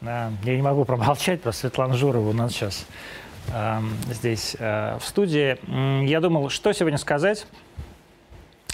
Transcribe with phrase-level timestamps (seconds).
[0.00, 2.86] Я не могу промолчать про Светлану Журову у нас сейчас
[3.52, 3.80] э,
[4.10, 5.58] здесь э, в студии.
[6.04, 7.46] Я думал, что сегодня сказать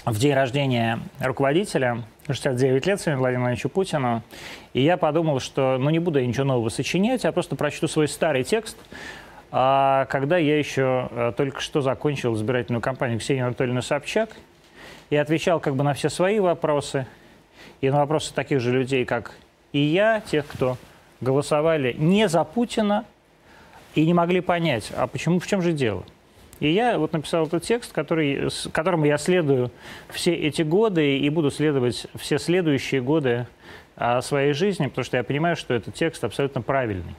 [0.05, 4.21] в день рождения руководителя, 69 лет сегодня Владимиру Владимировичу Путину.
[4.73, 8.07] И я подумал, что ну, не буду я ничего нового сочинять, я просто прочту свой
[8.07, 8.77] старый текст,
[9.51, 14.29] а, когда я еще э, только что закончил избирательную кампанию Ксении Анатольевны Собчак
[15.09, 17.07] и отвечал как бы на все свои вопросы
[17.81, 19.31] и на вопросы таких же людей, как
[19.71, 20.77] и я, тех, кто
[21.21, 23.05] голосовали не за Путина
[23.93, 26.03] и не могли понять, а почему, в чем же дело.
[26.59, 29.71] И я вот написал этот текст, который, которому я следую
[30.09, 33.47] все эти годы и буду следовать все следующие годы
[33.97, 37.15] а, своей жизни, потому что я понимаю, что этот текст абсолютно правильный.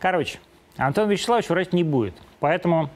[0.00, 0.38] Короче,
[0.76, 2.14] Антон Вячеславович врать не будет.
[2.40, 2.90] Поэтому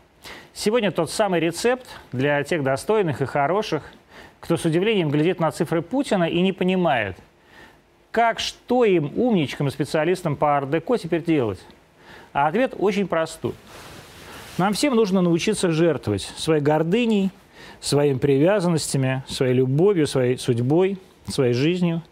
[0.52, 3.84] сегодня тот самый рецепт для тех достойных и хороших,
[4.40, 7.16] кто с удивлением глядит на цифры Путина и не понимает–
[8.10, 11.60] как, что им, умничкам специалистам по ардеко теперь делать?
[12.32, 13.54] А ответ очень простой.
[14.58, 17.30] Нам всем нужно научиться жертвовать своей гордыней,
[17.80, 22.02] своими привязанностями, своей любовью, своей судьбой, своей жизнью.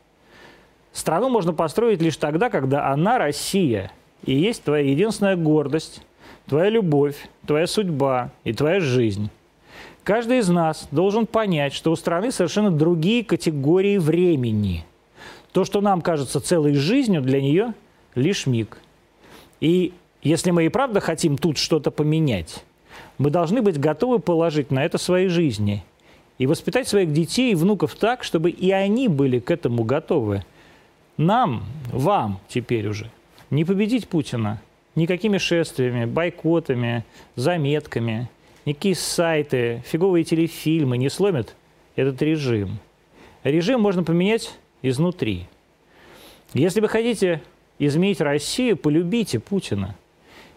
[0.93, 3.91] Страну можно построить лишь тогда, когда она, Россия,
[4.25, 6.03] и есть твоя единственная гордость,
[6.47, 9.31] твоя любовь, твоя судьба и твоя жизнь.
[10.05, 14.85] Каждый из нас должен понять, что у страны совершенно другие категории времени–
[15.53, 17.75] то, что нам кажется целой жизнью, для нее
[18.15, 18.79] лишь миг.
[19.61, 22.65] И если мы и правда хотим тут что-то поменять,
[23.19, 25.85] мы должны быть готовы положить на это свои жизни
[26.39, 30.45] и воспитать своих детей и внуков так, чтобы и они были к этому готовы.
[31.17, 33.11] Нам, вам теперь уже
[33.51, 34.61] не победить Путина
[34.95, 37.05] никакими шествиями, бойкотами,
[37.37, 38.29] заметками,
[38.67, 41.55] никакие сайты, фиговые телефильмы не сломят
[41.97, 42.79] этот режим.
[43.45, 45.47] Режим можно поменять изнутри.
[46.55, 47.43] Если вы хотите
[47.79, 49.95] изменить Россию, полюбите Путина.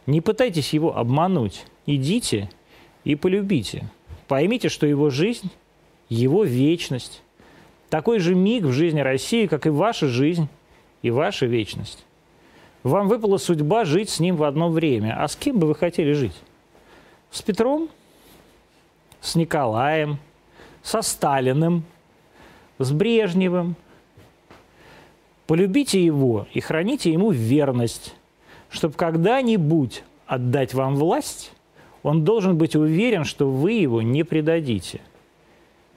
[0.06, 1.66] Не пытайтесь его обмануть.
[1.86, 2.50] Идите
[3.04, 3.90] и полюбите.
[4.28, 5.50] Поймите, что его жизнь,
[6.10, 7.22] его вечность,
[7.90, 10.48] такой же миг в жизни России, как и ваша жизнь
[11.02, 12.06] и ваша вечность.
[12.84, 15.22] Вам выпала судьба жить с ним в одно время.
[15.22, 16.36] А с кем бы вы хотели жить?
[17.30, 17.90] С Петром?
[19.20, 20.18] С Николаем?
[20.82, 21.84] Со Сталиным?
[22.80, 23.76] С Брежневым?
[25.48, 28.16] Полюбите его и храните ему верность,
[28.70, 31.52] чтобы когда-нибудь отдать вам власть,
[32.04, 35.02] он должен быть уверен, что вы его не предадите.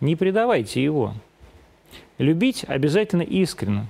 [0.01, 1.15] Не предавайте его.
[2.19, 3.87] Любить обязательно искренне.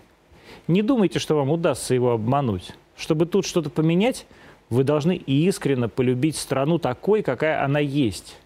[0.68, 2.72] Не думайте, что вам удастся его обмануть.
[2.96, 4.26] Чтобы тут что-то поменять,
[4.70, 8.36] вы должны искренне полюбить страну такой, какая она есть.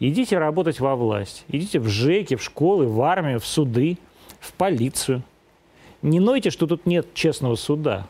[0.00, 1.44] Идите работать во власть.
[1.48, 3.98] Идите в ЖЭКи, в школы, в армию, в суды,
[4.38, 5.22] в полицию–
[6.02, 8.08] не нойте, что тут нет честного суда.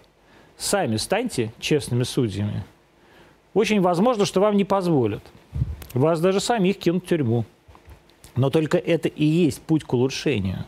[0.56, 2.64] Сами станьте честными судьями.
[3.54, 5.22] Очень возможно, что вам не позволят.
[5.92, 7.44] Вас даже самих кинут в тюрьму.
[8.34, 10.64] Но только это и есть путь к улучшению.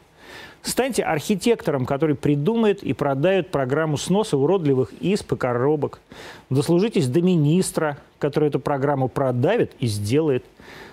[0.63, 6.01] Станьте архитектором, который придумает и продает программу сноса уродливых исп и коробок.
[6.49, 10.45] Дослужитесь до министра, который эту программу продавит и сделает.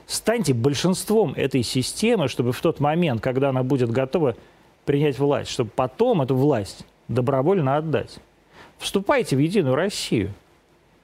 [0.08, 4.36] Станьте большинством этой системы, чтобы в тот момент, когда она будет готова,
[4.92, 8.18] принять власть, чтобы потом эту власть добровольно отдать.
[8.78, 10.34] Вступайте в Единую Россию,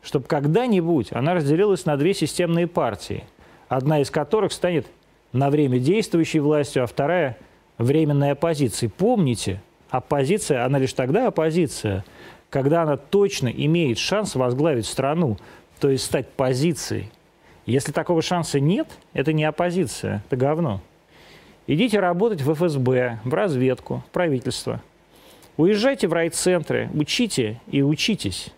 [0.02, 3.24] чтобы когда-нибудь она разделилась на две системные партии,
[3.70, 4.88] одна из которых станет
[5.32, 7.38] на время действующей властью, а вторая–
[7.78, 8.92] временной оппозицией.
[8.92, 12.04] Помните, оппозиция, она лишь тогда оппозиция,
[12.50, 15.38] когда она точно имеет шанс возглавить страну,
[15.80, 17.10] то есть стать позицией.
[17.66, 20.82] Если такого шанса нет, это не оппозиция, это говно.
[21.68, 24.82] Идите работать в ФСБ, в разведку, в правительство.
[25.58, 28.54] Уезжайте в райцентры, учите и учитесь.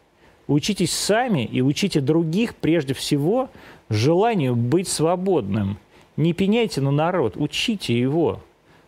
[0.47, 3.49] Учитесь сами и учите других прежде всего
[3.89, 5.79] желанию быть свободным.
[6.17, 8.41] Не пеняйте на народ, учите его.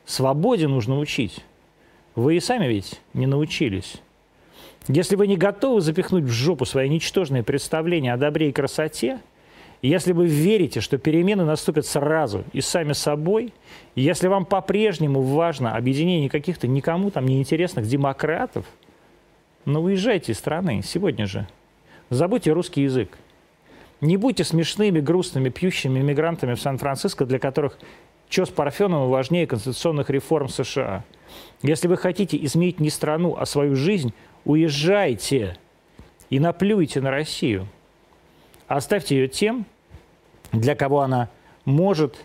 [0.06, 1.44] Свободе нужно учить.
[2.14, 4.02] Вы и сами ведь не научились.
[4.88, 9.20] Если вы не готовы запихнуть в жопу свои ничтожные представления о добре и красоте–
[9.82, 13.54] если вы верите, что перемены наступят сразу и сами собой,
[13.96, 18.66] если вам по-прежнему важно объединение каких-то никому там неинтересных демократов,
[19.66, 21.48] ну уезжайте из страны сегодня же.
[22.10, 23.18] Забудьте русский язык.
[24.02, 27.78] Не будьте смешными, грустными, пьющими иммигрантами в Сан-Франциско, для которых
[28.30, 31.04] что с Парфеновым важнее конституционных реформ США.
[31.62, 34.14] Если вы хотите изменить не страну, а свою жизнь,
[34.46, 35.58] уезжайте
[36.30, 37.68] и наплюйте на Россию.
[38.68, 39.66] Оставьте ее тем,
[40.52, 41.30] для кого она
[41.66, 42.16] может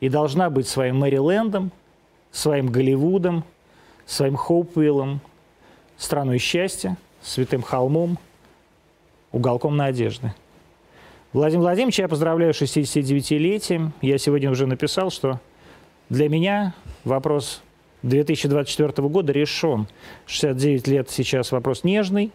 [0.00, 1.70] и должна быть своим Мэрилендом,
[2.30, 3.44] своим Голливудом,
[4.06, 5.20] своим Хоупвиллом,
[5.96, 8.18] страной счастья, святым холмом,
[9.32, 10.34] уголком надежды.
[11.32, 13.92] Владимир Владимирович, я поздравляю 69-летием.
[14.00, 15.38] Я сегодня уже написал, что
[16.08, 16.74] для меня
[17.04, 17.62] вопрос
[18.02, 19.86] 2024 года решен.
[20.26, 22.32] 69 лет сейчас вопрос нежный.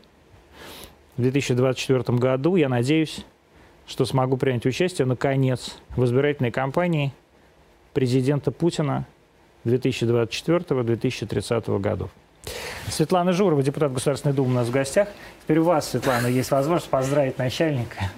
[1.18, 3.26] В 2024 году, я надеюсь,
[3.88, 7.14] что смогу принять участие, наконец, в избирательной кампании
[7.94, 9.06] президента Путина
[9.66, 12.10] 2024-2030 годов.
[12.90, 15.08] Светлана Журова, депутат Государственной Думы у нас в гостях.
[15.44, 18.12] Теперь у вас, Светлана, есть возможность поздравить начальника.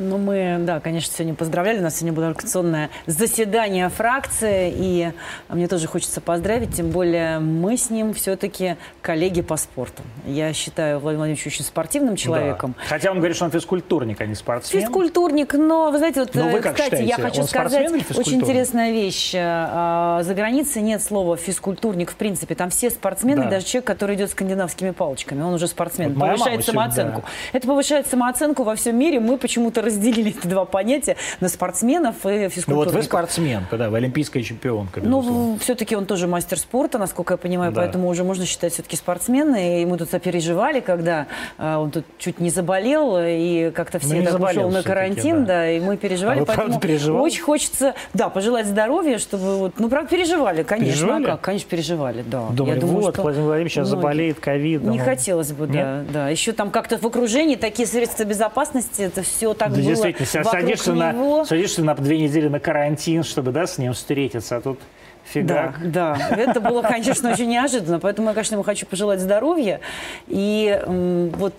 [0.00, 1.78] Ну, мы, да, конечно, сегодня поздравляли.
[1.78, 4.72] У нас сегодня было организационное заседание фракции.
[4.74, 5.12] И
[5.50, 6.74] мне тоже хочется поздравить.
[6.74, 10.02] Тем более мы с ним все-таки коллеги по спорту.
[10.24, 12.74] Я считаю Владимира Владимировича очень спортивным человеком.
[12.78, 12.88] Да.
[12.88, 14.82] Хотя он говорит, что он физкультурник, а не спортсмен.
[14.82, 19.34] Физкультурник, но, вы знаете, вот, вы кстати, считаете, я хочу сказать очень интересная вещь.
[19.36, 22.54] А, за границей нет слова физкультурник в принципе.
[22.54, 23.50] Там все спортсмены, да.
[23.50, 25.42] даже человек, который идет скандинавскими палочками.
[25.42, 26.14] Он уже спортсмен.
[26.14, 27.20] Вот повышает самооценку.
[27.20, 27.58] Да.
[27.58, 29.20] Это повышает самооценку во всем мире.
[29.20, 32.68] Мы почему-то разделили эти два понятия на спортсменов и физкультурников.
[32.68, 35.00] Ну вот вы спортсменка, да, вы олимпийская чемпионка.
[35.02, 37.82] Ну, все-таки он тоже мастер спорта, насколько я понимаю, да.
[37.82, 39.54] поэтому уже можно считать все-таки спортсмен.
[39.54, 41.26] И мы тут сопереживали, когда
[41.58, 45.60] э, он тут чуть не заболел, и как-то все ну, так ушел на карантин, да.
[45.60, 46.40] да, и мы переживали.
[46.40, 46.80] А поэтому
[47.20, 50.92] очень хочется, да, пожелать здоровья, чтобы вот, ну, правда, переживали, конечно.
[50.92, 51.24] Переживали?
[51.24, 51.40] А как?
[51.42, 52.46] Конечно, переживали, да.
[52.50, 54.00] Думали, я думаю, вот, что Владимир Владимирович сейчас многие...
[54.00, 54.90] заболеет ковидом.
[54.92, 56.28] Не хотелось бы, да, да.
[56.28, 60.92] Еще там как-то в окружении такие средства безопасности, это все так да, было действительно, садишься
[60.94, 64.78] на, садишься на две недели на карантин, чтобы да, с ним встретиться, а тут
[65.24, 65.78] фигак.
[65.90, 69.80] Да, да, это было, конечно, очень неожиданно, поэтому я, конечно, ему хочу пожелать здоровья
[70.28, 71.54] и вот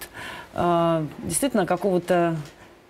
[0.53, 2.35] а, действительно какого-то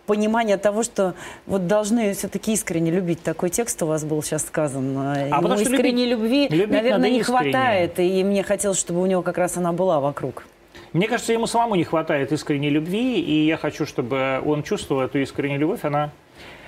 [0.08, 1.14] понимания того, что
[1.46, 3.24] вот должны все-таки искренне любить.
[3.24, 4.98] Такой текст у вас был сейчас сказан.
[4.98, 7.52] А Ему потому что искренней любви, любить наверное, не искренне.
[7.52, 8.00] хватает.
[8.00, 10.44] И мне хотелось, чтобы у него как раз она была вокруг.
[10.94, 15.20] Мне кажется, ему самому не хватает искренней любви, и я хочу, чтобы он чувствовал эту
[15.20, 15.86] искреннюю любовь.
[15.86, 16.12] Она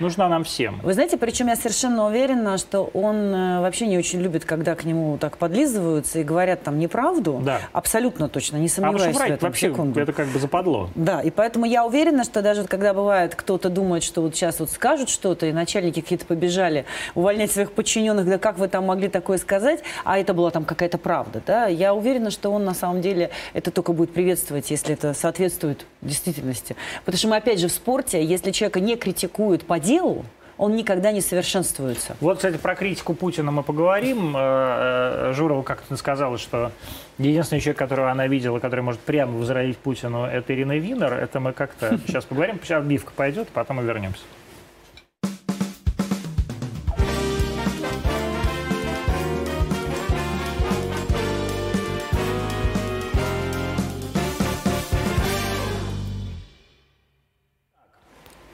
[0.00, 0.80] нужна нам всем.
[0.82, 4.84] Вы знаете, причем я совершенно уверена, что он э, вообще не очень любит, когда к
[4.84, 7.40] нему так подлизываются и говорят там неправду.
[7.44, 7.60] Да.
[7.72, 10.00] Абсолютно точно, не сомневаюсь а в этом вообще секунду.
[10.00, 10.90] это как бы западло.
[10.94, 14.70] Да, и поэтому я уверена, что даже когда бывает, кто-то думает, что вот сейчас вот
[14.70, 16.84] скажут что-то, и начальники какие-то побежали
[17.14, 20.98] увольнять своих подчиненных, да как вы там могли такое сказать, а это была там какая-то
[20.98, 25.14] правда, да, я уверена, что он на самом деле это только будет приветствовать, если это
[25.14, 26.76] соответствует действительности.
[27.04, 30.24] Потому что мы опять же в спорте, если человека не критикуют по делу,
[30.56, 32.16] он никогда не совершенствуется.
[32.20, 34.36] Вот, кстати, про критику Путина мы поговорим.
[34.36, 36.70] Э, э, Журова как-то сказала, что
[37.18, 41.12] единственный человек, которого она видела, который может прямо возразить Путину, это Ирина Винер.
[41.12, 42.60] Это мы как-то сейчас поговорим.
[42.62, 44.22] Сейчас отбивка пойдет, потом мы вернемся.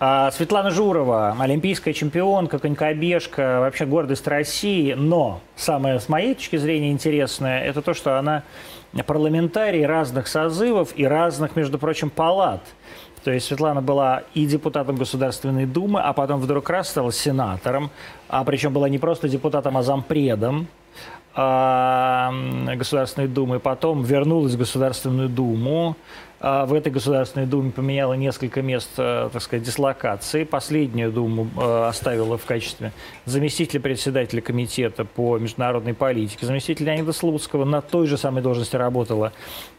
[0.00, 4.94] Светлана Журова, олимпийская чемпионка, конькобежка, вообще гордость России.
[4.94, 8.44] Но самое с моей точки зрения интересное, это то, что она
[9.06, 12.62] парламентарий разных созывов и разных, между прочим, палат.
[13.25, 17.91] То есть Светлана была и депутатом Государственной Думы, а потом вдруг раз стала сенатором,
[18.26, 20.69] а причем была не просто депутатом, а зампредом
[21.35, 22.32] а,
[22.75, 28.88] Государственной Думы, потом вернулась в Государственную Думу, а, в этой Государственной Думе поменяла несколько мест,
[28.97, 30.44] э, так сказать, дислокации.
[30.44, 32.92] Последнюю Думу э, оставила в качестве
[33.26, 36.47] заместителя председателя комитета по международной политике.
[36.47, 39.32] Заместитель Леонида Слуцкого на той же самой должности работала,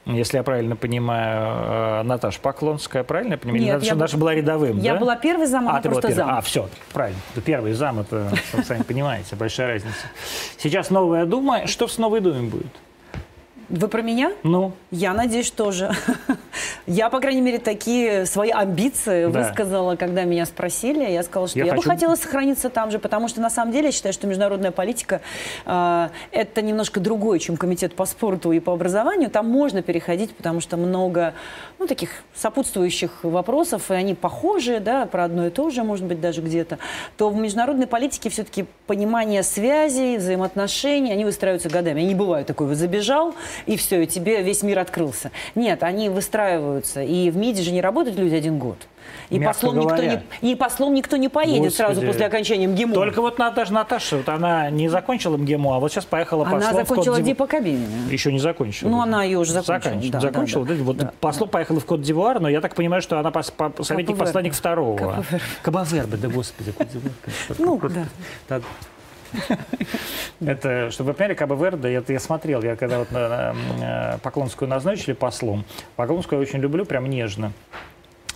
[0.05, 3.03] если я правильно понимаю, э, Наташа Поклонская.
[3.03, 3.63] Правильно я понимаю?
[3.63, 4.99] Нет, Наташа, я Наташа была рядовым, Я да?
[4.99, 6.15] была первый зам, а, а просто первый.
[6.15, 6.29] зам.
[6.29, 7.19] А, все, правильно.
[7.43, 9.95] Первый зам, это, вы сами понимаете, большая разница.
[10.57, 11.65] Сейчас новая Дума.
[11.65, 12.71] Что с новой Думой будет?
[13.71, 14.33] Вы про меня?
[14.43, 14.73] Ну?
[14.91, 15.91] Я надеюсь, тоже.
[16.87, 19.39] я, по крайней мере, такие свои амбиции да.
[19.39, 21.09] высказала, когда меня спросили.
[21.09, 21.83] Я сказала, что я, я хочу...
[21.83, 25.21] бы хотела сохраниться там же, потому что, на самом деле, я считаю, что международная политика
[25.65, 29.29] э, это немножко другое, чем комитет по спорту и по образованию.
[29.29, 31.33] Там можно переходить, потому что много
[31.79, 36.19] ну, таких сопутствующих вопросов, и они похожи, да, про одно и то же, может быть,
[36.19, 36.77] даже где-то.
[37.15, 42.01] То в международной политике все-таки понимание связей, взаимоотношений, они выстраиваются годами.
[42.01, 43.33] Они не бывают такой, вот забежал,
[43.65, 45.31] и все, и тебе весь мир открылся.
[45.55, 47.01] Нет, они выстраиваются.
[47.01, 48.77] И в МИДе же не работают люди один год.
[49.29, 51.75] И послом, никто не, и послом никто не поедет Господи.
[51.75, 52.93] сразу после окончания МГИМО.
[52.93, 56.73] Только вот Наташа, Наташа, вот она не закончила МГИМО, а вот сейчас поехала послом Она
[56.73, 57.87] закончила в Дипо Кабине.
[58.09, 58.89] Еще не закончила.
[58.89, 59.93] Ну, она ее уже закончила.
[59.95, 60.11] Заканч...
[60.11, 60.83] Да, закончила, да, да.
[60.83, 61.53] Вот да, послом да.
[61.53, 63.53] поехала в Кот д'Ивуар, но я так понимаю, что она пос...
[63.81, 65.23] советник-посланник второго.
[65.61, 66.73] Кабавербе, да господи.
[67.57, 67.79] Ну,
[68.49, 68.61] да.
[70.39, 75.65] Это, чтобы вы поняли, Кабо-Верде, это я смотрел, я когда вот э, Поклонскую назначили послом,
[75.95, 77.53] Поклонскую я очень люблю, прям нежно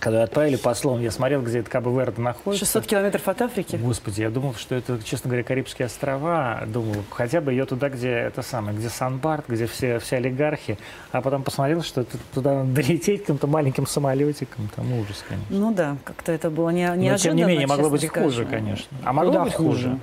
[0.05, 2.63] когда отправили послом, я смотрел, где это Кабо-Верде находится.
[2.63, 3.75] 600 километров от Африки?
[3.75, 6.61] Господи, я думал, что это, честно говоря, Карибские острова.
[6.67, 10.77] Думал, хотя бы ее туда, где это самое, где Сан-Барт, где все, все олигархи.
[11.11, 14.69] А потом посмотрел, что это, туда надо долететь каким-то маленьким самолетиком.
[14.75, 15.47] Там ужас, конечно.
[15.49, 18.45] Ну да, как-то это было не, неожиданно, Но, тем не менее, могло быть и хуже,
[18.45, 18.95] конечно.
[19.03, 19.89] А могло Куда быть хуже?
[19.89, 19.99] хуже?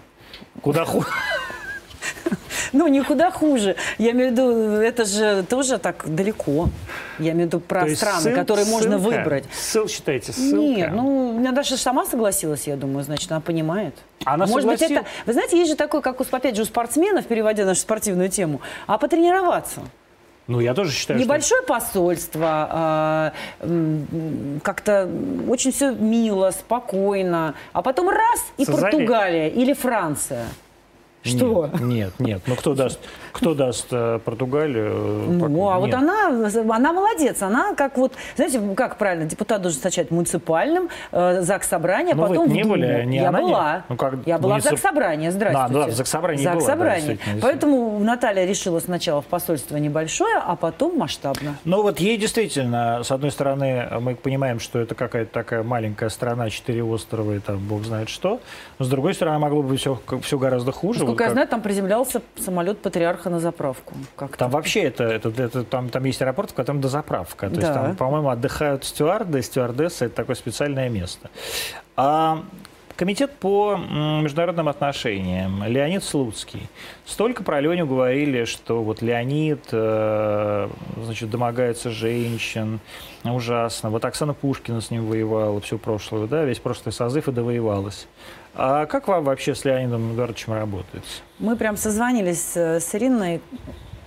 [0.61, 1.07] Куда хуже?
[2.73, 3.77] Ну, никуда хуже.
[3.99, 6.71] Я имею в виду, это же тоже так далеко.
[7.19, 8.83] Я имею в виду про То страны, ссыл, которые ссылка?
[8.83, 9.45] можно выбрать.
[9.53, 10.57] Ссыл считаете, ссылка?
[10.57, 13.95] Нет, ну, меня даже сама согласилась, я думаю, значит, она понимает.
[14.25, 14.89] Она Может согласил...
[14.89, 15.07] быть, это...
[15.27, 18.63] Вы знаете, есть же такой, как у, опять же, у спортсменов, переводя нашу спортивную тему,
[18.87, 19.83] а потренироваться.
[20.49, 21.73] Ну, я тоже считаю, Небольшое что...
[21.73, 23.33] посольство, а,
[24.63, 25.09] как-то
[25.49, 28.83] очень все мило, спокойно, а потом раз и Созови.
[28.83, 30.47] Португалия или Франция.
[31.23, 31.71] Что?
[31.75, 32.43] Нет, нет, нет.
[32.47, 32.99] Ну кто даст,
[33.33, 35.25] кто даст э, Португалию?
[35.29, 35.77] Ну, пока?
[35.77, 35.81] а нет.
[35.81, 37.43] вот она, она молодец.
[37.43, 42.49] Она как вот, знаете, как правильно, депутат должен сначала муниципальным, э, ЗАГС собрание, Но потом
[42.49, 43.77] вы не в были, не Я она была.
[43.77, 43.83] Не?
[43.91, 44.71] Ну, как, я была муницип...
[44.71, 45.75] в ЗАГС собрание, здравствуйте.
[45.75, 47.19] Да, да, в ЗАГС собрание ЗАГС собрание.
[47.27, 51.57] Да, Поэтому Наталья решила сначала в посольство небольшое, а потом масштабно.
[51.65, 56.51] Ну вот ей действительно, с одной стороны, мы понимаем, что это какая-то такая маленькая страна,
[56.51, 58.41] четыре острова и там бог знает что.
[58.79, 62.23] Но с другой стороны, могло бы все, все гораздо хуже насколько я знаю, там приземлялся
[62.37, 63.95] самолет патриарха на заправку.
[64.17, 67.49] Как там вообще это, это, это там, там есть аэропорт, в котором дозаправка.
[67.49, 67.61] То да.
[67.61, 70.07] есть там, по-моему, отдыхают стюарды, стюардессы.
[70.07, 71.31] Это такое специальное место.
[71.97, 72.43] А
[72.97, 76.69] Комитет по международным отношениям, Леонид Слуцкий.
[77.07, 80.69] Столько про Леню говорили, что вот Леонид, э,
[81.02, 82.81] значит, домогается женщин,
[83.25, 83.91] ужасно.
[83.91, 88.07] Вот Оксана Пушкина с ним воевала всю прошлую, да, весь прошлый созыв и довоевалась.
[88.55, 91.05] А как вам вообще с Леонидом Эдуардовичем работает?
[91.39, 93.41] Мы прям созванились с Ириной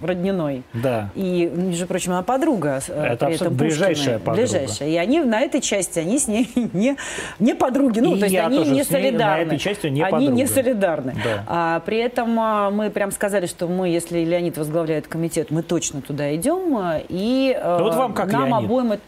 [0.02, 0.64] родниной.
[0.74, 1.10] Да.
[1.16, 2.82] И, между прочим, она подруга.
[2.88, 4.42] Э, Это при этом ближайшая подруга.
[4.42, 4.90] Ближайшая.
[4.90, 6.98] И они на этой части, они с ней не,
[7.40, 8.00] не подруги.
[8.00, 9.46] Ну, и то есть они не солидарны.
[9.46, 10.34] На этой части не они подруга.
[10.34, 11.16] не солидарны.
[11.24, 11.44] Да.
[11.48, 16.02] А, при этом а, мы прям сказали, что мы, если Леонид возглавляет комитет, мы точно
[16.02, 16.78] туда идем.
[16.78, 18.66] А, и ну, вот вам как нам Леонид?
[18.66, 19.00] обоим...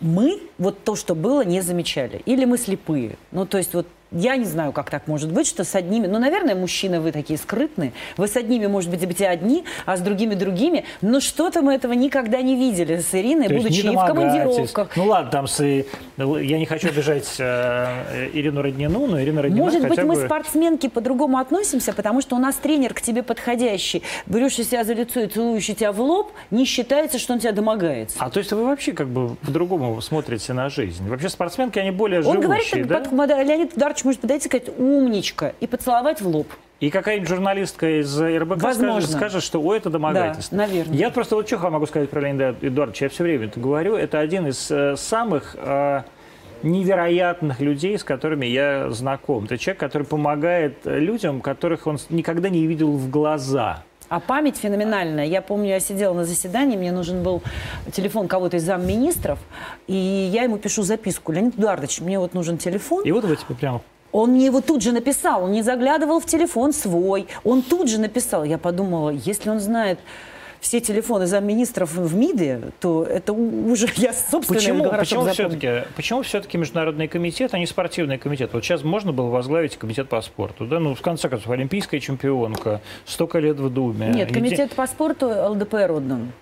[0.00, 2.20] Мы вот то, что было, не замечали.
[2.26, 3.16] Или мы слепые.
[3.30, 6.18] Ну, то есть вот я не знаю, как так может быть, что с одними, ну,
[6.18, 10.34] наверное, мужчины вы такие скрытные, вы с одними, может быть, быть одни, а с другими
[10.34, 14.96] другими, но что-то мы этого никогда не видели с Ириной, То будучи и в командировках.
[14.96, 19.88] Ну ладно, там с, я не хочу обижать э, Ирину Роднину, но Ирина Роднина Может
[19.88, 20.04] быть, бы...
[20.04, 24.94] мы спортсменки по-другому относимся, потому что у нас тренер к тебе подходящий, берущий себя за
[24.94, 28.16] лицо и целующий тебя в лоб, не считается, что он тебя домогается.
[28.18, 31.08] А то есть вы вообще как бы по-другому смотрите на жизнь?
[31.08, 33.42] Вообще спортсменки, они более он живущие, говорит, да?
[33.42, 36.48] Леонид Дарч может подойти и сказать «умничка» и поцеловать в лоб.
[36.80, 40.58] И какая-нибудь журналистка из РБК скажет, скажет, что о, это домогательство.
[40.58, 40.96] Да, наверное.
[40.96, 44.18] Я просто вот что могу сказать про Леонида Эдуардовича, я все время это говорю, это
[44.18, 46.02] один из э, самых э,
[46.64, 49.44] невероятных людей, с которыми я знаком.
[49.44, 53.84] Это человек, который помогает людям, которых он никогда не видел в глаза.
[54.08, 55.24] А память феноменальная.
[55.24, 57.42] Я помню, я сидела на заседании, мне нужен был
[57.92, 59.38] телефон кого-то из замминистров,
[59.86, 61.32] и я ему пишу записку.
[61.32, 63.04] Леонид Эдуардович, мне вот нужен телефон.
[63.04, 63.80] И вот вы тебе прямо
[64.12, 67.98] он мне его тут же написал, он не заглядывал в телефон свой, он тут же
[67.98, 68.44] написал.
[68.44, 69.98] Я подумала, если он знает
[70.62, 76.56] все телефоны замминистров в МИДе, то это уже я собственно почему, почему все-таки, почему все-таки
[76.56, 78.50] международный комитет, а не спортивный комитет?
[78.52, 80.78] Вот сейчас можно было возглавить комитет по спорту, да?
[80.78, 84.12] Ну, в конце концов, олимпийская чемпионка, столько лет в Думе.
[84.14, 84.76] Нет, комитет Где...
[84.76, 86.32] по спорту ЛДПР отдан.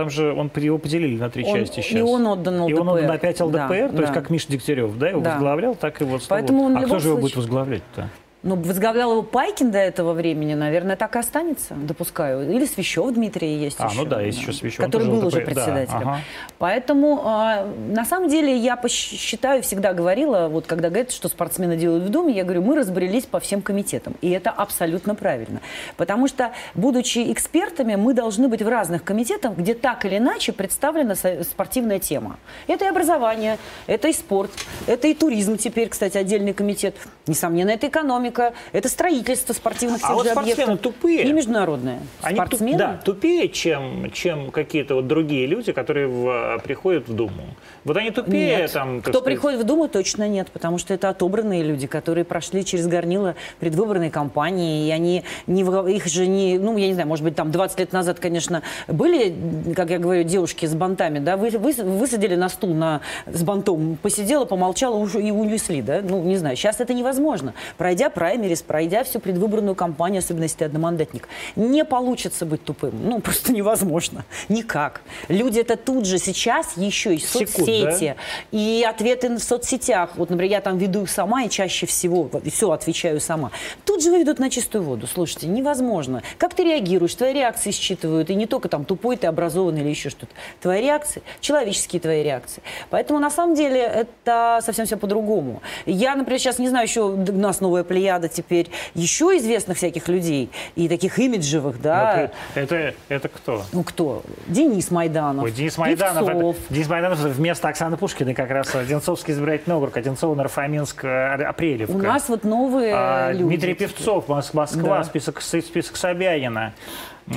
[0.00, 1.92] Там же он, его поделили на три он, части сейчас.
[1.92, 2.74] И он отдан ЛДПР.
[2.74, 4.02] И он отдан 5 ЛДПР, да, то да.
[4.02, 5.32] есть как Миша Дегтярев, да, его да.
[5.32, 8.08] возглавлял, так и вот Поэтому он А кто же его будет возглавлять-то?
[8.42, 12.50] Ну, возглавлял его Пайкин до этого времени, наверное, так и останется, допускаю.
[12.50, 13.98] Или Свящев Дмитрий есть а, еще.
[13.98, 14.82] ну да, есть еще Свящев.
[14.82, 16.00] Который был уже председателем.
[16.00, 16.20] Да, ага.
[16.58, 22.04] Поэтому, э, на самом деле, я считаю, всегда говорила, вот когда говорят, что спортсмены делают
[22.04, 24.14] в Думе, я говорю, мы разбрелись по всем комитетам.
[24.22, 25.60] И это абсолютно правильно.
[25.98, 31.14] Потому что, будучи экспертами, мы должны быть в разных комитетах, где так или иначе представлена
[31.14, 32.38] спортивная тема.
[32.68, 34.50] Это и образование, это и спорт,
[34.86, 36.96] это и туризм теперь, кстати, отдельный комитет.
[37.26, 40.80] Несомненно, это экономика экономика, это строительство спортивных а вот спортсмены объектов.
[40.80, 41.24] тупые.
[41.24, 42.00] И международные.
[42.22, 42.72] Они спортсмены?
[42.72, 47.42] Туп, да, тупее, чем, чем какие-то вот другие люди, которые в, приходят в Думу.
[47.84, 48.72] Вот они тупее нет.
[48.72, 49.00] там.
[49.00, 49.24] Кто сказать...
[49.24, 54.10] приходит в Думу, точно нет, потому что это отобранные люди, которые прошли через горнило предвыборной
[54.10, 55.62] кампании, и они не
[55.94, 59.34] их же не, ну я не знаю, может быть там 20 лет назад, конечно, были,
[59.74, 63.98] как я говорю, девушки с бантами, да, вы, вы высадили на стул на с бантом,
[64.00, 67.54] посидела, помолчала и унесли, да, ну не знаю, сейчас это невозможно.
[67.76, 72.92] Пройдя праймерис, пройдя всю предвыборную кампанию, особенно если ты одномандатник, не получится быть тупым.
[73.02, 74.26] Ну, просто невозможно.
[74.50, 75.00] Никак.
[75.28, 78.58] Люди это тут же сейчас еще и соцсети, да?
[78.58, 80.10] и ответы в соцсетях.
[80.16, 83.52] Вот, например, я там веду их сама и чаще всего, все отвечаю сама.
[83.86, 85.06] Тут же выведут на чистую воду.
[85.06, 86.22] Слушайте, невозможно.
[86.36, 87.14] Как ты реагируешь?
[87.14, 88.28] Твои реакции считывают.
[88.28, 90.34] И не только там тупой ты, образованный или еще что-то.
[90.60, 92.62] Твои реакции, человеческие твои реакции.
[92.90, 95.62] Поэтому на самом деле это совсем все по-другому.
[95.86, 100.50] Я, например, сейчас не знаю, еще у нас новая плеяда теперь еще известных всяких людей
[100.74, 102.30] и таких имиджевых, да.
[102.54, 103.62] Это, это, это кто?
[103.72, 104.22] Ну кто?
[104.46, 105.44] Денис Майданов.
[105.44, 106.28] Ой, Денис Майданов.
[106.28, 111.94] Это, Денис Майданов вместо Оксаны Пушкиной как раз Одинцовский избирательный округ, Одинцово, Нарфаминск, Апрелевка.
[111.94, 113.44] У нас вот новые а, люди.
[113.44, 115.04] Дмитрий Певцов, Москва, да.
[115.04, 116.72] список, список Собянина,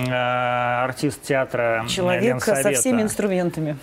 [0.10, 3.78] а, артист театра Человек со всеми инструментами.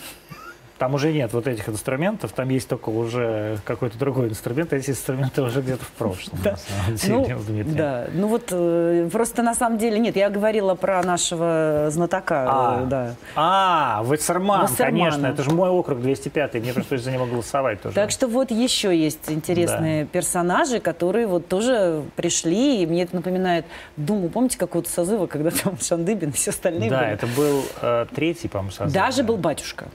[0.81, 4.89] Там уже нет вот этих инструментов, там есть только уже какой-то другой инструмент, а эти
[4.89, 6.57] инструменты уже где-то в прошлом, да.
[6.89, 6.97] на самом
[7.45, 11.89] деле, ну, Да, ну вот э, просто на самом деле, нет, я говорила про нашего
[11.91, 12.47] знатока.
[12.49, 13.15] А, э, да.
[13.37, 17.95] а Вассерман, конечно, это же мой округ 205, мне пришлось за него голосовать тоже.
[17.95, 20.11] Так что вот еще есть интересные да.
[20.11, 23.67] персонажи, которые вот тоже пришли, и мне это напоминает
[23.99, 27.11] Думу, помните, какого-то созыва, когда там Шандыбин и все остальные Да, были?
[27.11, 28.95] это был э, третий, по-моему, созыв.
[28.95, 29.25] Даже да.
[29.25, 29.89] был батюшка.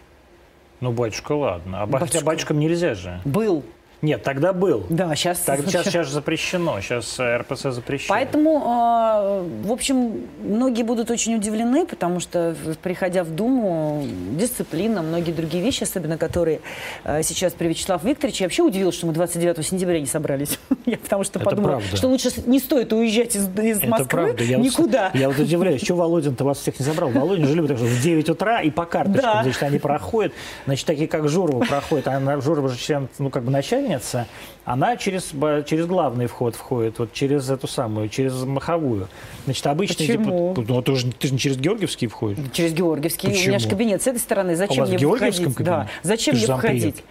[0.86, 1.82] Ну, батюшка, ладно.
[1.82, 2.18] А батюшка.
[2.18, 3.20] хотя батюшкам нельзя же.
[3.26, 3.64] Был.
[4.06, 4.86] Нет, тогда был.
[4.90, 5.40] Да, сейчас...
[5.40, 8.14] Так, сейчас, сейчас запрещено, сейчас э, РПЦ запрещено.
[8.14, 14.06] Поэтому, э, в общем, многие будут очень удивлены, потому что, приходя в Думу,
[14.38, 16.62] дисциплина, многие другие вещи, особенно которые
[17.04, 20.60] э, сейчас при Вячеславе Викторовиче, я вообще удивилась, что мы 29 сентября не собрались.
[20.86, 21.98] я потому что Это подумала, правда.
[21.98, 24.44] что лучше не стоит уезжать из, из Это Москвы правда.
[24.44, 25.10] Я никуда.
[25.14, 27.10] Вот, я вот удивляюсь, что Володин-то вас всех не забрал.
[27.10, 29.42] Володин жили так, что в 9 утра и по карточкам, да.
[29.42, 30.32] значит, они проходят,
[30.68, 34.28] значит, такие как Журова проходят, а Журова же член, ну, как бы начальник начальница,
[34.64, 35.32] она через,
[35.66, 39.08] через главный вход входит, вот через эту самую, через маховую.
[39.46, 39.96] Значит, обычно...
[39.96, 40.56] Почему?
[40.56, 42.40] Типа, ну, ты же, ты же не через Георгиевский входишь.
[42.52, 43.30] Через Георгиевский.
[43.30, 43.46] Почему?
[43.46, 44.56] У меня же кабинет с этой стороны.
[44.56, 45.56] Зачем а мне входить?
[45.60, 45.88] Да.
[46.04, 47.04] Зачем мне входить?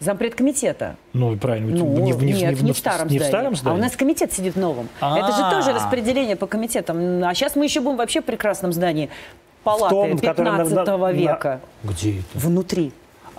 [0.00, 0.96] Зампред комитета.
[1.12, 1.76] Ну, правильно.
[1.76, 3.76] Ну, не, не, нет, не, не, в старом не в старом здании.
[3.76, 4.88] А у нас комитет сидит новым.
[5.00, 5.16] А-а-а.
[5.16, 7.22] Это же тоже распределение по комитетам.
[7.22, 9.10] А сейчас мы еще будем вообще в прекрасном здании.
[9.62, 11.60] Палаты 15 века.
[11.84, 12.26] Где это?
[12.34, 12.92] Внутри.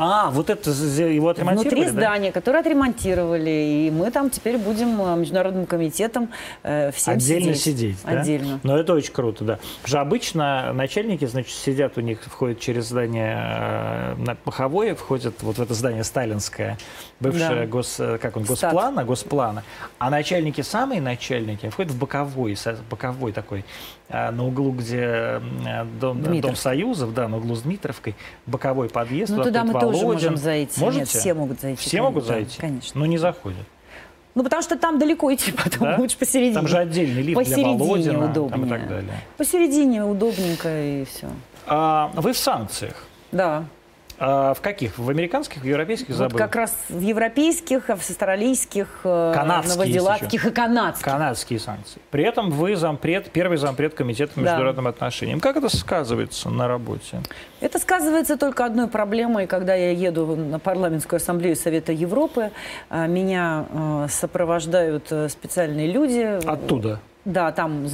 [0.05, 2.33] А, вот это его отремонтировали, Внутри здания, да?
[2.33, 6.29] которое отремонтировали, и мы там теперь будем э, международным комитетом
[6.63, 7.61] э, всем Отдельно сидеть.
[7.61, 8.19] сидеть, да?
[8.19, 8.59] Отдельно.
[8.63, 9.59] Но это очень круто, да.
[9.81, 15.41] Потому что обычно начальники, значит, сидят у них, входят через здание э, на Маховое, входят
[15.41, 16.77] вот в это здание сталинское,
[17.21, 17.65] бывшее да.
[17.67, 19.63] гос, э, как он, госплана, госплана,
[19.99, 22.57] а начальники, самые начальники, входят в боковой,
[22.89, 23.63] боковой такой,
[24.09, 25.41] на углу, где
[25.99, 29.31] дом, дом Союзов, да, на углу с Дмитровкой, боковой подъезд.
[29.35, 30.79] Ну, туда мы тоже можем зайти.
[30.79, 30.99] Можете?
[30.99, 31.81] Нет, все могут зайти.
[31.81, 32.09] Все конечно.
[32.09, 32.59] могут зайти?
[32.59, 32.99] конечно.
[32.99, 33.65] Но не заходят.
[34.35, 35.95] Ну, потому что там далеко идти потом, да?
[35.97, 36.55] лучше посередине.
[36.55, 38.65] Там же отдельный лифт посередине для Володина удобнее.
[38.65, 39.13] и так далее.
[39.37, 41.27] Посередине удобненько и все.
[41.67, 43.05] А, вы в санкциях?
[43.31, 43.65] Да.
[44.19, 44.97] А в каких?
[44.97, 46.33] В американских, в европейских забыл?
[46.33, 51.05] Вот как раз в европейских, в австралийских, э, канадские новозеландских и канадских.
[51.05, 52.01] Канадские санкции.
[52.11, 54.91] При этом вы зампред, первый зампред комитета по международным да.
[54.91, 55.39] отношениям.
[55.39, 57.21] Как это сказывается на работе?
[57.59, 62.51] Это сказывается только одной проблемой, когда я еду на парламентскую ассамблею Совета Европы,
[62.89, 66.39] а, меня э, сопровождают э, специальные люди.
[66.45, 66.99] Оттуда?
[67.25, 67.87] Да, там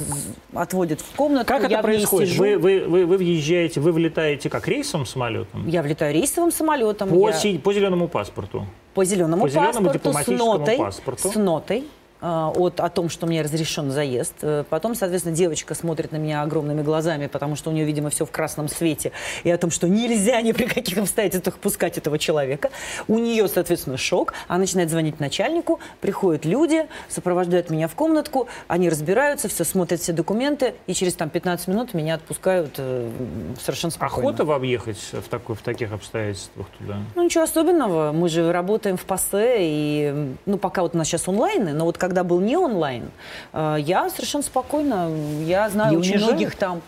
[0.54, 1.46] отводят в комнату.
[1.46, 2.36] Как это происходит?
[2.36, 5.68] Вы, вы, вы, вы въезжаете, вы влетаете как рейсовым самолетом?
[5.68, 7.08] Я влетаю рейсовым самолетом.
[7.10, 7.34] По, я...
[7.34, 8.66] си, по зеленому паспорту?
[8.94, 11.28] По зеленому по паспорту, дипломатическому с нотой, паспорту.
[11.28, 11.84] С нотой
[12.20, 14.34] от, о том, что мне разрешен заезд.
[14.42, 18.26] Э, потом, соответственно, девочка смотрит на меня огромными глазами, потому что у нее, видимо, все
[18.26, 19.12] в красном свете,
[19.44, 22.70] и о том, что нельзя ни при каких обстоятельствах пускать этого человека.
[23.08, 24.34] У нее, соответственно, шок.
[24.48, 30.12] Она начинает звонить начальнику, приходят люди, сопровождают меня в комнатку, они разбираются, все смотрят все
[30.12, 33.10] документы, и через там 15 минут меня отпускают э,
[33.60, 34.28] совершенно спокойно.
[34.28, 36.98] Охота вам ехать в, такой, в таких обстоятельствах туда?
[37.14, 38.12] Ну, ничего особенного.
[38.12, 41.98] Мы же работаем в ПАСЕ, и, ну, пока вот у нас сейчас онлайн, но вот
[41.98, 43.04] как когда был не онлайн,
[43.52, 45.10] э, я совершенно спокойно,
[45.44, 46.82] я знаю не очень многих там.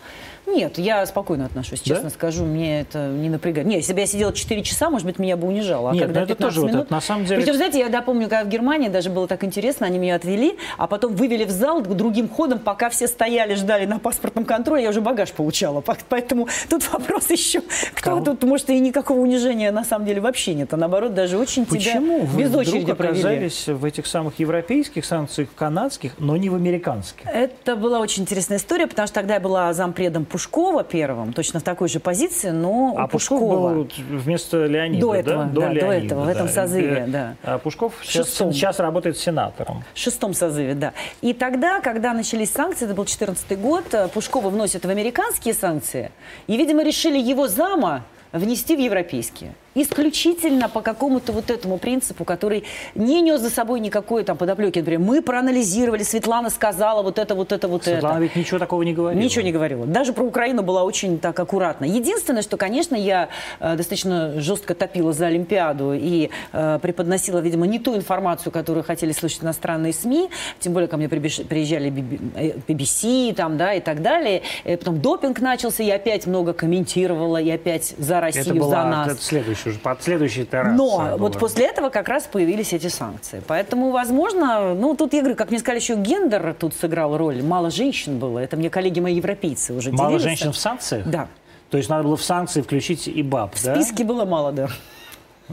[0.46, 2.10] Нет, я спокойно отношусь, честно да?
[2.10, 2.44] скажу.
[2.44, 3.66] Мне это не напрягает.
[3.66, 5.90] Нет, если бы я сидела 4 часа, может быть, меня бы унижало.
[5.90, 6.72] А Нет, когда ну это тоже минут...
[6.72, 7.40] вот это, на самом деле...
[7.40, 10.58] Причем, знаете, я да, помню, когда в Германии даже было так интересно, они меня отвели,
[10.78, 14.90] а потом вывели в зал другим ходом, пока все стояли, ждали на паспортном контроле, я
[14.90, 15.82] уже багаж получала.
[16.08, 17.60] Поэтому тут вопрос еще,
[17.94, 18.24] кто Кого?
[18.24, 20.74] тут, может, и никакого унижения на самом деле вообще нет.
[20.74, 25.48] А наоборот, даже очень Почему тебя без очереди вдруг оказались в этих самых европейских санкциях,
[25.54, 27.26] канадских, но не в американских?
[27.26, 31.62] Это была очень интересная история, потому что тогда я была зампредом Пушкова первым, точно в
[31.62, 33.84] такой же позиции, но а у Пушкова...
[33.84, 35.50] Пушков был вместо Леонида, До этого, да?
[35.50, 36.26] До, да, Леонида, до этого, да.
[36.26, 37.34] в этом созыве, да.
[37.42, 39.84] А Пушков сейчас, сейчас работает сенатором.
[39.92, 40.94] В шестом созыве, да.
[41.20, 46.10] И тогда, когда начались санкции, это был 2014 год, Пушкова вносят в американские санкции,
[46.46, 52.64] и, видимо, решили его зама внести в европейские исключительно по какому-то вот этому принципу, который
[52.94, 54.78] не нес за собой никакой там подоплеки.
[54.78, 58.06] Например, мы проанализировали, Светлана сказала вот это, вот это, вот Светлана это.
[58.06, 59.20] Светлана ведь ничего такого не говорила.
[59.20, 59.86] Ничего не говорила.
[59.86, 61.84] Даже про Украину была очень так аккуратно.
[61.84, 63.28] Единственное, что, конечно, я
[63.60, 69.12] э, достаточно жестко топила за Олимпиаду и э, преподносила, видимо, не ту информацию, которую хотели
[69.12, 70.28] слышать иностранные СМИ.
[70.60, 74.42] Тем более ко мне приезжали BBC э, там, да, и так далее.
[74.64, 78.88] И потом допинг начался, я опять много комментировала, и опять за Россию, это была, за
[78.88, 79.12] нас.
[79.12, 79.22] Это
[79.62, 80.76] следующий уже под следующий теракт.
[80.76, 83.42] Но вот после этого как раз появились эти санкции.
[83.46, 87.42] Поэтому, возможно, ну тут говорю, как мне сказали, еще гендер тут сыграл роль.
[87.42, 88.38] Мало женщин было.
[88.38, 91.06] Это мне коллеги мои европейцы уже Мало женщин в санкциях?
[91.06, 91.28] Да.
[91.70, 93.74] То есть надо было в санкции включить и баб, в да?
[93.74, 94.68] В списке было мало, да.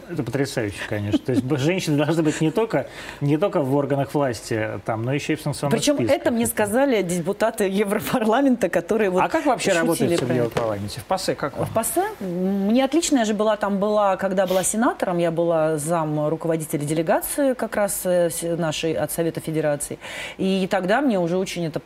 [0.10, 1.20] Это потрясающе, конечно.
[1.20, 2.88] То есть женщины должны быть не только,
[3.22, 6.18] не только в органах власти, там, но еще и в санкционных Причем списках.
[6.18, 11.00] это мне сказали депутаты Европарламента, которые вот А как вообще работает в Европарламенте?
[11.02, 11.68] В ПАСЕ как вам?
[11.68, 12.04] В ПАСЕ?
[12.20, 13.20] Мне отлично.
[13.20, 18.02] Я же была там, была, когда была сенатором, я была зам руководителя делегации как раз
[18.06, 20.00] э, нашей от Совета Федерации.
[20.38, 21.82] И тогда мне уже очень это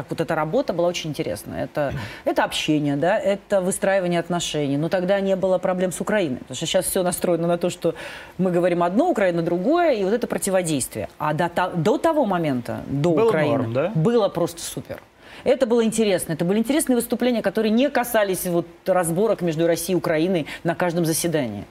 [0.00, 1.64] так вот эта работа была очень интересная.
[1.64, 1.92] Это,
[2.24, 4.78] это общение, да, это выстраивание отношений.
[4.78, 6.38] Но тогда не было проблем с Украиной.
[6.38, 7.94] Потому что сейчас все настроено на то, что
[8.38, 11.10] мы говорим одно, Украина другое, и вот это противодействие.
[11.18, 13.92] А до, до того момента, до было Украины, норм, да?
[13.94, 15.02] было просто супер.
[15.44, 16.32] Это было интересно.
[16.32, 21.04] Это были интересные выступления, которые не касались вот разборок между Россией и Украиной на каждом
[21.04, 21.66] заседании.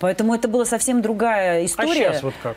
[0.00, 2.08] Поэтому это была совсем другая история.
[2.08, 2.56] А сейчас вот как?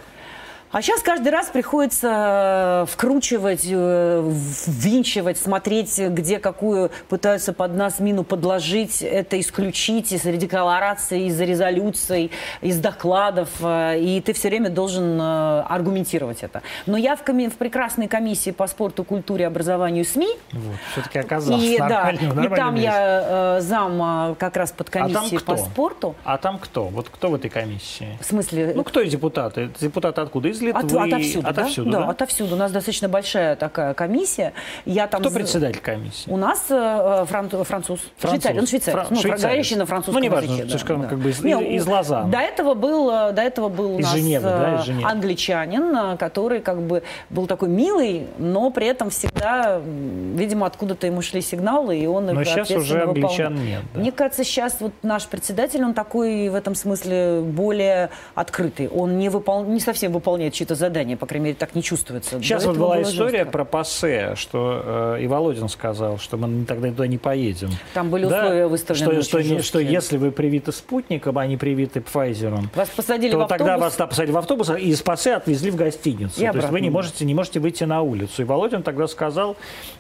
[0.74, 4.32] А сейчас каждый раз приходится э, вкручивать, э,
[4.66, 9.04] ввинчивать, смотреть, где какую пытаются под нас мину подложить.
[9.04, 12.32] Это исключить из деклараций, из резолюций,
[12.62, 13.50] из докладов.
[13.62, 16.64] Э, и ты все время должен аргументировать это.
[16.88, 20.30] Но я в, коми- в прекрасной комиссии по спорту, культуре, образованию СМИ.
[20.54, 22.90] Вот, все-таки оказалось и, да, и там месте.
[22.90, 26.16] я зам как раз под комиссией а по спорту.
[26.24, 26.86] А там кто?
[26.86, 28.18] Вот кто в этой комиссии?
[28.20, 28.74] В смысле?
[28.76, 29.70] Ну, кто депутаты?
[29.80, 30.48] Депутаты откуда?
[30.48, 30.80] Из Литвы?
[30.82, 31.98] От, отовсюду, отовсюду, да?
[32.00, 32.06] да?
[32.06, 32.56] Да, отовсюду.
[32.56, 34.54] У нас достаточно большая такая комиссия.
[34.86, 36.30] Я там Кто председатель комиссии?
[36.30, 37.50] У нас э, фран...
[37.50, 37.68] француз.
[37.68, 38.00] француз.
[38.20, 38.60] Швейцарий.
[38.60, 38.94] Он швейцарий.
[38.96, 39.08] Фран...
[39.10, 39.76] Ну, швейцарий.
[39.76, 40.88] на французском ну, не важно, языке.
[40.88, 41.08] Да, да.
[41.08, 42.32] как бы из, Не, из Лозанны.
[42.32, 45.10] До этого был, э, до этого был у нас Женевы, да, из Женевы.
[45.10, 51.22] англичанин, э, который как бы был такой милый, но при этом всегда, видимо, откуда-то ему
[51.22, 53.66] шли сигналы, и он Но сейчас уже англичан выполнял.
[53.66, 53.82] нет.
[53.94, 54.00] Да.
[54.00, 58.88] Мне кажется, сейчас вот наш председатель, он такой в этом смысле более открытый.
[58.88, 59.64] Он не, выпол...
[59.64, 62.42] не совсем выполняет чьи-то задания, по крайней мере, так не чувствуется.
[62.42, 63.52] Сейчас вот была история жестко.
[63.52, 67.70] про ПАСЕ, что э, и Володин сказал, что мы тогда туда не поедем.
[67.94, 68.44] Там были да?
[68.44, 73.32] условия выставлены что, что, что если вы привиты спутником, а не привиты Пфайзером, вас посадили
[73.32, 73.60] то в автобус?
[73.60, 76.42] тогда вас да, посадили в автобус и из ПАСЕ отвезли в гостиницу.
[76.42, 78.42] И то есть вы не можете, не можете выйти на улицу.
[78.42, 79.58] И Володин тогда сказал,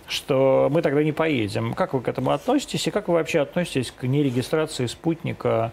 [0.08, 1.74] что мы тогда не поедем.
[1.74, 5.72] Как вы к этому относитесь и как вы вообще относитесь к нерегистрации спутника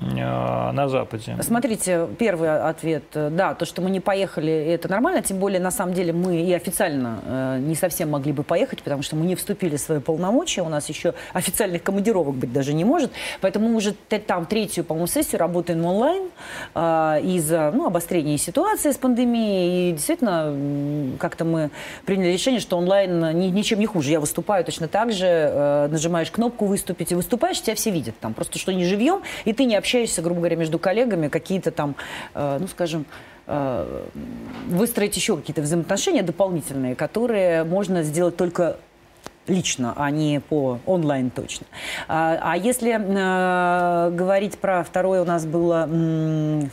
[0.00, 1.36] на Западе?
[1.42, 5.72] Смотрите, первый ответ, э, да, то, что мы не поехали, это нормально, тем более, на
[5.72, 9.34] самом деле, мы и официально э, не совсем могли бы поехать, потому что мы не
[9.34, 13.74] вступили в свои полномочия, у нас еще официальных командировок быть даже не может, поэтому мы
[13.74, 13.92] уже
[14.26, 16.30] там третью, по-моему, сессию работаем онлайн
[16.76, 21.70] э, из-за ну, обострения ситуации с пандемией, и действительно, как-то мы
[22.04, 26.30] приняли решение, что онлайн ни, ничем не хуже, я выступаю точно так же, э, нажимаешь
[26.30, 29.74] кнопку «Выступить» и выступаешь, тебя все видят там, просто что не живьем, и ты не
[29.74, 31.96] общаешься общаешься, грубо говоря, между коллегами, какие-то там,
[32.34, 33.06] э, ну, скажем,
[33.46, 34.04] э,
[34.66, 38.76] выстроить еще какие-то взаимоотношения дополнительные, которые можно сделать только
[39.48, 41.66] лично, а не по онлайн точно.
[42.06, 45.88] А, а если э, говорить про второе, у нас было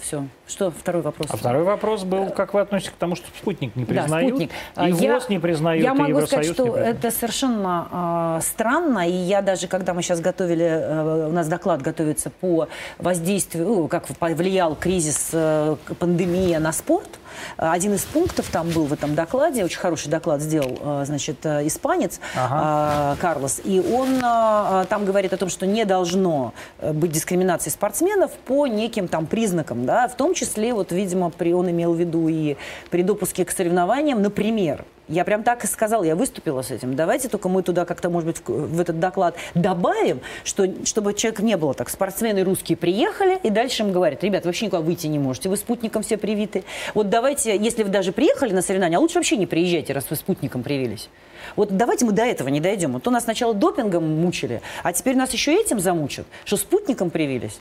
[0.02, 0.26] все.
[0.48, 1.28] Что второй вопрос?
[1.32, 4.52] А второй вопрос был, как вы относитесь к тому, что спутник не признают, да, спутник.
[4.78, 9.12] и ВОЗ я, не признают, Я могу Евросоюз сказать, что это совершенно э, странно, и
[9.12, 12.68] я даже, когда мы сейчас готовили, э, у нас доклад готовится по
[13.00, 17.20] воздействию, ну, как повлиял кризис э, пандемия на спорт,
[17.58, 21.68] один из пунктов там был в этом докладе, очень хороший доклад сделал, э, значит, э,
[21.68, 23.18] испанец ага.
[23.22, 29.08] Карлос, и он там говорит о том, что не должно быть дискриминации спортсменов по неким
[29.08, 32.58] там признакам, да, в том числе, вот, видимо, при, он имел в виду и
[32.90, 36.96] при допуске к соревнованиям, например, Я прям так и сказала, я выступила с этим.
[36.96, 41.58] Давайте только мы туда как-то, может быть, в этот доклад добавим, что, чтобы человек не
[41.58, 41.90] было так.
[41.90, 46.02] Спортсмены русские приехали, и дальше им говорят, ребят, вообще никуда выйти не можете, вы спутником
[46.02, 46.64] все привиты.
[46.96, 50.16] Вот давайте, если вы даже приехали на соревнования, а лучше вообще не приезжайте, раз вы
[50.16, 51.10] спутником привились.
[51.56, 52.94] Вот давайте мы до этого не дойдем.
[52.94, 57.60] Вот то нас сначала допингом мучили, а теперь нас еще этим замучат, что спутником привились.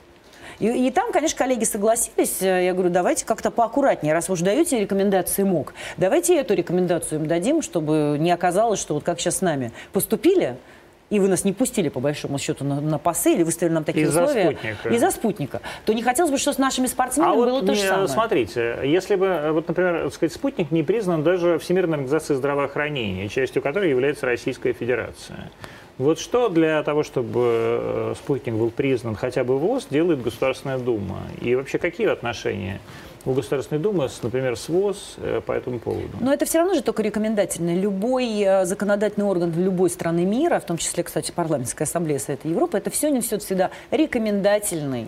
[0.59, 2.41] И, и там, конечно, коллеги согласились.
[2.41, 4.15] Я говорю, давайте как-то поаккуратнее.
[4.15, 8.95] Раз вы уже даете рекомендации МОК, давайте эту рекомендацию им дадим, чтобы не оказалось, что
[8.95, 10.57] вот как сейчас с нами поступили,
[11.11, 14.07] и вы нас не пустили, по большому счету, на, на пасы или выставили нам такие
[14.07, 14.51] из-за условия.
[14.51, 14.89] Спутника.
[14.89, 15.61] Из-за спутника.
[15.85, 18.09] То не хотелось бы, что с нашими спортсменами а было вот то же самое.
[18.09, 23.91] Смотрите, если бы, вот, например, сказать, спутник не признан даже Всемирной организацией здравоохранения, частью которой
[23.91, 25.51] является Российская Федерация.
[25.97, 31.19] Вот что для того, чтобы э, спутник был признан хотя бы ВОЗ, делает Государственная Дума?
[31.41, 32.81] И вообще какие отношения
[33.25, 36.09] у Государственной Думы, например, с ВОЗ э, по этому поводу?
[36.21, 37.77] Но это все равно же только рекомендательно.
[37.77, 42.77] Любой э, законодательный орган любой страны мира, в том числе, кстати, парламентская ассамблея Совета Европы,
[42.77, 45.07] это все несет всегда рекомендательный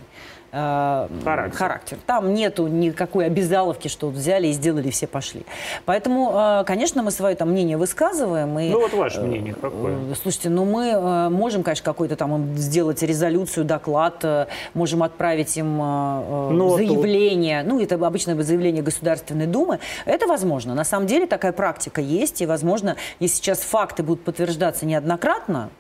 [0.53, 1.59] э, характер.
[1.59, 1.99] характер.
[2.07, 5.45] Там нету никакой обязаловки, что взяли и сделали, все пошли.
[5.85, 8.59] Поэтому, э, конечно, мы свое там мнение высказываем.
[8.59, 9.95] И, ну вот ваше мнение какое?
[9.95, 15.57] Э, слушайте, ну мы э, можем, конечно, какой-то там сделать резолюцию, доклад, э, можем отправить
[15.57, 17.63] им э, ну, заявление.
[17.63, 17.73] Вот.
[17.73, 19.79] Ну, это обычное заявление Государственной Думы.
[20.05, 20.75] Это возможно.
[20.75, 22.41] На самом деле такая практика есть.
[22.41, 25.71] И, возможно, если сейчас факты будут подтверждаться неоднократно,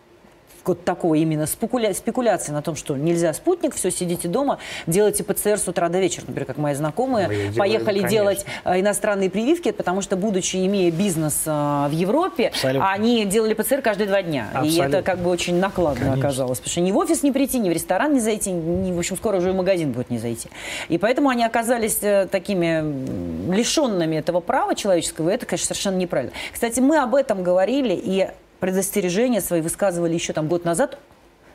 [0.68, 1.94] вот такой именно спекуля...
[1.94, 6.24] спекуляции на том, что нельзя спутник, все, сидите дома, делайте ПЦР с утра до вечера.
[6.26, 10.90] Например, как мои знакомые Мы поехали делаем, делать э, иностранные прививки, потому что, будучи, имея
[10.90, 12.90] бизнес э, в Европе, Абсолютно.
[12.90, 14.48] они делали ПЦР каждые два дня.
[14.52, 14.82] Абсолютно.
[14.82, 16.26] И это как бы очень накладно Конечно.
[16.26, 16.58] оказалось.
[16.58, 19.16] Потому что ни в офис не прийти, ни в ресторан не зайти, ни, в общем,
[19.16, 20.48] скоро уже в магазин будет не зайти.
[20.88, 26.32] И поэтому они оказались э, такими лишенными этого права человеческого, и это, конечно, совершенно неправильно.
[26.52, 28.28] Кстати, мы об этом говорили, и
[28.60, 30.98] предостережения свои высказывали еще там год назад,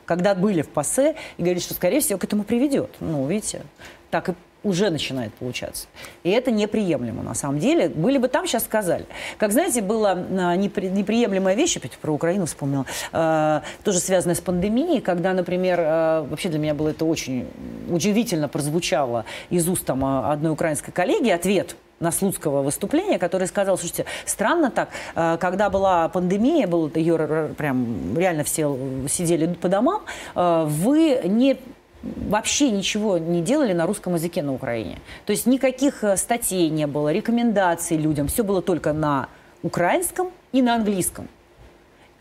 [0.04, 2.90] когда были в ПАСЕ, и говорили, что, скорее всего, к этому приведет.
[3.00, 3.62] Ну, видите,
[4.10, 4.32] так и
[4.64, 5.88] уже начинает получаться.
[6.22, 7.88] И это неприемлемо, на самом деле.
[7.88, 9.06] Были бы там, сейчас сказали.
[9.38, 15.00] Как, знаете, была непри, неприемлемая вещь, опять про Украину вспомнила, э, тоже связанная с пандемией,
[15.00, 17.48] когда, например, э, вообще для меня было это очень
[17.88, 24.04] удивительно прозвучало из уст там, одной украинской коллеги, ответ на Слуцкого выступления, который сказал, слушайте,
[24.26, 28.76] странно так, э, когда была пандемия, был ее прям реально все
[29.08, 30.02] сидели по домам,
[30.34, 31.56] э, вы не
[32.02, 34.98] вообще ничего не делали на русском языке на Украине.
[35.24, 39.28] То есть никаких э, статей не было, рекомендаций людям, все было только на
[39.62, 41.28] украинском и на английском.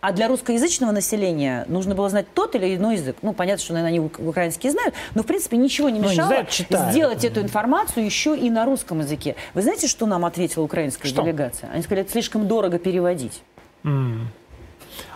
[0.01, 3.17] А для русскоязычного населения нужно было знать тот или иной язык.
[3.21, 6.65] Ну, понятно, что, наверное, они украинский знают, но, в принципе, ничего не мешало ну, не
[6.67, 9.35] знаю, сделать эту информацию еще и на русском языке.
[9.53, 11.21] Вы знаете, что нам ответила украинская что?
[11.21, 11.69] делегация?
[11.71, 13.43] Они сказали, это слишком дорого переводить.
[13.83, 14.21] Mm.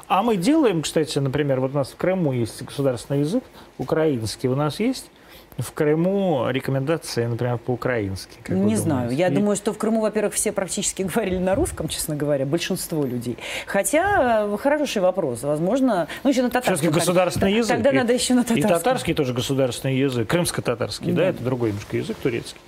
[0.07, 3.43] А мы делаем, кстати, например, вот у нас в Крыму есть государственный язык,
[3.79, 5.09] украинский у нас есть.
[5.57, 8.39] В Крыму рекомендации, например, по-украински.
[8.49, 9.11] Не знаю.
[9.11, 9.33] Я И...
[9.33, 13.37] думаю, что в Крыму, во-первых, все практически говорили на русском, честно говоря, большинство людей.
[13.65, 15.43] Хотя э, хороший вопрос.
[15.43, 16.75] Возможно, ну еще на татарском.
[16.75, 17.75] Все-таки государственный язык.
[17.75, 18.69] Тогда и, надо еще на татарском.
[18.69, 20.29] И татарский тоже государственный язык.
[20.29, 21.21] Крымско-татарский, да.
[21.21, 22.59] да, это другой немножко язык, турецкий.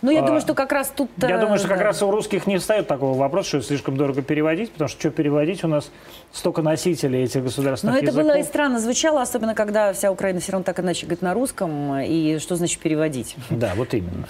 [0.00, 1.10] Ну, я а, думаю, что как раз тут...
[1.16, 1.74] Я думаю, что да.
[1.74, 5.10] как раз у русских не встает такого вопроса, что слишком дорого переводить, потому что что
[5.10, 5.90] переводить, у нас
[6.32, 8.24] столько носителей этих государственных Но это языков.
[8.24, 11.98] было и странно звучало, особенно когда вся Украина все равно так иначе говорит на русском,
[11.98, 13.36] и что значит переводить.
[13.50, 14.28] Да, вот именно.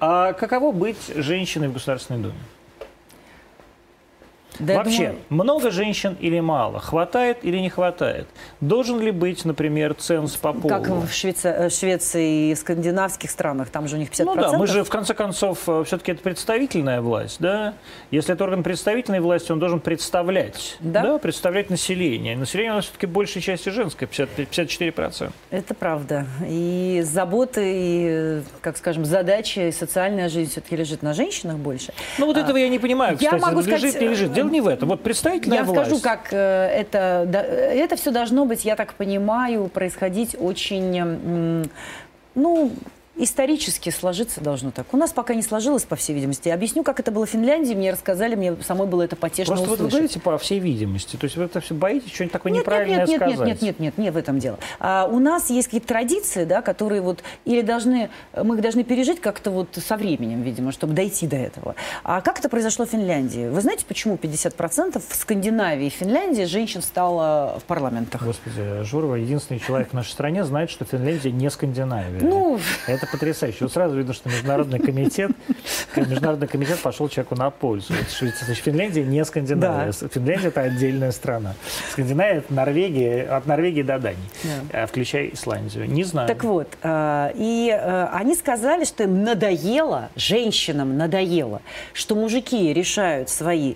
[0.00, 2.34] А каково быть женщиной в Государственной Думе?
[4.58, 5.18] Да, Вообще, думаю...
[5.30, 6.78] много женщин или мало?
[6.80, 8.26] Хватает или не хватает?
[8.60, 10.68] Должен ли быть, например, ценз по полу?
[10.68, 14.24] Как в Швеции, э, Швеции и скандинавских странах, там же у них 50%.
[14.24, 17.74] Ну да, мы же, в конце концов, э, все-таки это представительная власть, да?
[18.10, 22.36] Если это орган представительной власти, он должен представлять, да, да представлять население.
[22.36, 25.32] Население у нас все-таки большей части женское, 50, 54%.
[25.50, 26.26] Это правда.
[26.46, 31.92] И заботы, и, как скажем, задачи, и социальная жизнь все-таки лежит на женщинах больше.
[32.18, 33.34] Ну вот а, этого я не понимаю, кстати.
[33.34, 34.41] Я могу лежит, сказать, не лежит.
[34.42, 34.88] Дело не в этом.
[34.88, 35.90] Вот представительная Я власть.
[35.90, 37.26] скажу, как э, это...
[37.32, 41.68] Это все должно быть, я так понимаю, происходить очень...
[42.34, 42.72] Ну,
[43.22, 44.92] исторически сложиться должно так.
[44.92, 46.48] У нас пока не сложилось, по всей видимости.
[46.48, 47.74] объясню, как это было в Финляндии.
[47.74, 49.84] Мне рассказали, мне самой было это потешно Просто услышать.
[49.84, 51.16] вы говорите по всей видимости.
[51.16, 53.38] То есть вы это все боитесь что-нибудь такое нет, неправильное нет, нет, сказать?
[53.38, 54.58] Нет, нет, нет, нет, не в этом дело.
[54.80, 59.20] А, у нас есть какие-то традиции, да, которые вот или должны, мы их должны пережить
[59.20, 61.76] как-то вот со временем, видимо, чтобы дойти до этого.
[62.02, 63.48] А как это произошло в Финляндии?
[63.48, 68.22] Вы знаете, почему 50% в Скандинавии и Финляндии женщин стало в парламентах?
[68.22, 72.20] Господи, Журова единственный человек в нашей стране знает, что Финляндия не Скандинавия.
[72.20, 73.58] Ну, это потрясающе.
[73.60, 75.30] Вот сразу видно, что Международный комитет,
[75.94, 77.92] Международный комитет пошел человеку на пользу.
[78.18, 79.92] Значит, Финляндия не Скандинавия.
[80.00, 80.08] Да.
[80.08, 81.54] Финляндия– это отдельная страна.
[81.92, 84.82] Скандинавия– это Норвегия, от Норвегии до Дании, да.
[84.82, 85.88] Э, включая Исландию.
[85.88, 86.26] Не знаю.
[86.26, 91.60] Так вот, э, и э, они сказали, что им надоело, женщинам надоело,
[91.92, 93.74] что мужики решают свои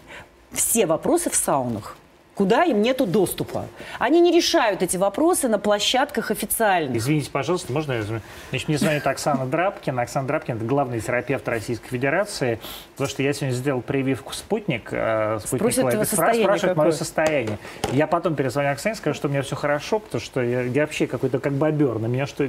[0.52, 1.96] все вопросы в саунах
[2.36, 3.66] куда им нету доступа.
[3.98, 6.98] Они не решают эти вопросы на площадках официальных.
[6.98, 8.02] Извините, пожалуйста, можно я...
[8.50, 10.02] Значит, мне звонит Оксана Драбкина.
[10.02, 12.60] Оксана Драбкина– это главный терапевт Российской Федерации.
[12.92, 14.90] Потому что я сегодня сделал прививку «Спутник».
[14.92, 17.58] Э, «Спутник Спросит состояние Спрашивает мое состояние.
[17.92, 21.06] Я потом перезвоню Оксане, скажу, что у меня все хорошо, потому что я, я вообще
[21.06, 21.98] какой-то как бобер.
[21.98, 22.48] На меня что,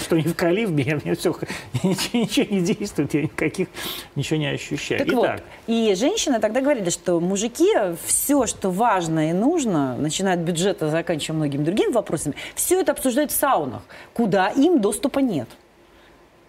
[0.00, 1.34] что не вкали в меня, мне все,
[1.82, 3.66] ничего, ничего не действует, я никаких
[4.14, 5.00] ничего не ощущаю.
[5.00, 5.40] Так Итак.
[5.40, 7.68] вот, и женщины тогда говорили, что мужики
[8.06, 13.30] все, что важно и нужно, начиная от бюджета, заканчивая многими другими вопросами, все это обсуждают
[13.30, 13.82] в саунах,
[14.12, 15.48] куда им доступа нет.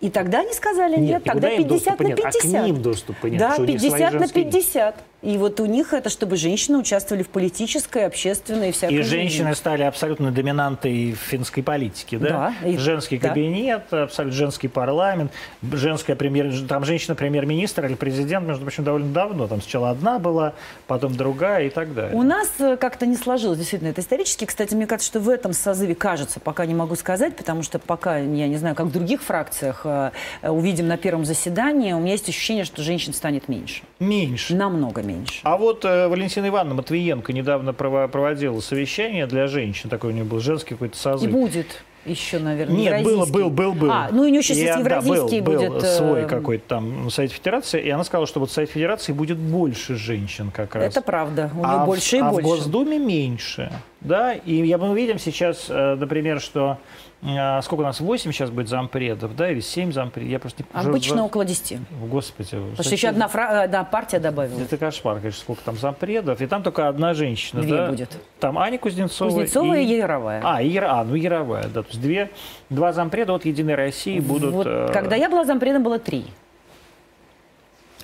[0.01, 2.25] И тогда они сказали, нет, нет тогда 50 на 50.
[2.25, 3.39] Нет, а к ним доступа нет.
[3.39, 4.95] Да, 50 на 50.
[5.25, 9.49] И вот у них это, чтобы женщины участвовали в политической, общественной и всякой И женщины
[9.49, 9.53] жизни.
[9.59, 12.53] стали абсолютно доминантой финской политики, да?
[12.61, 12.69] Да.
[12.69, 13.29] И, женский да.
[13.29, 15.31] кабинет, абсолютно женский парламент,
[15.63, 19.47] женская премьер, там женщина-премьер-министр или президент, между прочим, довольно давно.
[19.47, 20.53] Там сначала одна была,
[20.85, 22.15] потом другая и так далее.
[22.15, 24.45] У нас э, как-то не сложилось, действительно, это исторически.
[24.45, 28.19] Кстати, мне кажется, что в этом созыве, кажется, пока не могу сказать, потому что пока,
[28.19, 30.11] я не знаю, как в других фракциях, э,
[30.43, 33.81] увидим на первом заседании, у меня есть ощущение, что женщин станет меньше.
[33.99, 34.55] Меньше?
[34.55, 35.39] Намного меньше меньше.
[35.43, 40.39] А вот э, Валентина Ивановна Матвиенко недавно проводила совещание для женщин, такой у нее был
[40.39, 41.29] женский какой-то созыв.
[41.29, 43.91] И будет еще, наверное, Нет, было, был, был, был.
[43.91, 45.71] А, ну у нее сейчас и, евразийский да, был, будет...
[45.71, 49.11] Был свой э, какой-то там Совет Федерации, и она сказала, что вот в Совет Федерации
[49.11, 50.83] будет больше женщин как раз.
[50.83, 52.37] Это правда, у нее а больше в, и а больше.
[52.37, 56.77] А в Госдуме меньше, да, и мы видим сейчас, э, например, что
[57.23, 60.29] а, сколько у нас, 8 сейчас будет зампредов, да, или 7 зампредов?
[60.29, 61.23] Я просто не Обычно уже...
[61.23, 61.79] около 10.
[62.07, 62.49] Господи.
[62.51, 63.63] Потому что еще одна, фра...
[63.63, 64.59] одна партия добавила.
[64.59, 66.39] Это кошмар, конечно, сколько там зампредов.
[66.41, 67.87] И там только одна женщина, Две да?
[67.87, 68.09] будет.
[68.39, 69.29] Там Аня Кузнецова.
[69.29, 70.41] Кузнецова и, и Яровая.
[70.43, 71.81] А, и, а, ну Яровая, да.
[71.81, 72.29] То есть две,
[72.69, 74.53] два зампреда от Единой России будут...
[74.53, 74.89] Вот, э...
[74.93, 76.25] Когда я была зампредом, было три.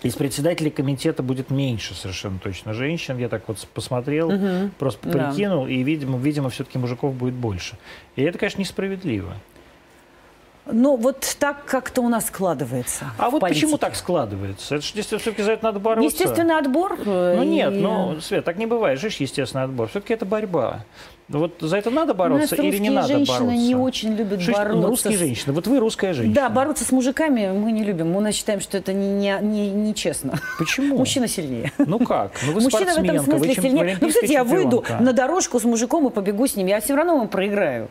[0.03, 3.17] Из председателей комитета будет меньше совершенно точно женщин.
[3.17, 4.71] Я так вот посмотрел, угу.
[4.79, 5.71] просто прикинул, да.
[5.71, 7.77] и, видимо, видимо все-таки мужиков будет больше.
[8.15, 9.35] И это, конечно, несправедливо.
[10.65, 13.05] Ну, вот так как-то у нас складывается.
[13.17, 13.65] А вот политике.
[13.65, 14.75] почему так складывается?
[14.75, 16.05] Это же все-таки за это надо бороться.
[16.05, 16.99] Естественный отбор.
[17.03, 17.47] Э, ну и...
[17.47, 18.99] нет, ну, Свет, так не бывает.
[18.99, 19.89] Жизнь естественный отбор.
[19.89, 20.85] Все-таки это борьба.
[21.29, 23.33] Вот за это надо бороться или не надо бороться?
[23.37, 24.73] женщины не очень любят бороться.
[24.73, 25.53] Ну, русские женщины.
[25.53, 26.35] Вот вы русская женщина.
[26.35, 28.11] Да, бороться с мужиками мы не любим.
[28.11, 30.39] Мы считаем, что это не, не, не честно.
[30.59, 30.97] Почему?
[30.97, 31.71] Мужчина сильнее.
[31.77, 32.33] Ну как?
[32.45, 33.97] Ну вы Мужчина в этом смысле сильнее.
[33.99, 36.67] Ну, кстати, я выйду на дорожку с мужиком и побегу с ним.
[36.67, 37.89] Я все равно ему проиграю.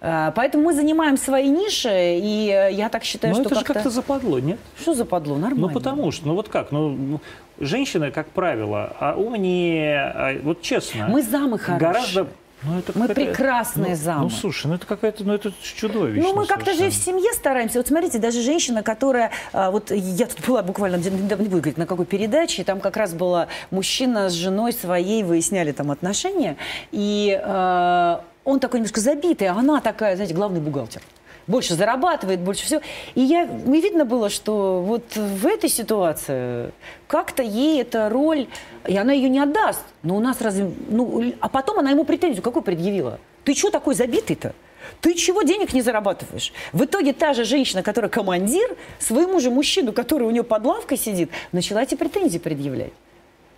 [0.00, 3.64] А, поэтому мы занимаем свои ниши, и э, я так считаю, Но что это же
[3.64, 4.58] как-то западло, нет?
[4.80, 5.36] Что западло?
[5.36, 5.68] Нормально.
[5.68, 7.20] Ну, потому что, ну вот как, ну,
[7.58, 11.06] женщины, как правило, а умнее, а, вот честно.
[11.08, 11.92] Мы замы хорошие.
[11.92, 12.26] Гораздо
[12.62, 14.22] ну, это мы прекрасные ну, замы.
[14.24, 16.22] Ну, слушай, ну это какая-то, ну это чудовищно.
[16.22, 17.78] Ну, мы как-то же в семье стараемся.
[17.78, 21.86] Вот смотрите, даже женщина, которая, а, вот я тут была буквально, не буду говорить, на
[21.86, 26.56] какой передаче, там как раз была мужчина с женой своей, выясняли там отношения,
[26.92, 31.02] и э, он такой немножко забитый, а она такая, знаете, главный бухгалтер
[31.50, 32.80] больше зарабатывает, больше всего.
[33.14, 36.70] И я, мне видно было, что вот в этой ситуации
[37.08, 38.46] как-то ей эта роль,
[38.86, 39.82] и она ее не отдаст.
[40.02, 40.70] Но у нас разве...
[40.88, 43.18] Ну, а потом она ему претензию какую предъявила?
[43.44, 44.54] Ты что такой забитый-то?
[45.00, 46.52] Ты чего денег не зарабатываешь?
[46.72, 50.98] В итоге та же женщина, которая командир, своему же мужчину, который у нее под лавкой
[50.98, 52.92] сидит, начала эти претензии предъявлять.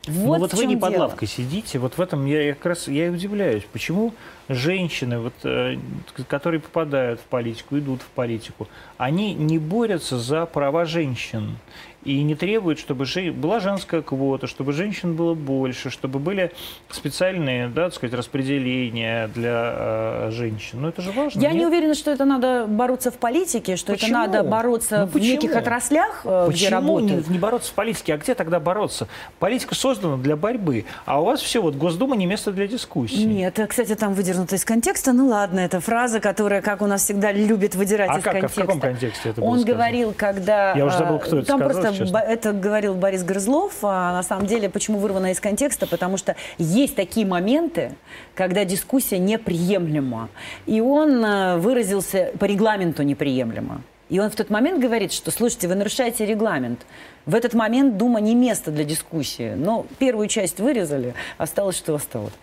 [0.09, 0.91] Вот, ну, вот вы не дело.
[0.91, 4.13] под лавкой сидите, вот в этом я, я как раз я и удивляюсь, почему
[4.49, 5.79] женщины, вот, э,
[6.27, 8.67] которые попадают в политику, идут в политику,
[8.99, 11.57] они не борются за права женщин
[12.05, 16.53] и не требуют, чтобы была женская квота, чтобы женщин было больше, чтобы были
[16.91, 20.83] специальные, да, так сказать, распределения для э, женщин.
[20.83, 21.41] Ну, это же важно.
[21.41, 21.61] Я нет?
[21.61, 24.11] не уверена, что это надо бороться в политике, что почему?
[24.11, 25.33] это надо бороться ну, в почему?
[25.33, 27.29] неких отраслях, э, почему где работают.
[27.29, 28.15] Не, не бороться в политике?
[28.15, 29.07] А где тогда бороться?
[29.39, 33.23] Политика создана для борьбы, а у вас все, вот Госдума не место для дискуссии.
[33.23, 35.13] Нет, кстати, там выдернуто из контекста.
[35.13, 38.61] Ну ладно, это фраза, которая, как у нас всегда любят выдирать а из как, контекста.
[38.61, 39.77] А в каком контексте это было Он сказано?
[39.77, 40.73] говорил, когда...
[40.75, 42.19] Я уже забыл, кто это там сказал, просто честно.
[42.19, 46.95] это говорил Борис Грызлов, а на самом деле почему вырвано из контекста, потому что есть
[46.97, 47.95] такие моменты,
[48.35, 50.29] когда дискуссия неприемлема.
[50.67, 53.83] И он э, выразился по регламенту неприемлемо.
[54.13, 56.85] И он в тот момент говорит, что, слушайте, вы нарушаете регламент.
[57.25, 59.55] В этот момент Дума не место для дискуссии.
[59.57, 62.35] Но первую часть вырезали, осталось, что осталось.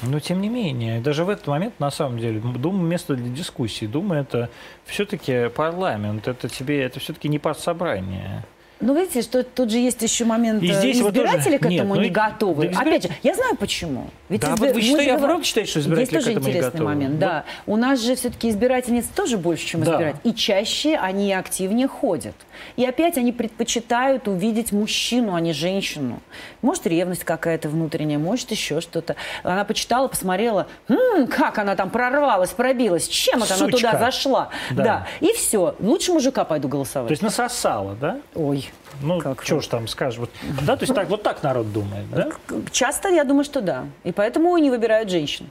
[0.00, 3.84] Но тем не менее, даже в этот момент, на самом деле, Дума место для дискуссии.
[3.84, 4.48] Дума это
[4.86, 8.44] все-таки парламент, это тебе, это все-таки не партсобрание.
[8.78, 11.58] Ну, видите, что тут же есть еще момент, и здесь избиратели тоже...
[11.58, 12.68] к этому Нет, не ну, готовы.
[12.68, 14.10] Да, Опять же, я знаю почему.
[14.28, 14.68] Ведь да, избир...
[14.68, 17.20] вот вы считаете, я правда считаю, что избиратели Есть тоже интересный момент, вот.
[17.20, 17.44] да.
[17.66, 19.92] У нас же все-таки избирательниц тоже больше, чем да.
[19.92, 20.30] избирателей.
[20.30, 22.34] И чаще они активнее ходят.
[22.76, 26.20] И опять они предпочитают увидеть мужчину, а не женщину.
[26.60, 29.16] Может, ревность какая-то внутренняя, может, еще что-то.
[29.42, 34.50] Она почитала, посмотрела, м-м, как она там прорвалась, пробилась, чем это она туда зашла.
[34.70, 34.84] Да.
[34.84, 35.06] да.
[35.20, 35.76] И все.
[35.80, 37.08] Лучше мужика пойду голосовать.
[37.08, 38.18] То есть насосала, да?
[38.34, 38.65] Ой.
[39.02, 40.18] Ну, что ж там скажешь.
[40.18, 40.30] Вот,
[40.62, 42.30] да, то есть так, вот так народ думает, да?
[42.70, 43.84] Часто я думаю, что да.
[44.04, 45.50] И поэтому не выбирают женщин.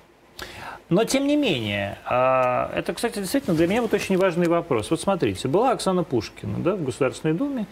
[0.89, 4.91] Но тем не менее, а, это, кстати, действительно для меня вот очень важный вопрос.
[4.91, 7.66] Вот смотрите, была Оксана Пушкина да, в Государственной Думе.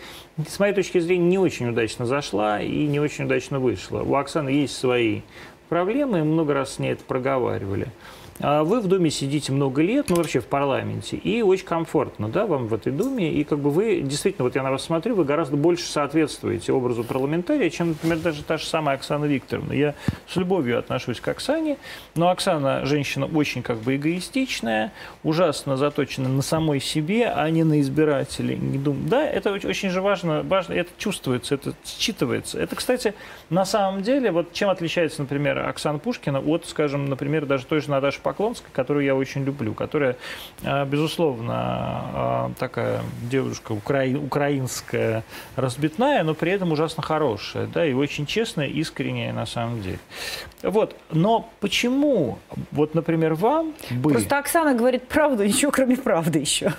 [0.47, 4.01] С моей точки зрения, не очень удачно зашла и не очень удачно вышла.
[4.01, 5.21] У Оксаны есть свои
[5.69, 7.87] проблемы, много раз с ней это проговаривали.
[8.45, 12.45] А вы в Думе сидите много лет, ну вообще в парламенте, и очень комфортно, да,
[12.45, 15.23] вам в этой Думе, и как бы вы, действительно, вот я на вас смотрю, вы
[15.23, 19.71] гораздо больше соответствуете образу парламентария, чем, например, даже та же самая Оксана Викторовна.
[19.71, 19.95] Я
[20.27, 21.77] с любовью отношусь к Оксане,
[22.15, 24.91] но Оксана женщина очень как бы эгоистичная,
[25.23, 28.57] ужасно заточена на самой себе, а не на избирателей.
[28.57, 29.07] Не дум...
[29.07, 32.59] Да, это очень же важно, важно, это чувствуется, это считывается.
[32.59, 33.13] Это, кстати,
[33.49, 37.89] на самом деле, вот чем отличается, например, Оксана Пушкина от, скажем, например, даже той же
[37.89, 40.17] Наташи Поклонской, которую я очень люблю, которая,
[40.63, 44.05] а, безусловно, а, такая девушка укра...
[44.05, 45.23] украинская,
[45.55, 49.99] разбитная, но при этом ужасно хорошая, да, и очень честная, искренняя на самом деле.
[50.63, 52.39] Вот, но почему,
[52.71, 54.11] вот, например, вам бы...
[54.11, 56.73] Просто Оксана говорит правду, ничего кроме правды еще.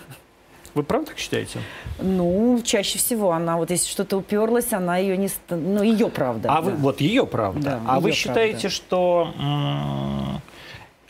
[0.75, 1.61] Вы правда так считаете?
[2.01, 5.29] Ну, чаще всего она, вот если что-то уперлась, она ее не...
[5.51, 6.51] Ну, ее правда.
[6.51, 6.61] А да.
[6.63, 7.61] вы, вот ее правда.
[7.61, 8.71] Да, а ее вы считаете, правда.
[8.71, 10.41] что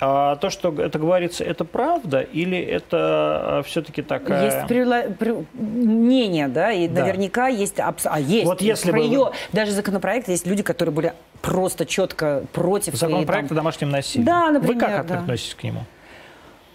[0.01, 4.47] а то, что это говорится, это правда или это а, все-таки такая...
[4.47, 5.03] Есть прила...
[5.19, 5.47] при...
[5.55, 7.03] мнение, да, и да.
[7.03, 7.79] наверняка есть...
[7.79, 8.07] Абс...
[8.09, 8.47] А есть.
[8.47, 9.07] Вот если Про бы...
[9.07, 9.31] ее...
[9.53, 12.95] Даже законопроект есть люди, которые были просто четко против.
[12.95, 13.57] Законопроект там...
[13.57, 14.25] о домашнем насилии.
[14.25, 14.75] Да, например.
[14.75, 15.19] Вы как да.
[15.21, 15.81] относитесь к нему?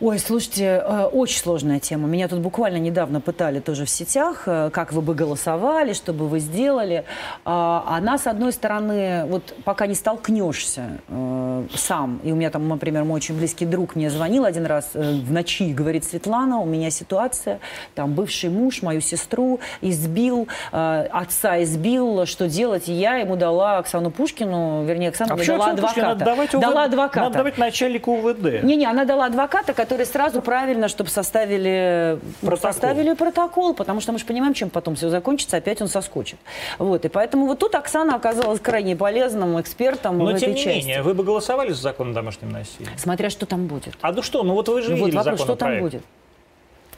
[0.02, 2.08] Ой, слушайте, э, очень сложная тема.
[2.08, 6.30] Меня тут буквально недавно пытали тоже в сетях, э, как вы бы голосовали, что бы
[6.30, 7.04] вы сделали.
[7.43, 12.66] А, она, с одной стороны, вот пока не столкнешься э, сам, и у меня там,
[12.70, 16.91] например, мой очень близкий друг мне звонил один раз в ночи говорит, Светлана, у меня
[16.91, 17.60] ситуация,
[17.93, 22.88] там бывший муж мою сестру избил, отца избил, что делать?
[22.88, 26.26] И я ему дала Оксану Пушкину, вернее, Оксану а дала адвоката.
[26.26, 27.20] Надо дала адвоката.
[27.20, 28.64] Надо давать начальнику УВД.
[28.64, 32.71] Не-не, она дала адвоката, которые сразу правильно, чтобы составили протокол.
[32.71, 36.37] составили протокол, потому что мы же понимаем, чем потом все закончится, опять он соскочит.
[36.77, 40.63] Вот, и поэтому вот тут Оксана оказалась крайне полезным экспертом Но, в тем этой не
[40.63, 40.77] части.
[40.77, 42.87] менее, вы бы голосовали за закон о домашнем насилии?
[42.97, 43.95] Смотря что там будет.
[44.01, 46.03] А ну что, ну вот вы же ну, видели вот вопрос, что там будет?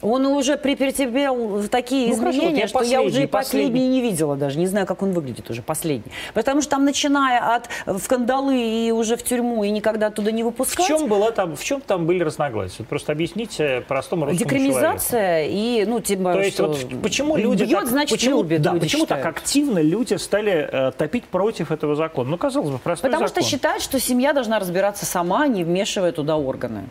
[0.02, 4.36] Он уже претерпел такие ну, изменения, хорошо, что я уже и последний, последний не видела
[4.36, 4.58] даже.
[4.58, 6.12] Не знаю, как он выглядит уже, последний.
[6.34, 10.42] Потому что там, начиная от в кандалы и уже в тюрьму, и никогда оттуда не
[10.42, 10.86] выпускать.
[10.86, 12.76] В чем, было там, в чем там были разногласия?
[12.80, 15.54] Вот просто объясните простому русскому Декриминизация человеку.
[15.56, 18.86] и, ну, типа, То есть, вот почему люди Бьет, так, значит, почему, любят, да, люди
[18.86, 19.24] почему считают.
[19.24, 22.30] так активно люди стали э, топить против этого закона?
[22.30, 23.42] Ну, казалось бы, простой Потому закон.
[23.42, 26.88] что считают, что семья должна разбираться сама, не вмешивая туда органы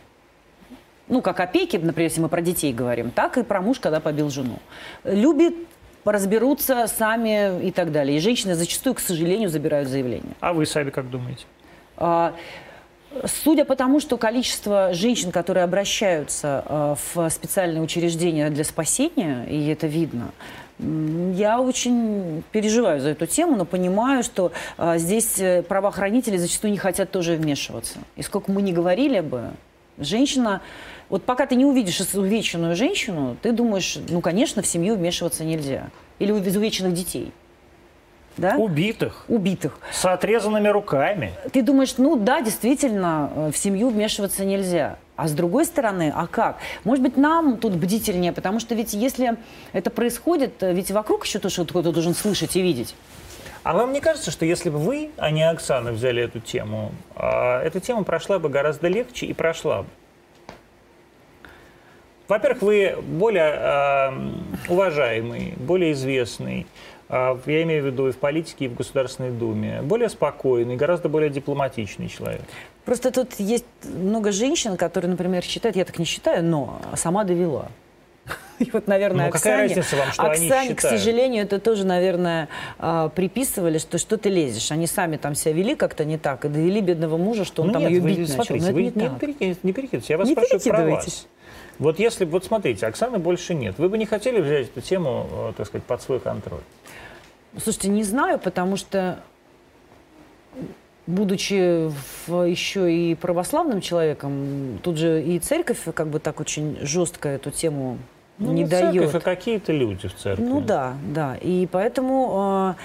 [1.07, 4.29] ну, как опеки, например, если мы про детей говорим, так и про муж, когда побил
[4.29, 4.59] жену.
[5.03, 5.55] Любит
[6.05, 8.17] разберутся сами и так далее.
[8.17, 10.33] И женщины зачастую, к сожалению, забирают заявление.
[10.39, 11.45] А вы сами как думаете?
[11.97, 12.33] А,
[13.25, 19.67] судя по тому, что количество женщин, которые обращаются а, в специальные учреждения для спасения, и
[19.67, 20.31] это видно,
[20.79, 26.79] я очень переживаю за эту тему, но понимаю, что а, здесь э, правоохранители зачастую не
[26.79, 27.99] хотят тоже вмешиваться.
[28.15, 29.51] И сколько мы не говорили бы,
[29.97, 30.61] женщина
[31.11, 35.89] вот пока ты не увидишь изувеченную женщину, ты думаешь, ну, конечно, в семью вмешиваться нельзя.
[36.19, 37.33] Или изувеченных детей.
[38.37, 38.55] Да?
[38.55, 39.25] Убитых.
[39.27, 39.77] Убитых.
[39.91, 41.33] С отрезанными руками.
[41.51, 44.97] Ты думаешь, ну да, действительно, э, в семью вмешиваться нельзя.
[45.17, 46.59] А с другой стороны, а как?
[46.85, 49.35] Может быть, нам тут бдительнее, потому что ведь если
[49.73, 52.95] это происходит, э, ведь вокруг еще то, что кто-то должен слышать и видеть.
[53.63, 57.61] А вам не кажется, что если бы вы, а не Оксана, взяли эту тему, а,
[57.61, 59.89] эта тема прошла бы гораздо легче и прошла бы?
[62.27, 64.11] Во-первых, вы более э,
[64.69, 66.65] уважаемый, более известный,
[67.09, 71.09] э, я имею в виду и в политике, и в Государственной Думе, более спокойный, гораздо
[71.09, 72.41] более дипломатичный человек.
[72.85, 77.67] Просто тут есть много женщин, которые, например, считают, я так не считаю, но сама довела.
[78.61, 81.85] И вот, наверное, ну, какая Оксане, разница вам, что Оксане, они к сожалению, это тоже,
[81.85, 82.47] наверное,
[82.77, 84.71] а, приписывали, что что ты лезешь.
[84.71, 87.73] Они сами там себя вели как-то не так, и довели бедного мужа, что он ну,
[87.73, 88.43] там нет, ее бить начал.
[88.43, 90.09] Смотрите, Но вы не, не, не перекидывайтесь.
[90.09, 91.27] Я вас не спрашиваю про вас.
[91.79, 95.53] Вот если, вот смотрите, Оксаны больше нет, вы бы не хотели взять эту тему, э,
[95.57, 96.61] так сказать, под свой контроль?
[97.57, 99.23] Слушайте, не знаю, потому что
[101.07, 101.89] будучи
[102.27, 107.51] в, еще и православным человеком, тут же и церковь как бы так очень жестко эту
[107.51, 107.97] тему
[108.37, 108.93] ну, не, не дает.
[108.93, 110.43] Церковь, а какие-то люди в церкви.
[110.43, 111.35] Ну да, да.
[111.35, 112.75] И поэтому...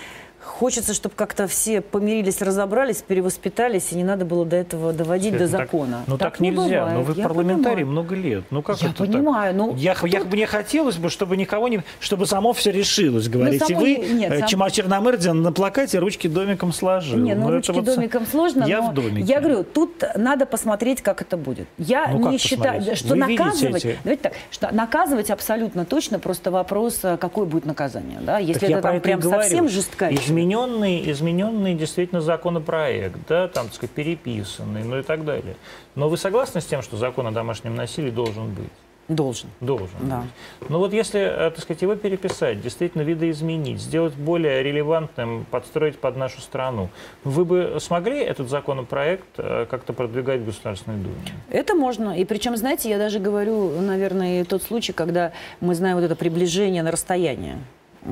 [0.46, 5.52] Хочется, чтобы как-то все помирились, разобрались, перевоспитались, и не надо было до этого доводить Скажите,
[5.52, 6.04] до закона.
[6.06, 6.62] Ну так, так нельзя.
[6.62, 6.94] Бывает.
[6.94, 7.86] Но вы я парламентарий понимаю.
[7.86, 8.44] много лет.
[8.50, 9.52] Ну как я это понимаю.
[9.52, 9.56] Так?
[9.56, 10.08] Ну, я, тут...
[10.08, 11.82] я, мне хотелось бы, чтобы никого не...
[11.98, 13.66] Чтобы само все решилось, говорите.
[13.68, 14.48] Ну, вы, нет, э, сам...
[14.48, 17.18] Чема Черномырдин, на плакате ручки домиком сложил.
[17.18, 17.84] Нет, ну, ну ручки вот...
[17.84, 19.26] домиком сложно, я но в домике.
[19.26, 21.66] я говорю, тут надо посмотреть, как это будет.
[21.76, 22.98] Я ну, не считаю, посмотреть?
[22.98, 23.84] что вы наказывать...
[23.84, 23.98] Эти...
[24.04, 28.20] Давайте так, что наказывать абсолютно точно, просто вопрос, э, какое будет наказание.
[28.20, 28.38] Да?
[28.38, 30.08] Если так это там прям совсем жестко.
[30.36, 35.56] Измененный измененный действительно законопроект, да, там, так сказать, переписанный, ну и так далее.
[35.94, 38.68] Но вы согласны с тем, что закон о домашнем насилии должен быть?
[39.08, 39.48] Должен.
[39.60, 39.96] Должен.
[40.00, 40.24] Да.
[40.68, 46.16] Ну вот если, э, так сказать, его переписать, действительно видоизменить, сделать более релевантным, подстроить под
[46.16, 46.90] нашу страну,
[47.24, 51.14] вы бы смогли этот законопроект э, как-то продвигать в Государственной Думе?
[51.48, 52.18] Это можно.
[52.18, 56.82] И причем, знаете, я даже говорю, наверное, тот случай, когда мы знаем вот это приближение
[56.82, 57.58] на расстояние.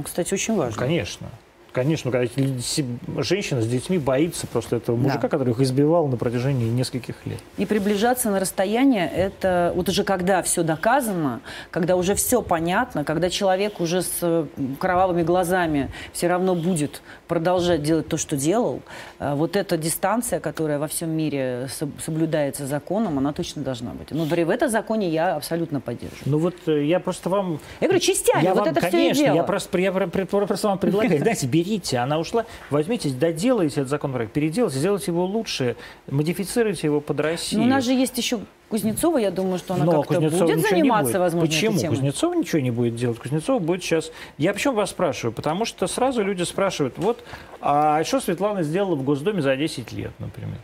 [0.05, 0.79] Кстати, очень важно.
[0.79, 1.29] Конечно.
[1.75, 2.31] Конечно, когда
[3.19, 5.29] женщина с детьми боится просто этого мужика, да.
[5.29, 7.41] который их избивал на протяжении нескольких лет.
[7.59, 11.41] И приближаться на расстояние, это вот уже когда все доказано,
[11.73, 14.47] когда уже все понятно, когда человек уже с
[14.79, 18.81] кровавыми глазами все равно будет продолжать делать то, что делал,
[19.19, 21.69] э, вот эта дистанция, которая во всем мире
[21.99, 24.13] соблюдается законом, она точно должна быть.
[24.13, 26.23] Ну, в этом законе я абсолютно поддерживаю.
[26.27, 27.59] Ну вот э, я просто вам...
[27.81, 29.35] Я говорю, частями, я вот вам, это конечно, все и дело.
[29.35, 34.79] Я просто, я просто вам предлагаю, знаете, берите, она ушла, возьмите, доделайте этот законопроект, переделайте,
[34.79, 35.77] сделайте его лучше,
[36.11, 37.63] модифицируйте его под Россию.
[37.63, 41.21] Но у нас же есть еще Кузнецова, я думаю, что она как-то будет заниматься, будет.
[41.21, 41.81] возможно, Почему?
[41.81, 43.19] Кузнецова ничего не будет делать.
[43.19, 44.11] Кузнецова будет сейчас...
[44.39, 45.33] Я почему вас спрашиваю?
[45.33, 47.25] Потому что сразу люди спрашивают, вот,
[47.61, 50.59] а что Светлана сделала в Госдуме за 10 лет, например?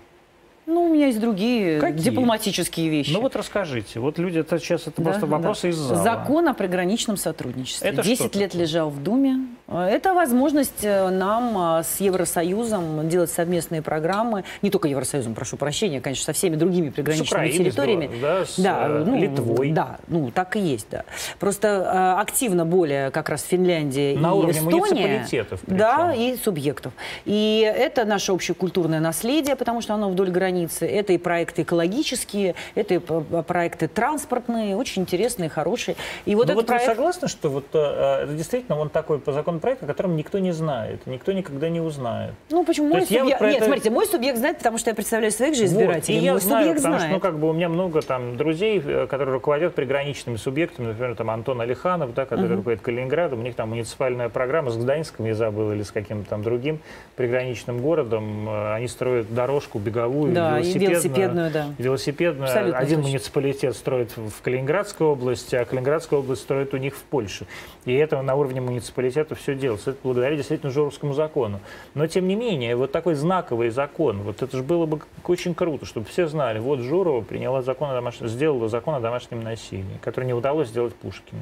[0.71, 1.99] Ну, у меня есть другие Какие?
[1.99, 3.11] дипломатические вещи.
[3.11, 3.99] Ну вот расскажите.
[3.99, 5.69] Вот люди, это сейчас это да, просто вопросы да.
[5.71, 6.03] из зала.
[6.03, 7.91] Закон о приграничном сотрудничестве.
[7.91, 9.49] Это 10 лет лежал в Думе.
[9.71, 14.43] Это возможность э, нам э, с Евросоюзом делать совместные программы.
[14.63, 18.11] Не только Евросоюзом, прошу прощения, конечно, со всеми другими приграничными с территориями.
[18.21, 19.71] Да, с да, э, ну, Литвой.
[19.71, 21.05] Да, ну так и есть, да.
[21.39, 24.81] Просто активно более как раз Финляндия На и уровне Эстония.
[24.81, 25.61] муниципалитетов.
[25.61, 25.79] Причем.
[25.79, 26.93] Да, и субъектов.
[27.25, 30.87] И это наше общекультурное наследие, потому что оно вдоль границы.
[30.87, 35.97] Это и проекты экологические, это и проекты транспортные, очень интересные, хорошие.
[36.25, 36.89] И вот, ну вот проект...
[36.89, 41.07] вы согласны, что вот это действительно он такой по законопроекту, о котором никто не знает,
[41.07, 42.35] никто никогда не узнает?
[42.51, 42.89] Ну почему?
[42.89, 43.41] мой субъект...
[43.41, 43.65] вот Нет, это...
[43.67, 46.17] смотрите, мой субъект знает, потому что я представляю своих же избирателей.
[46.17, 47.03] Вот, и я мой знаю, потому знает.
[47.03, 51.15] что, ну, как бы у меня много там друзей, э, которые руководят приграничными субъектами, например,
[51.15, 52.57] там Антон Алиханов, да, который uh-huh.
[52.57, 56.43] руководит Калининградом, у них там муниципальная программа с Гданьском, я забыл, или с каким-то там
[56.43, 56.81] другим
[57.17, 58.49] приграничным городом.
[58.49, 60.91] Э, они строят дорожку беговую, да, велосипедную.
[60.91, 61.67] велосипедную, да.
[61.79, 62.49] Велосипедную.
[62.49, 63.11] Абсолютно Один точно.
[63.11, 67.47] муниципалитет строит в Калининградской области, а Калининградская область строит у них в Польше.
[67.85, 69.91] И это на уровне муниципалитета все делается.
[69.91, 71.61] Это благодаря действительно Журовскому закону.
[71.95, 75.87] Но, тем не менее, вот такой знаковый закон, вот это же было бы очень круто,
[75.87, 80.25] чтобы все знали, вот Журова приняла закон о домашнем, сделала закон о домашнем насилии, который
[80.25, 81.41] не удалось сделать Пушкину.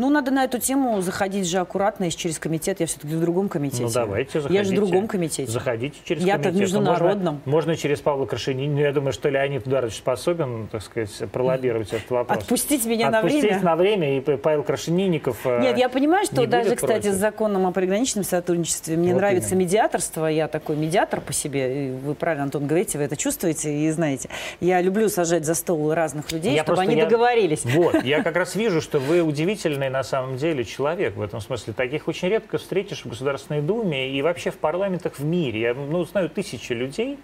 [0.00, 2.80] Ну, надо на эту тему заходить же аккуратно, если через комитет.
[2.80, 3.82] Я все-таки в другом комитете.
[3.82, 4.54] Ну, давайте, заходите.
[4.58, 5.52] Я же в другом комитете.
[5.52, 6.46] Заходите через Я комитет.
[6.46, 7.34] Я-то в международном.
[7.34, 8.76] Можно, можно через Павла Крашенинина.
[8.76, 12.38] Ну, я думаю, что Леонид Ударович способен, так сказать, пролоббировать этот вопрос.
[12.38, 13.62] Отпустить меня Отпустить на время?
[13.62, 17.12] на время, и Павел Крашенинников э, Нет, я понимаю, что даже, кстати, против.
[17.12, 19.64] с законом о приграничном сотрудничестве мне вот нравится именно.
[19.64, 20.24] медиаторство.
[20.28, 21.88] Я такой медиатор по себе.
[21.88, 24.30] И вы правильно, Антон, говорите, вы это чувствуете и знаете.
[24.60, 27.04] Я люблю сажать за стол разных людей, я чтобы они я...
[27.04, 27.66] договорились.
[27.66, 31.72] Вот, я как раз вижу, что вы удивительный на самом деле человек в этом смысле.
[31.72, 35.60] Таких очень редко встретишь в Государственной Думе и вообще в парламентах в мире.
[35.60, 37.18] Я ну, знаю тысячи людей,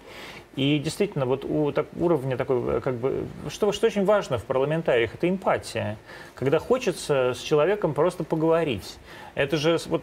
[0.57, 5.13] и действительно, вот у так, уровня такой, как бы, что, что очень важно в парламентариях,
[5.13, 5.97] это эмпатия.
[6.33, 8.97] Когда хочется с человеком просто поговорить.
[9.37, 10.01] Это же вот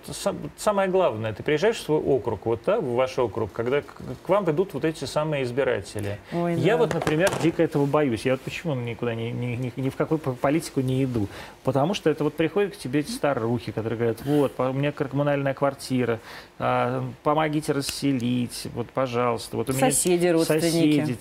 [0.56, 1.32] самое главное.
[1.32, 4.84] Ты приезжаешь в свой округ, вот да, в ваш округ, когда к, вам идут вот
[4.84, 6.20] эти самые избиратели.
[6.32, 6.78] Ой, я да.
[6.78, 8.24] вот, например, дико этого боюсь.
[8.24, 11.26] Я вот почему никуда ни, ни, ни, ни в какую политику не иду?
[11.64, 15.52] Потому что это вот приходят к тебе эти старухи, которые говорят, вот, у меня коммунальная
[15.52, 16.20] квартира,
[16.60, 19.56] а, помогите расселить, вот, пожалуйста.
[19.56, 21.16] Вот у соседи, меня соседи,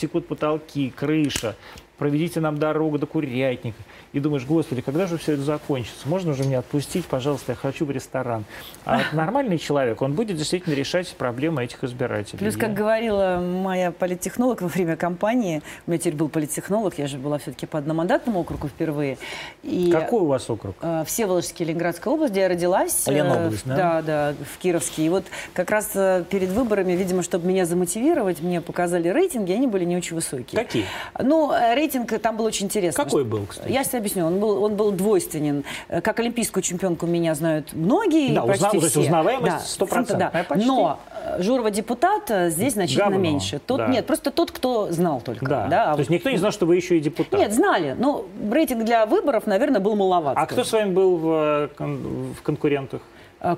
[0.00, 1.56] текут потолки, крыша.
[2.00, 3.76] Проведите нам дорогу до Курятника.
[4.14, 6.08] И думаешь, господи, когда же все это закончится?
[6.08, 8.44] Можно же меня отпустить, пожалуйста, я хочу в ресторан.
[8.86, 12.38] А нормальный человек, он будет действительно решать проблемы этих избирателей.
[12.38, 17.18] Плюс, как говорила моя политтехнолог во время кампании, у меня теперь был политтехнолог, я же
[17.18, 19.18] была все-таки по одномандатному округу впервые.
[19.62, 20.76] И, Какой у вас округ?
[20.80, 23.06] Э, Всеволожский, Ленинградская область, где я родилась.
[23.06, 23.76] Ленобласть, э, да?
[23.76, 25.04] Да, да, в Кировске.
[25.04, 29.66] И вот как раз э, перед выборами, видимо, чтобы меня замотивировать, мне показали рейтинги, они
[29.66, 30.64] были не очень высокие.
[30.64, 30.86] Какие?
[31.18, 33.04] Ну, э, рейтинг там был очень интересный.
[33.04, 33.70] Какой был, кстати?
[33.70, 34.26] Я себе объясню.
[34.26, 35.64] Он был, он был двойственен.
[35.88, 38.78] Э, как олимпийскую чемпионку меня знают многие, да, узнав, все.
[38.78, 40.16] То есть узнаваемость да, 100%.
[40.16, 40.46] Да.
[40.56, 41.00] Но
[41.38, 43.20] Журова депутат здесь значительно Говно.
[43.20, 43.60] меньше.
[43.64, 43.88] Тот, да.
[43.88, 45.46] Нет, просто тот, кто знал только.
[45.46, 45.66] Да.
[45.68, 45.92] да.
[45.94, 47.38] То есть никто не знал, что вы еще и депутат?
[47.38, 47.96] Нет, знали.
[47.98, 50.36] Но рейтинг для выборов, наверное, был маловат.
[50.36, 53.02] А кто с вами был в, в конкурентах?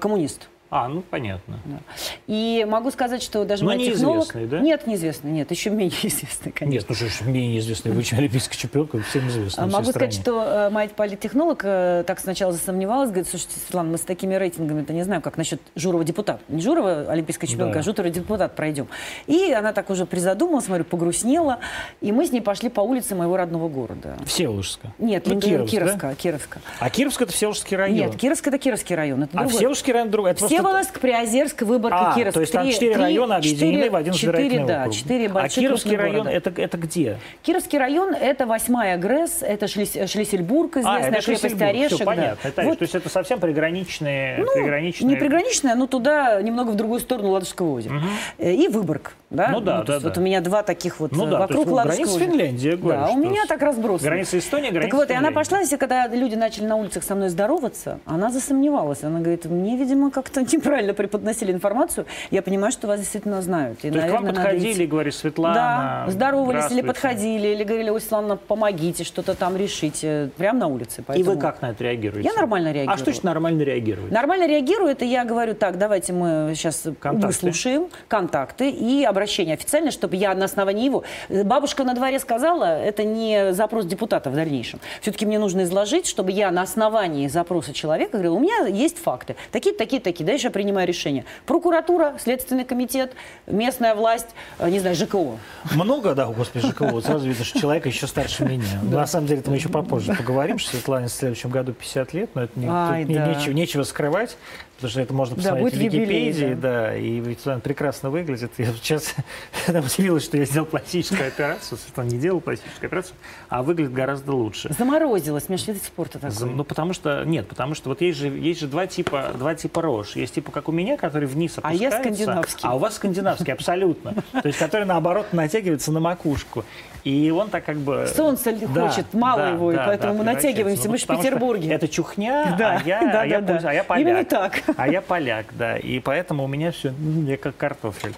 [0.01, 0.49] Коммунист.
[0.75, 1.59] А, ну понятно.
[1.67, 1.81] Да.
[2.27, 4.27] И могу сказать, что даже Но мой технолог...
[4.49, 4.59] да?
[4.59, 6.73] Нет, неизвестный, нет, еще менее известный, конечно.
[6.73, 9.67] Нет, ну что ж, менее известный, вы олимпийская чемпионка, всем известно.
[9.67, 14.35] Могу сказать, что моя политтехнолог э, так сначала засомневалась, говорит, слушайте, Светлана, мы с такими
[14.35, 16.41] рейтингами-то не знаем, как насчет Журова депутат.
[16.49, 17.81] Не Журова олимпийская чемпионка, да.
[17.81, 18.89] а Журова депутат пройдем.
[19.27, 21.59] И она так уже призадумалась, смотрю, погрустнела,
[22.01, 24.17] и мы с ней пошли по улице моего родного города.
[24.25, 24.95] Всеволожска?
[24.99, 26.15] Нет, ну, Кировск, Кировска, да?
[26.15, 26.61] Кировска.
[26.81, 27.97] А Кировск это Всеволожский район?
[27.99, 29.25] Нет, Кировск это Кировский район.
[29.25, 29.57] Это а другой.
[29.59, 30.31] Всеволожский район другой?
[30.63, 32.35] Всеволожск, Приозерск, Озерск, Выборг а, Кировск.
[32.35, 34.95] то есть там четыре района объединены 4, в один 4, избирательный да, округ.
[34.95, 37.19] четыре А больших Кировский район это, это где?
[37.43, 41.95] Кировский район это восьмая ГРЭС, это Шлис, Шлиссельбург, известная а, это крепость Орешек.
[41.95, 42.39] Все, понятно.
[42.43, 42.49] Да.
[42.49, 42.79] Это, вот.
[42.79, 44.39] То есть это совсем приграничные...
[44.39, 45.09] Ну, приграничные...
[45.09, 47.97] не приграничная, но туда немного в другую сторону Ладожского озера.
[47.97, 48.49] Угу.
[48.49, 49.15] И Выборг.
[49.31, 49.49] Да?
[49.49, 50.09] Ну да, ну, да, да.
[50.09, 53.11] Вот у меня два таких вот ну, да, вокруг есть, Ладожского граница Финляндии, говорю, Да,
[53.11, 54.11] у меня так разбросано.
[54.11, 57.15] Граница Эстонии, граница Так вот, и она пошла, если когда люди начали на улицах со
[57.15, 59.03] мной здороваться, она засомневалась.
[59.03, 62.07] Она говорит, мне, видимо, как-то неправильно преподносили информацию.
[62.31, 63.79] Я понимаю, что вас действительно знают.
[63.79, 67.65] И, То есть наверное, к вам подходили и говорили, Светлана, Да, здоровались или подходили, или
[67.65, 70.31] говорили, ой, Светлана, помогите, что-то там решите.
[70.37, 71.03] Прямо на улице.
[71.07, 71.33] Поэтому...
[71.33, 72.29] И вы как на это реагируете?
[72.29, 72.95] Я нормально реагирую.
[72.95, 74.13] А что значит нормально реагировать?
[74.13, 77.27] Нормально реагирую, это я говорю, так, давайте мы сейчас контакты.
[77.27, 81.05] выслушаем контакты и обращение официально, чтобы я на основании его...
[81.29, 84.81] Бабушка на дворе сказала, это не запрос депутата в дальнейшем.
[85.01, 89.37] Все-таки мне нужно изложить, чтобы я на основании запроса человека говорила, у меня есть факты.
[89.51, 90.25] Такие, такие, такие.
[90.43, 91.25] Дальше я принимаю решение.
[91.47, 93.13] Прокуратура, Следственный комитет,
[93.47, 94.27] местная власть,
[94.59, 95.39] э, не знаю, ЖКО.
[95.73, 97.01] Много, да, господи, ЖКО.
[97.01, 98.65] Сразу видно, что человек еще старше меня.
[98.83, 102.31] На самом деле, это мы еще попозже поговорим, что Светлане в следующем году 50 лет,
[102.35, 103.27] но это не, Ай, да.
[103.27, 104.37] нечего, нечего скрывать.
[104.83, 106.61] Потому что это можно посмотреть да, в Википедии, юбилей, да.
[106.61, 108.51] да, и Светлана прекрасно выглядит.
[108.59, 109.15] Я сейчас
[109.69, 111.79] удивилась, что я сделал пластическую операцию.
[111.79, 113.15] Светлана не делал пластическую операцию,
[113.49, 114.75] а выглядит гораздо лучше.
[114.77, 116.51] Заморозилась, меж вид спорта такой.
[116.51, 119.83] Ну, потому что, нет, потому что вот есть же, есть же два типа, два типа
[119.83, 120.17] рож.
[120.17, 121.87] Есть типа, как у меня, который вниз опускается.
[121.87, 122.61] А я скандинавский.
[122.65, 124.17] А у вас скандинавский, абсолютно.
[124.33, 126.65] То есть, который, наоборот, натягивается на макушку.
[127.05, 128.07] И он так как бы...
[128.07, 130.85] Солнце да, хочет, мало да, его, да, и поэтому да, мы натягиваемся.
[130.85, 131.73] Ну, мы же в Петербурге.
[131.73, 134.07] Это чухня, да, а, я, да, а, я, да, а я поляк.
[134.07, 134.63] Именно так.
[134.77, 135.77] А я поляк, да.
[135.77, 136.93] И поэтому у меня все,
[137.27, 138.15] я как картофель.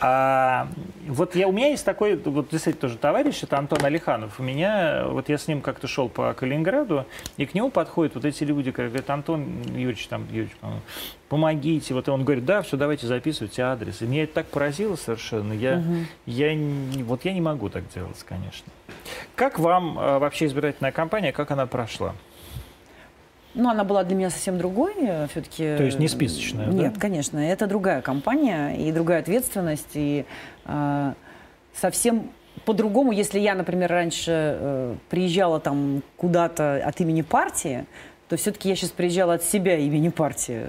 [0.00, 0.68] А,
[1.06, 4.40] вот я, у меня есть такой, вот действительно тоже товарищ, это Антон Алиханов.
[4.40, 7.04] У меня, вот я с ним как-то шел по Калининграду,
[7.36, 10.52] и к нему подходят вот эти люди, которые говорят, Антон Юрьевич, там, Юрьевич,
[11.28, 11.94] помогите.
[11.94, 14.02] Вот он говорит, да, все, давайте записывайте адрес.
[14.02, 15.52] И меня это так поразило совершенно.
[15.52, 15.94] Я, угу.
[16.26, 16.56] я,
[17.04, 18.72] вот я не могу так делать, конечно.
[19.34, 22.14] Как вам э, вообще избирательная кампания, как она прошла?
[23.54, 24.92] Ну, она была для меня совсем другой,
[25.30, 25.76] все-таки.
[25.76, 27.00] То есть не списочная, Нет, да?
[27.00, 30.26] конечно, это другая компания и другая ответственность, и
[30.66, 31.12] э,
[31.74, 32.30] совсем
[32.66, 37.86] по-другому, если я, например, раньше э, приезжала там куда-то от имени партии,
[38.28, 40.62] то все-таки я сейчас приезжала от себя имени партии.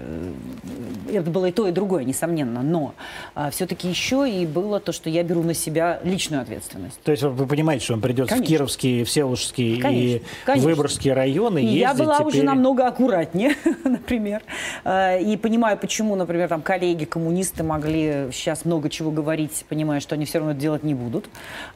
[1.12, 2.62] Это было и то, и другое, несомненно.
[2.62, 2.94] Но
[3.34, 7.00] а, все-таки еще и было то, что я беру на себя личную ответственность.
[7.02, 8.46] То есть вы понимаете, что он придется Конечно.
[8.46, 10.16] в Кировские, Всеволожские Конечно.
[10.16, 10.70] и Конечно.
[10.70, 12.26] Выборгские районы ездить я была теперь...
[12.28, 14.42] уже намного аккуратнее, например.
[14.86, 20.38] И понимаю, почему, например, там коллеги-коммунисты могли сейчас много чего говорить, понимая, что они все
[20.38, 21.28] равно это делать не будут.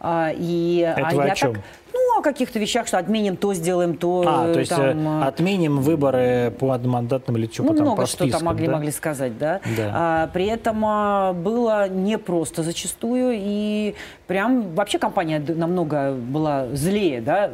[0.04, 1.54] И, это а вы я о чем?
[1.54, 1.62] Так,
[1.92, 4.24] ну, о каких-то вещах, что отменим то, сделаем то.
[4.26, 8.44] А, то есть там, отменим выборы по одномандатным или что ну, там, много что там
[8.44, 8.72] могли, да?
[8.72, 9.60] могли сказать, да.
[9.76, 9.92] Да.
[9.94, 13.94] А, при этом а, было непросто зачастую, и
[14.32, 17.50] прям вообще компания намного была злее, да,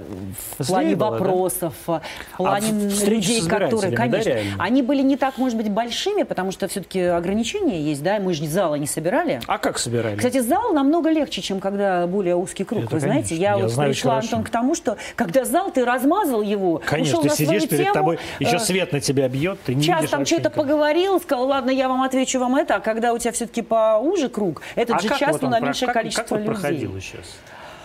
[0.59, 2.01] в Злее плане была, вопросов, да?
[2.35, 6.53] в плане а людей, которые, конечно, да, они были не так, может быть, большими, потому
[6.53, 9.41] что все-таки ограничения есть, да, мы же зала не собирали.
[9.49, 10.15] А как собирали?
[10.15, 13.31] Кстати, зал намного легче, чем когда более узкий круг, Это вы знаете.
[13.31, 13.43] конечно.
[13.43, 14.19] Я, Я вот знаю пришла.
[14.19, 17.83] Антон, к тому, что когда зал, ты размазал его, Конечно, ушел ты на сидишь перед
[17.83, 21.49] тему, тобой, еще э, свет на тебя бьет, ты не Час там что-то поговорил, сказал,
[21.49, 25.01] ладно, я вам отвечу вам это, а когда у тебя все-таки поуже круг, этот А
[25.01, 26.55] же час, вот он на меньшее как- количество как людей.
[26.69, 27.37] Проходило сейчас?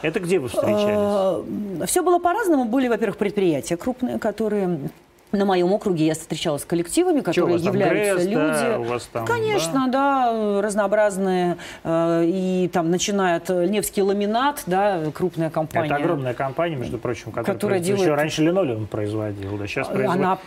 [0.02, 1.80] Это где вы встречались?
[1.82, 2.66] Э, Все было по-разному.
[2.66, 4.90] Были, во-первых, предприятия крупные, которые
[5.34, 8.36] на моем округе я встречалась с коллективами, которые Что, являются ГРЭС, люди.
[8.36, 11.58] Да, у вас там, Конечно, да, да разнообразные.
[11.84, 15.88] Э, и там начиная от Невский ламинат, да, крупная компания.
[15.88, 18.04] Это огромная компания, между прочим, которая, которая делает...
[18.04, 20.22] еще раньше линолеум производила, да, сейчас производит.
[20.22, 20.38] Она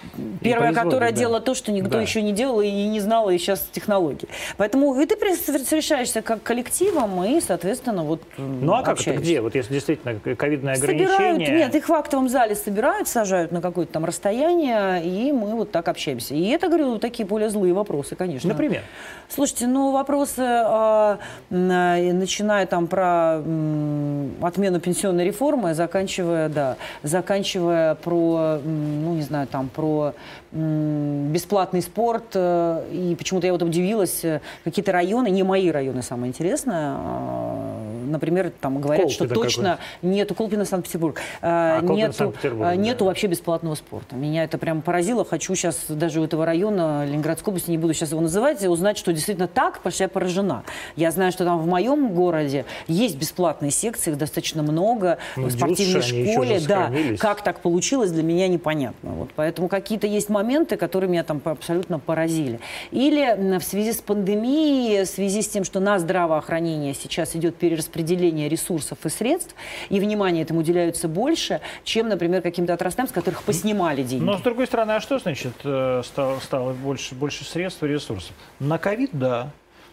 [0.40, 1.18] первая, которая да.
[1.18, 2.00] делала то, что никто да.
[2.00, 4.28] еще не делал и не знала, и сейчас технологии.
[4.56, 9.40] Поэтому и ты встречаешься как коллективом, и, соответственно, вот Ну а как это где?
[9.40, 11.16] Вот если действительно ковидное ограничение...
[11.16, 15.70] Собирают, нет, их в актовом зале собирают, сажают на какое-то там расстояние, и мы вот
[15.70, 16.34] так общаемся.
[16.34, 18.48] И это, говорю, такие более злые вопросы, конечно.
[18.48, 18.82] Например?
[19.28, 21.16] Слушайте, ну, вопросы, э,
[21.50, 29.68] начиная там про э, отмену пенсионной реформы, заканчивая, да, заканчивая про, ну, не знаю, там,
[29.68, 30.14] про
[30.52, 32.34] бесплатный спорт.
[32.34, 37.85] Э, и почему-то я вот удивилась, э, какие-то районы, не мои районы, самое интересное, а,
[38.16, 42.34] например, там говорят, Колпино что точно нету Колпина Санкт-Петербург, а, нету,
[42.76, 43.04] нету да.
[43.04, 44.16] вообще бесплатного спорта.
[44.16, 45.24] Меня это прям поразило.
[45.24, 49.12] Хочу сейчас даже у этого района Ленинградской области, не буду сейчас его называть, узнать, что
[49.12, 50.64] действительно так, потому что я поражена.
[50.96, 55.52] Я знаю, что там в моем городе есть бесплатные секции, их достаточно много, ну, в
[55.52, 56.60] спортивной школе.
[56.66, 59.10] Да, как так получилось, для меня непонятно.
[59.10, 62.60] Вот, поэтому какие-то есть моменты, которые меня там абсолютно поразили.
[62.90, 68.05] Или в связи с пандемией, в связи с тем, что на здравоохранение сейчас идет перераспределение
[68.14, 69.54] ресурсов и средств,
[69.88, 74.24] и внимание этому уделяется больше, чем, например, каким-то отраслям, с которых поснимали деньги.
[74.24, 78.34] Но, с другой стороны, а что значит э, стало, стало больше, больше средств и ресурсов?
[78.60, 79.50] На ковид, да.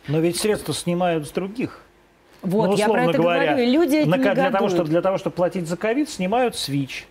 [0.07, 1.81] Но ведь средства снимают с других.
[2.41, 3.71] Вот, ну, я про это говоря, говорю.
[3.71, 7.07] Люди на, для, того, чтобы, для того, чтобы платить за ковид, снимают свич.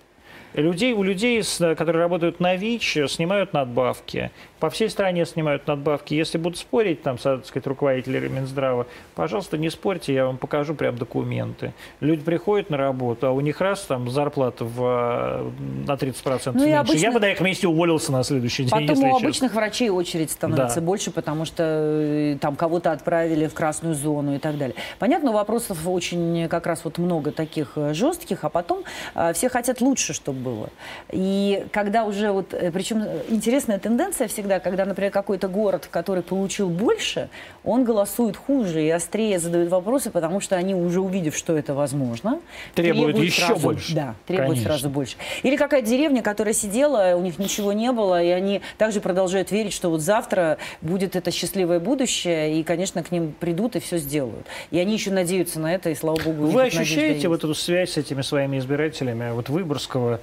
[0.54, 4.30] Людей, у людей, которые работают на ВИЧ, снимают надбавки.
[4.60, 6.14] По всей стране снимают надбавки.
[6.14, 10.96] Если будут спорить, там, так сказать, руководители Минздрава, пожалуйста, не спорьте, я вам покажу прям
[10.96, 11.72] документы.
[12.00, 15.52] Люди приходят на работу, а у них раз там зарплата в,
[15.86, 16.76] на 30% ну, меньше.
[16.76, 16.98] Обычно...
[16.98, 19.60] Я бы на их месте уволился на следующий день, Потом у обычных честно.
[19.60, 20.86] врачей очередь становится да.
[20.86, 24.76] больше, потому что э, там кого-то отправили в красную зону и так далее.
[24.98, 28.84] Понятно, вопросов очень как раз вот много таких э, жестких, а потом
[29.14, 30.68] э, все хотят лучше, чтобы было.
[31.10, 36.68] И когда уже вот, э, причем интересная тенденция всегда, когда, например, какой-то город, который получил
[36.68, 37.28] больше,
[37.64, 42.40] он голосует хуже и острее задает вопросы, потому что они уже увидев, что это возможно,
[42.74, 43.94] требуют, требуют еще сразу, больше.
[43.94, 44.70] Да, требуют Конечно.
[44.70, 45.16] сразу больше.
[45.42, 49.72] Или какая-то деревня, которая сидела, у них ничего не было, и они также продолжают верить,
[49.72, 54.46] что вот завтра будет это счастливое будущее, и, конечно, к ним придут и все сделают.
[54.70, 56.46] И они еще надеются на это, и слава богу.
[56.46, 60.20] Вы ощущаете вот эту связь с этими своими избирателями, вот Выборгского,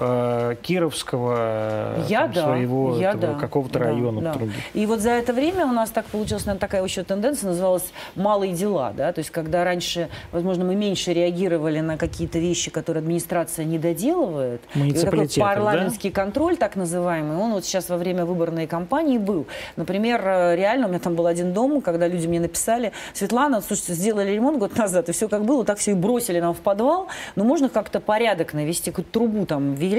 [0.00, 4.20] э, Кировского, я, там, да, своего я, да, какого-то да, района.
[4.20, 4.34] Да.
[4.74, 8.52] И вот за это время у нас так получилась наверное, такая еще тенденция, называлась «малые
[8.52, 8.92] дела».
[8.96, 9.12] Да?
[9.12, 14.62] То есть когда раньше, возможно, мы меньше реагировали на какие-то вещи, которые администрация не доделывает.
[14.72, 16.22] Такой парламентский да?
[16.22, 19.46] контроль, так называемый, он вот сейчас во время выборной кампании был.
[19.76, 23.94] Например, э, реально у меня там был один дом, когда люди мне написали, Светлана, слушайте,
[23.94, 27.08] сделали ремонт год назад, и все как было, так все и бросили нам в подвал,
[27.36, 29.89] но можно как-то порядок навести, какую-то трубу там ввели,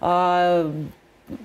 [0.00, 0.70] а,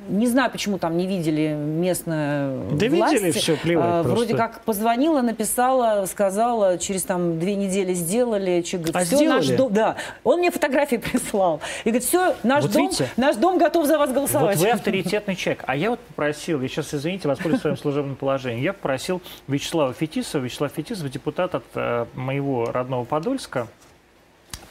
[0.08, 3.14] не знаю, почему там не видели местная да власть.
[3.14, 8.62] видели все, плевать а, Вроде как позвонила, написала, сказала, через там две недели сделали.
[8.62, 9.98] Человек говорит, а все, наш дом, да.
[10.24, 11.60] Он мне фотографии прислал.
[11.84, 13.10] И говорит, все, наш, вот дом, видите?
[13.18, 14.58] наш дом готов за вас голосовать.
[14.58, 15.64] Вот вы авторитетный человек.
[15.68, 20.41] А я вот попросил, я сейчас, извините, воспользуюсь своим служебным положением, я попросил Вячеслава Фетисова,
[20.41, 23.68] Вячеслав Фетисов, депутат от э, моего родного Подольска,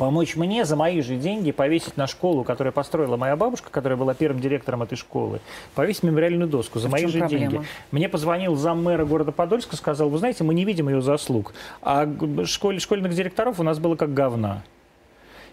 [0.03, 4.15] помочь мне за мои же деньги повесить на школу, которую построила моя бабушка, которая была
[4.15, 5.41] первым директором этой школы,
[5.77, 7.51] повесить мемориальную доску за а мои же проблема?
[7.51, 7.67] деньги.
[7.93, 12.09] Мне позвонил зам мэра города Подольска, сказал, вы знаете, мы не видим ее заслуг, а
[12.47, 14.65] школе, школьных директоров у нас было как говна.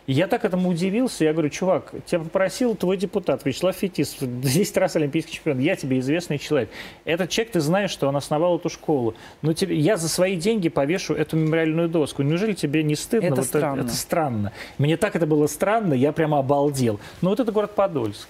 [0.08, 1.24] И я так этому удивился.
[1.24, 5.60] Я говорю, чувак, тебя попросил твой депутат Вячеслав Фетис, 10 раз олимпийский чемпион.
[5.60, 6.70] Я тебе известный человек.
[7.06, 9.14] Этот человек, ты знаешь, что он основал эту школу.
[9.42, 12.24] Но тебе, я за свои деньги повешу эту мемориальную доску.
[12.24, 13.28] Неужели тебе не стыдно?
[13.28, 13.80] Это вот странно.
[13.82, 14.52] Это, это странно.
[14.78, 17.00] Мне так это было странно, я прямо обалдел.
[17.22, 18.28] Но вот это город Подольск.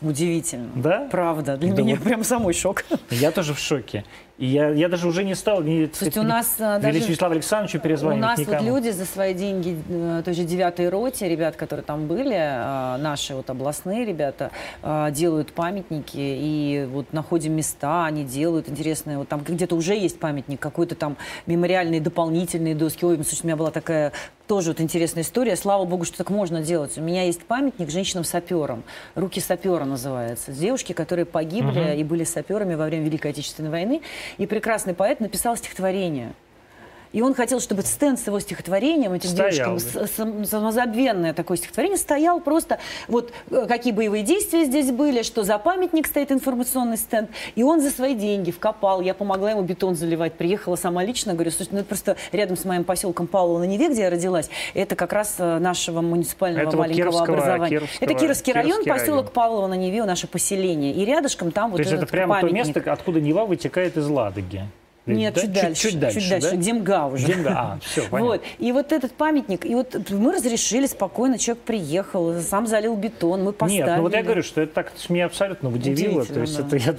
[0.00, 0.70] Удивительно.
[0.74, 1.08] Да?
[1.10, 1.56] Правда.
[1.56, 2.04] Для да меня вот.
[2.04, 2.84] прям самой шок.
[3.10, 4.04] Я тоже в шоке.
[4.36, 7.78] И я, я даже уже не стал не, сказать, у нас не, даже Вячеславу Александровичу
[7.78, 8.58] перезвонить У нас никому.
[8.58, 12.96] вот люди за свои деньги, э, той же девятой роте, ребят, которые там были, э,
[12.96, 14.50] наши вот областные ребята,
[14.82, 20.18] э, делают памятники и вот находим места, они делают интересные, вот там где-то уже есть
[20.18, 21.16] памятник, какой-то там
[21.46, 23.04] мемориальные дополнительные доски.
[23.04, 24.12] Ой, слушай, у меня была такая
[24.46, 25.56] тоже вот интересная история.
[25.56, 26.98] Слава богу, что так можно делать.
[26.98, 28.82] У меня есть памятник женщинам-саперам.
[29.14, 30.52] «Руки сапера» называется.
[30.52, 32.00] Девушки, которые погибли угу.
[32.00, 34.02] и были саперами во время Великой Отечественной войны.
[34.38, 36.34] И прекрасный поэт написал стихотворение.
[37.14, 40.44] И он хотел, чтобы стенд с его стихотворением, этим стоял, девушкам, да.
[40.44, 46.08] самозабвенное такое стихотворение, стоял просто, вот э, какие боевые действия здесь были, что за памятник
[46.08, 50.74] стоит информационный стенд, и он за свои деньги вкопал, я помогла ему бетон заливать, приехала
[50.74, 54.02] сама лично, говорю, слушай, ну это просто рядом с моим поселком Павлова на Неве, где
[54.02, 57.68] я родилась, это как раз э, нашего муниципального это маленького вот образования.
[57.68, 61.76] Кировского, это Кировский, Кировский район, поселок Павлова на Неве, наше поселение, и рядышком там то
[61.76, 62.74] вот есть это прямо памятник.
[62.74, 64.64] то место, откуда Нева вытекает из Ладоги?
[65.06, 65.40] Нет, да?
[65.42, 66.20] чуть, дальше, чуть, чуть дальше.
[66.20, 66.56] Чуть дальше, да?
[66.56, 67.24] где МГА уже.
[67.24, 68.20] Где МГА, а, все, понятно.
[68.20, 68.42] Вот.
[68.58, 73.52] И вот этот памятник, и вот мы разрешили спокойно, человек приехал, сам залил бетон, мы
[73.52, 73.86] поставили.
[73.86, 76.24] Нет, ну вот я говорю, что это так меня абсолютно удивило.
[76.24, 76.66] То есть да.
[76.66, 76.94] это я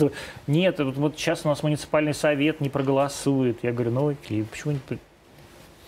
[0.47, 3.63] нет, вот, вот сейчас у нас муниципальный совет не проголосует.
[3.63, 4.79] Я говорю, ну окей, почему не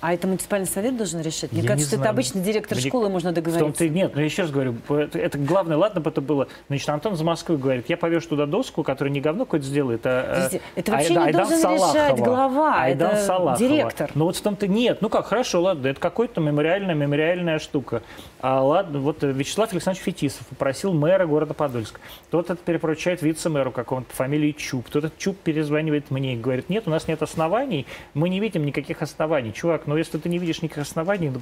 [0.07, 1.51] а это муниципальный совет должен решать?
[1.51, 2.87] Мне я кажется, что это обычно директор Мне...
[2.87, 3.83] школы можно договориться.
[3.83, 6.47] В нет, но я еще раз говорю, это, главное, ладно бы это было.
[6.69, 10.49] Значит, Антон из Москвы говорит, я повешу туда доску, которая не говно какое-то сделает, а...
[10.49, 11.93] Э, это вообще Айда, не Айдан должен Салахова.
[11.93, 13.67] решать глава, Айдан это Салахова.
[13.67, 14.11] директор.
[14.15, 15.01] Ну вот в том-то нет.
[15.01, 18.01] Ну как, хорошо, ладно, это какой-то мемориальная, мемориальная штука.
[18.39, 21.99] А ладно, вот Вячеслав Александрович Фетисов попросил мэра города Подольска.
[22.31, 24.89] Тот это перепоручает вице-мэру какому-то по фамилии Чуб.
[24.89, 28.65] Тот этот Чуб перезванивает мне и говорит, нет, у нас нет оснований, мы не видим
[28.65, 29.51] никаких оснований.
[29.51, 31.39] Чувак, ну если ты не видишь никаких оснований, ну,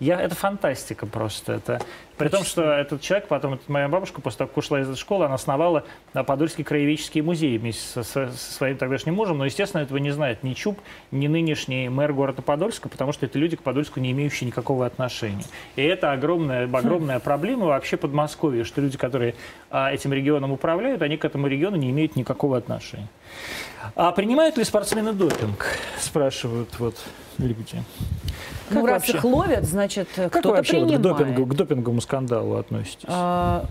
[0.00, 1.54] я, это фантастика просто.
[1.54, 1.80] Это,
[2.16, 5.26] при том, что этот человек, потом, это моя бабушка, после того, как ушла из школы,
[5.26, 9.98] она основала Подольский краеведческий музей вместе со, со, со своим тогдашним мужем, но, естественно, этого
[9.98, 10.78] не знает ни Чуб,
[11.10, 15.44] ни нынешний мэр города Подольска, потому что это люди к Подольску не имеющие никакого отношения.
[15.76, 19.34] И это огромная, огромная проблема вообще Подмосковья, что люди, которые
[19.70, 23.08] а, этим регионом управляют, они к этому региону не имеют никакого отношения.
[23.94, 25.66] А принимают ли спортсмены допинг?
[26.00, 26.96] Спрашивают вот
[27.38, 27.82] люди.
[28.68, 31.04] Как ну, раз их ловят, значит, кто-то вообще принимает.
[31.04, 33.04] Вот к, допингу, к допинговому скандалу относитесь?
[33.06, 33.66] А,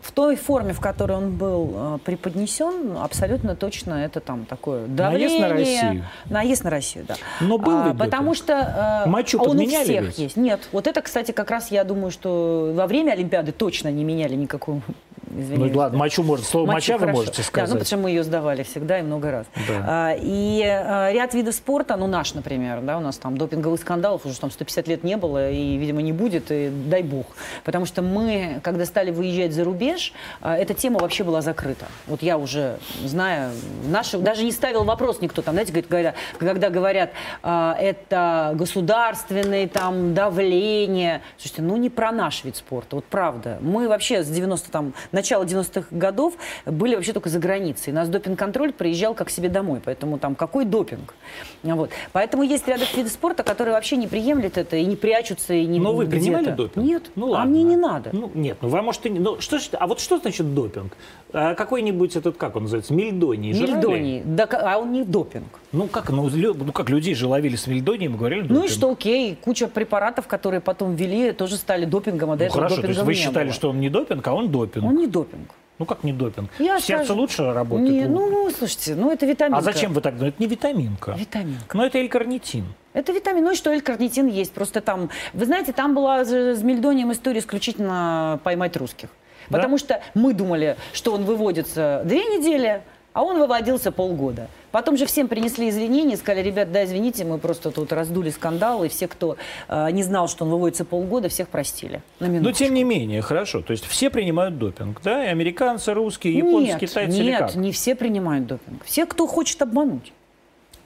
[0.00, 5.28] в той форме, в которой он был э, преподнесен, абсолютно точно это там такое давление.
[5.28, 6.04] Наезд на Россию.
[6.30, 7.16] Наезд на Россию, да.
[7.40, 10.18] Но был а, Потому что э, Мочу он у всех ведь?
[10.18, 10.36] есть.
[10.36, 14.34] Нет, вот это, кстати, как раз я думаю, что во время Олимпиады точно не меняли
[14.34, 14.82] никакого
[15.36, 15.72] Извиняюсь.
[15.72, 17.06] Ну ладно, мочу может, слово моча хорошо.
[17.06, 17.70] вы можете сказать.
[17.70, 19.46] Да, ну что мы ее сдавали всегда и много раз.
[19.68, 19.84] Да.
[19.86, 24.24] А, и а, ряд видов спорта, ну наш, например, да, у нас там допинговых скандалов
[24.26, 27.26] уже там 150 лет не было и, видимо, не будет, и дай бог.
[27.64, 29.97] Потому что мы, когда стали выезжать за рубеж,
[30.40, 31.86] а, эта тема вообще была закрыта.
[32.06, 33.52] Вот я уже знаю,
[33.86, 37.10] наши, даже не ставил вопрос никто там, знаете, говорят, когда говорят,
[37.42, 41.22] а, это государственное там давление.
[41.36, 43.58] Слушайте, ну не про наш вид спорта, вот правда.
[43.60, 46.34] Мы вообще с 90 там, начала 90-х годов
[46.66, 47.92] были вообще только за границей.
[47.92, 51.14] Нас допинг-контроль приезжал как себе домой, поэтому там какой допинг?
[51.62, 51.90] Вот.
[52.12, 55.80] Поэтому есть ряд видов спорта, которые вообще не приемлят это и не прячутся, и не
[55.80, 56.84] Но вы принимали допинг?
[56.84, 57.42] Нет, ну, ладно.
[57.42, 58.10] а мне не надо.
[58.12, 59.10] Ну, нет, ну вам может и...
[59.10, 60.96] Ну, что, а вот что значит допинг?
[61.32, 63.52] А какой-нибудь этот, как он называется, мельдоний?
[63.52, 65.48] Мельдоний, да, а он не допинг.
[65.72, 68.58] Ну как, ну, ну как людей же ловили с мельдонием и говорили допинг.
[68.58, 72.46] Ну и что, окей, куча препаратов, которые потом ввели, тоже стали допингом, а до ну,
[72.46, 73.54] этого хорошо, то есть вы считали, было.
[73.54, 74.84] что он не допинг, а он допинг?
[74.84, 75.48] Он не допинг.
[75.78, 76.50] Ну как не допинг?
[76.58, 77.20] Я Сердце скажу...
[77.20, 77.90] лучше работает?
[77.90, 79.58] Не, ну, ну, слушайте, ну это витаминка.
[79.58, 80.34] А зачем вы так думаете?
[80.34, 81.12] Это не витаминка.
[81.12, 81.76] Витаминка.
[81.76, 82.64] Но это L-карнитин.
[82.94, 83.44] Это витамин.
[83.44, 84.52] Ну и что L-карнитин есть.
[84.52, 89.08] Просто там, вы знаете, там была с мельдонием история исключительно поймать русских.
[89.50, 89.58] Да?
[89.58, 92.82] Потому что мы думали, что он выводится две недели,
[93.12, 94.48] а он выводился полгода.
[94.70, 98.88] Потом же всем принесли извинения, сказали, ребят, да, извините, мы просто тут раздули скандал, и
[98.88, 99.36] все, кто
[99.66, 102.02] э, не знал, что он выводится полгода, всех простили.
[102.20, 106.68] Но тем не менее, хорошо, то есть все принимают допинг, да, и американцы, русские, японцы,
[106.68, 107.54] нет, китайцы Нет, как?
[107.56, 108.84] не все принимают допинг.
[108.84, 110.12] Все, кто хочет обмануть.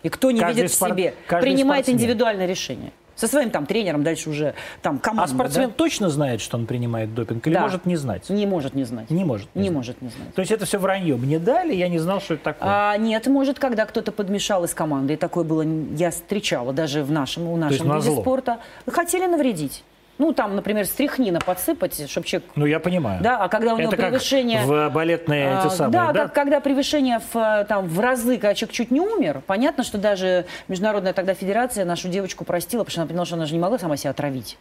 [0.03, 1.97] И кто не каждый видит в себе, принимает спортсмен.
[1.97, 2.93] индивидуальное решение.
[3.15, 5.31] Со своим там тренером дальше уже там команда.
[5.31, 5.75] А спортсмен да?
[5.77, 7.63] точно знает, что он принимает допинг или да.
[7.63, 8.29] может не знать?
[8.31, 9.11] Не может не знать.
[9.11, 10.35] Не может не, не может не знать.
[10.35, 11.17] То есть это все вранье.
[11.17, 12.69] Мне дали, я не знал, что это такое.
[12.71, 17.11] А, нет, может, когда кто-то подмешал из команды, и такое было, я встречала даже в
[17.11, 18.59] нашем, у нашем виде спорта.
[18.87, 19.85] Хотели навредить.
[20.23, 22.49] Ну, там, например, стряхнина подсыпать, чтобы человек...
[22.55, 23.21] Ну, я понимаю.
[23.21, 24.61] Да, а когда у него Это превышение...
[24.61, 26.13] Как в балетные а, эти самые, да?
[26.13, 29.99] Да, как, когда превышение в, там, в разы, когда человек чуть не умер, понятно, что
[29.99, 33.59] даже Международная тогда федерация нашу девочку простила, потому что она поняла, что она же не
[33.59, 34.59] могла сама себя отравить.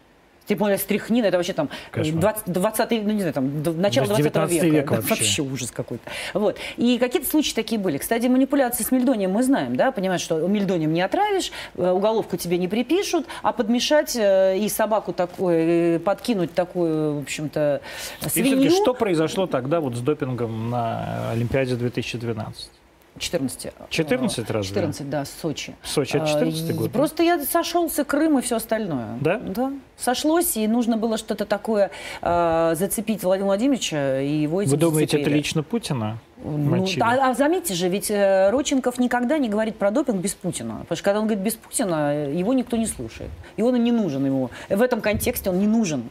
[0.48, 4.66] Тем более стряхнина, это вообще там 20, 20 ну не знаю, там, начало 20 века.
[4.66, 5.10] века вообще.
[5.10, 6.04] вообще ужас какой-то.
[6.34, 6.58] Вот.
[6.78, 7.98] И какие-то случаи такие были.
[7.98, 12.58] Кстати, манипуляции с мельдонием мы знаем, да, понимаешь, что мельдонием не отравишь, э, уголовку тебе
[12.58, 17.82] не припишут, а подмешать э, и собаку такую, э, подкинуть такую, в общем-то,
[18.28, 18.54] свинью.
[18.54, 22.70] И все-таки что произошло тогда вот с допингом на Олимпиаде 2012?
[23.18, 23.74] 14.
[23.90, 24.66] 14 раз?
[24.66, 25.76] 14, да, Сочи.
[25.84, 26.92] Сочи, это 14 а, год?
[26.92, 29.18] Просто я сошелся Крым и все остальное.
[29.20, 29.38] Да?
[29.38, 29.72] Да.
[29.98, 31.92] Сошлось, и нужно было что-то такое
[32.22, 35.22] э, зацепить Владимира Владимировича, и его этим Вы думаете, зацепили.
[35.22, 36.18] это лично Путина?
[36.44, 40.80] Ну, а, а заметьте же, ведь э, Роченков никогда не говорит про допинг без Путина.
[40.82, 43.30] Потому что когда он говорит без Путина, его никто не слушает.
[43.58, 44.50] И он не нужен ему.
[44.70, 46.10] В этом контексте он не нужен.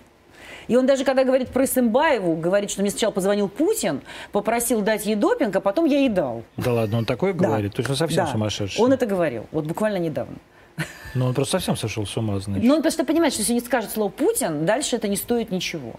[0.69, 4.01] И он даже, когда говорит про Сымбаеву, говорит, что мне сначала позвонил Путин,
[4.33, 6.43] попросил дать ей допинг, а потом я ей дал.
[6.57, 7.49] Да ладно, он такое да.
[7.49, 7.75] говорит?
[7.75, 8.33] То есть он совсем да.
[8.33, 8.83] сумасшедший?
[8.83, 10.37] Он это говорил, вот буквально недавно.
[11.15, 12.65] Ну, он просто совсем сошел с ума, значит.
[12.65, 15.95] Ну, он просто понимает, что если не скажет слово «Путин», дальше это не стоит ничего.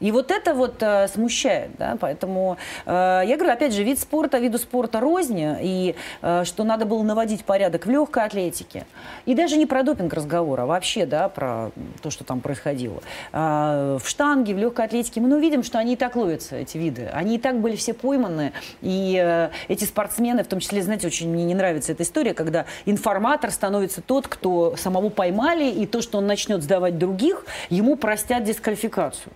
[0.00, 2.90] И вот это вот э, смущает, да, поэтому э,
[3.26, 7.44] я говорю, опять же, вид спорта, виду спорта розни, и э, что надо было наводить
[7.44, 8.86] порядок в легкой атлетике.
[9.26, 11.70] И даже не про допинг разговора, а вообще, да, про
[12.02, 13.02] то, что там происходило.
[13.32, 16.78] Э, в штанге, в легкой атлетике мы ну, видим, что они и так ловятся, эти
[16.78, 17.10] виды.
[17.12, 21.28] Они и так были все пойманы, и э, эти спортсмены, в том числе, знаете, очень
[21.28, 26.18] мне не нравится эта история, когда информатор становится тот, кто самого поймали, и то, что
[26.18, 29.32] он начнет сдавать других, ему простят дисквалификацию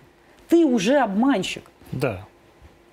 [0.55, 1.63] ты уже обманщик.
[1.91, 2.25] Да.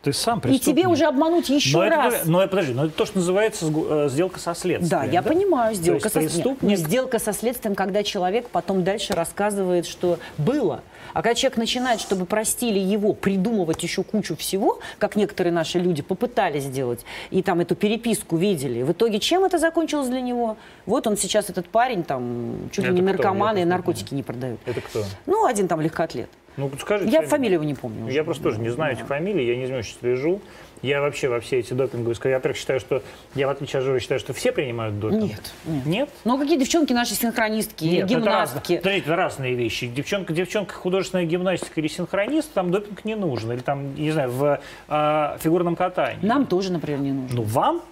[0.03, 0.63] Ты сам преступник.
[0.63, 2.15] И тебе уже обмануть еще но раз.
[2.15, 4.91] Это, но подожди, но это то, что называется э, сделка со следствием.
[4.91, 5.29] Да, я да?
[5.29, 6.77] понимаю, сделка со следствием.
[6.77, 10.83] Сделка со следствием, когда человек потом дальше рассказывает, что было.
[11.13, 16.03] А когда человек начинает, чтобы простили его, придумывать еще кучу всего, как некоторые наши люди
[16.03, 20.57] попытались сделать, и там эту переписку видели, в итоге чем это закончилось для него?
[20.85, 24.59] Вот он сейчас, этот парень, там, чуть ли не наркоман, и наркотики не продает.
[24.67, 25.05] Это кто?
[25.27, 26.29] Ну, один там легкоатлет.
[26.57, 27.11] Ну, скажите.
[27.11, 28.11] Я фамилию его не помню.
[28.11, 30.41] Я просто тоже не знаю этих фамилий, я не знаю, что слежу.
[30.83, 32.17] Я вообще во все эти допинговые...
[32.25, 33.03] Я, во-первых, считаю, что...
[33.37, 35.23] Я, в отличие от Жоры, считаю, что все принимают допинг.
[35.23, 35.53] Нет.
[35.65, 35.87] Нет?
[35.87, 36.11] нет?
[36.25, 38.75] Ну, какие девчонки наши синхронистки, нет, гимнастки?
[38.75, 39.87] Это, раз, это разные вещи.
[39.87, 43.53] Девчонка, девчонка художественная гимнастика или синхронист, там допинг не нужен.
[43.53, 46.27] Или там, не знаю, в э, фигурном катании.
[46.27, 47.37] Нам тоже, например, не нужен.
[47.37, 47.83] Ну, вам?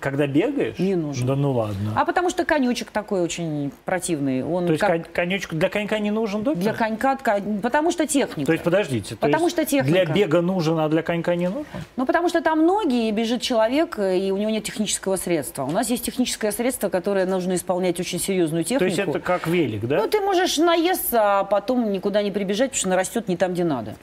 [0.00, 0.78] Когда бегаешь?
[0.78, 1.26] Не нужен.
[1.26, 1.92] Да ну ладно.
[1.96, 4.42] А потому что конючек такой очень противный.
[4.42, 5.12] Он то есть как...
[5.12, 6.62] конючек для конька не нужен допинг?
[6.62, 7.18] Для конька,
[7.62, 8.46] потому что техника.
[8.46, 9.16] То есть подождите.
[9.16, 10.04] Потому есть что техника.
[10.04, 11.66] Для бега нужен, а для конька не нужен?
[11.96, 15.64] Ну потому что там ноги, и бежит человек, и у него нет технического средства.
[15.64, 18.80] У нас есть техническое средство, которое нужно исполнять очень серьезную технику.
[18.80, 19.98] То есть это как велик, да?
[19.98, 23.64] Ну ты можешь наесться, а потом никуда не прибежать, потому что нарастет не там, где
[23.64, 23.94] надо.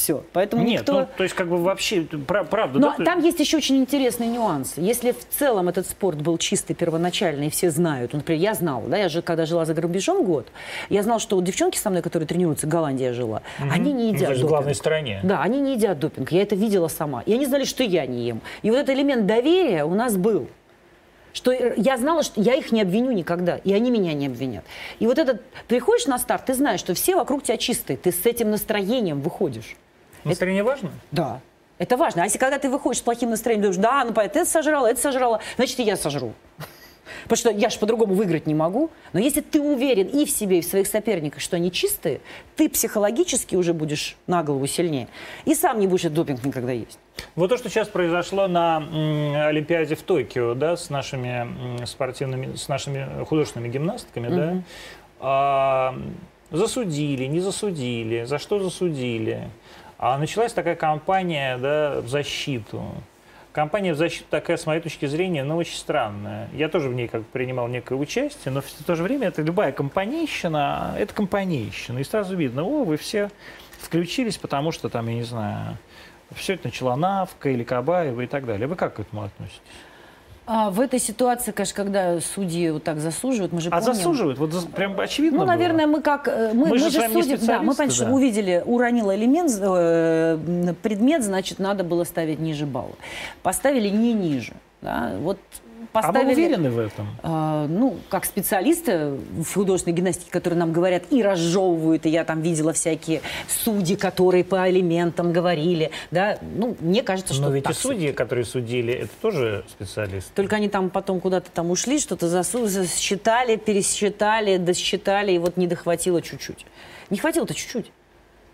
[0.00, 0.24] Все.
[0.32, 1.00] Поэтому Нет, никто...
[1.00, 2.78] ну, то есть как бы вообще, правда.
[2.78, 3.04] Но да?
[3.04, 4.78] там есть еще очень интересный нюанс.
[4.78, 8.96] Если в целом этот спорт был чистый первоначальный, и все знают, например, я знала, да,
[8.96, 10.46] я же когда жила за рубежом год,
[10.88, 13.68] я знала, что девчонки со мной, которые тренируются, в Голландии я жила, угу.
[13.70, 14.46] они не едят ну, допинг.
[14.46, 15.20] в главной стране.
[15.22, 16.32] Да, они не едят допинг.
[16.32, 17.22] Я это видела сама.
[17.26, 18.40] И они знали, что я не ем.
[18.62, 20.48] И вот этот элемент доверия у нас был
[21.32, 24.64] что я знала, что я их не обвиню никогда, и они меня не обвинят.
[24.98, 28.26] И вот этот, приходишь на старт, ты знаешь, что все вокруг тебя чистые, ты с
[28.26, 29.76] этим настроением выходишь.
[30.24, 30.90] Настроение это, важно?
[31.10, 31.40] Да.
[31.78, 32.22] Это важно.
[32.22, 35.40] А если когда ты выходишь с плохим настроением, думаешь, да, ну это сожрала, это сожрала,
[35.56, 36.34] значит и я сожру.
[37.24, 38.90] Потому что я же по-другому выиграть не могу.
[39.12, 42.20] Но если ты уверен и в себе, и в своих соперниках, что они чистые,
[42.56, 45.08] ты психологически уже будешь на голову сильнее.
[45.44, 46.98] И сам не будешь этот допинг никогда есть.
[47.34, 48.76] Вот то, что сейчас произошло на
[49.48, 54.36] Олимпиаде в Токио, да, с нашими спортивными, с нашими художественными гимнастками, угу.
[54.36, 54.62] да,
[55.20, 55.94] а,
[56.50, 59.48] засудили, не засудили, за что засудили.
[60.02, 62.82] А началась такая кампания да, в защиту.
[63.52, 66.48] Компания в защиту такая, с моей точки зрения, ну, очень странная.
[66.54, 69.72] Я тоже в ней как принимал некое участие, но в то же время это любая
[69.72, 71.98] компанейщина, это компанейщина.
[71.98, 73.30] И сразу видно, о, вы все
[73.78, 75.76] включились, потому что там, я не знаю,
[76.34, 78.66] все это начала Навка или Кабаева и так далее.
[78.66, 79.60] Вы как к этому относитесь?
[80.52, 83.94] А в этой ситуации, конечно, когда судьи вот так засуживают, мы же а помним...
[83.94, 84.36] засуживают?
[84.40, 85.98] Вот прям очевидно Ну, наверное, было.
[85.98, 86.26] мы как...
[86.26, 87.38] Э, мы, мы, мы же, же судим...
[87.46, 88.10] Да, мы, понимаете, да.
[88.10, 92.96] увидели, уронила элемент, э, предмет, значит, надо было ставить ниже балла.
[93.44, 94.54] Поставили не ниже.
[94.82, 95.12] Да?
[95.20, 95.38] Вот
[95.92, 96.32] поставили...
[96.32, 97.08] А вы уверены в этом?
[97.22, 102.42] Э, ну, как специалисты в художественной гимнастике, которые нам говорят и разжевывают, и я там
[102.42, 107.72] видела всякие судьи, которые по элементам говорили, да, ну, мне кажется, что Но ведь и
[107.72, 110.30] судьи, которые судили, это тоже специалисты.
[110.34, 116.22] Только они там потом куда-то там ушли, что-то засчитали, пересчитали, досчитали, и вот не дохватило
[116.22, 116.66] чуть-чуть.
[117.10, 117.92] Не хватило-то чуть-чуть.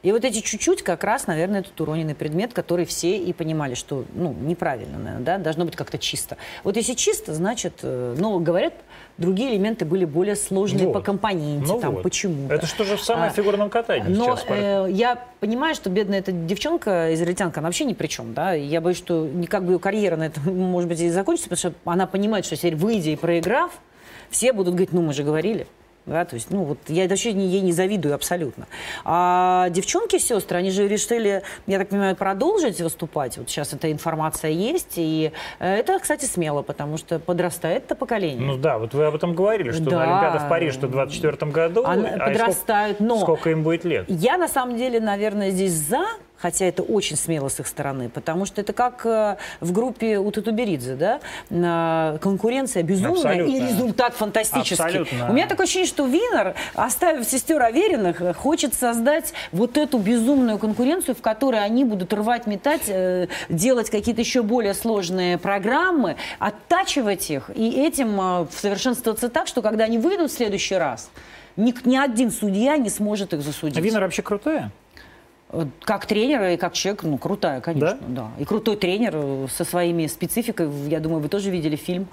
[0.03, 4.05] И вот эти чуть-чуть как раз, наверное, этот уроненный предмет, который все и понимали, что,
[4.14, 6.36] ну, неправильно, наверное, да, должно быть как-то чисто.
[6.64, 8.74] Вот если чисто, значит, э, ну, говорят,
[9.18, 10.92] другие элементы были более сложные вот.
[10.92, 12.03] по компоненте, ну там, вот.
[12.03, 12.49] почему.
[12.49, 16.32] Это что же в самом а, фигурном катании Но э, я понимаю, что бедная эта
[16.32, 20.16] девчонка, израильтянка, она вообще ни при чем, да, я боюсь, что никак бы ее карьера
[20.16, 23.72] на этом, может быть, и закончится, потому что она понимает, что теперь выйдя и проиграв,
[24.30, 25.66] все будут говорить, ну, мы же говорили.
[26.07, 28.69] Да, то есть, ну, вот я вообще ей не завидую абсолютно.
[29.05, 33.37] А девчонки, сестры, они же решили, я так понимаю, продолжить выступать.
[33.39, 34.95] Вот сейчас эта информация есть.
[34.97, 38.47] И э, это, кстати, смело, потому что подрастает это поколение.
[38.47, 39.97] Ну да, вот вы об этом говорили, что да.
[39.97, 41.83] на Олимпиада в Париже что в 24 году.
[41.85, 43.21] Она, а подрастают, сколько, но...
[43.21, 44.05] Сколько им будет лет?
[44.09, 46.05] Я, на самом деле, наверное, здесь за
[46.39, 50.30] хотя это очень смело с их стороны, потому что это как э, в группе у
[50.30, 53.53] Татуберидзе, да, конкуренция безумная Абсолютно.
[53.53, 54.84] и результат фантастический.
[54.84, 55.30] Абсолютно.
[55.30, 60.59] У меня такое ощущение, что Винер, оставив сестер Авериных, э, хочет создать вот эту безумную
[60.59, 67.30] конкуренцию, в которой они будут рвать, метать, э, делать какие-то еще более сложные программы, оттачивать
[67.30, 71.11] их и этим совершенствоваться так, что когда они выйдут в следующий раз,
[71.57, 73.78] ни, ни один судья не сможет их засудить.
[73.78, 74.70] А Винер вообще крутая?
[75.82, 78.30] Как тренер и как человек, ну, крутая, конечно, да?
[78.36, 78.42] да.
[78.42, 82.09] И крутой тренер со своими спецификой, я думаю, вы тоже видели фильм.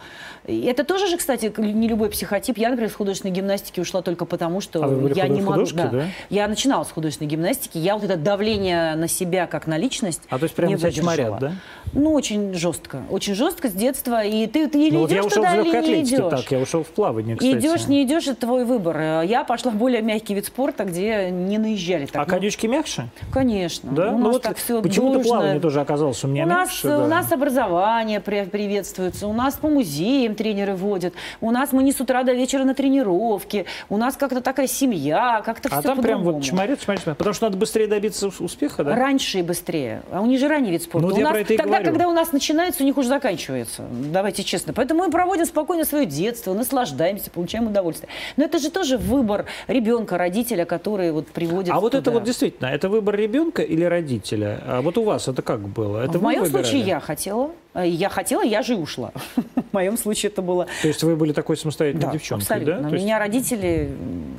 [0.45, 2.57] Это тоже же, кстати, не любой психотип.
[2.57, 5.65] Я, например, с художественной гимнастики ушла только потому, что а я не могу...
[5.73, 5.87] Да.
[5.87, 6.05] да.
[6.29, 10.37] Я начинала с художественной гимнастики, я вот это давление на себя как на личность А
[10.37, 11.53] то есть прямо тебя чморят, да?
[11.93, 13.03] Ну, очень жестко.
[13.09, 14.23] Очень жестко с детства.
[14.23, 16.29] И ты, ты или ну, идешь вот я ушел туда, или не идешь.
[16.29, 17.55] Так, я ушел в плавание, кстати.
[17.55, 19.21] Идешь, не идешь, это твой выбор.
[19.23, 22.05] Я пошла в более мягкий вид спорта, где не наезжали.
[22.07, 23.09] Так, а ну, конючки мягче?
[23.31, 23.91] Конечно.
[23.91, 24.09] Да?
[24.09, 26.87] У ну, нас вот так все Почему-то плавание тоже оказалось у меня у мягче.
[26.87, 27.05] Нас, да.
[27.05, 31.99] У нас образование приветствуется, у нас по музеям тренеры водят, у нас мы не с
[31.99, 36.23] утра до вечера на тренировке, у нас как-то такая семья, как-то а все там прям
[36.23, 38.95] вот чморит, чморит, потому что надо быстрее добиться успеха, да?
[38.95, 40.01] Раньше и быстрее.
[40.11, 41.07] А у них же ранний вид спорта.
[41.07, 41.85] Ну, у нас, тогда, говорю.
[41.85, 43.83] когда у нас начинается, у них уже заканчивается.
[43.91, 44.73] Давайте честно.
[44.73, 48.09] Поэтому мы проводим спокойно свое детство, наслаждаемся, получаем удовольствие.
[48.37, 52.01] Но это же тоже выбор ребенка, родителя, который вот приводит А вот туда.
[52.01, 54.59] это вот действительно, это выбор ребенка или родителя?
[54.65, 56.03] А вот у вас это как было?
[56.03, 56.63] Это в моем выбирали?
[56.63, 57.51] случае я хотела.
[57.73, 59.11] Э, я хотела, я же ушла.
[59.55, 60.67] В моем случае это было...
[60.81, 62.83] То есть вы были такой самостоятельной да, девчонкой, абсолютно.
[62.83, 62.89] да?
[62.89, 63.89] То Меня родители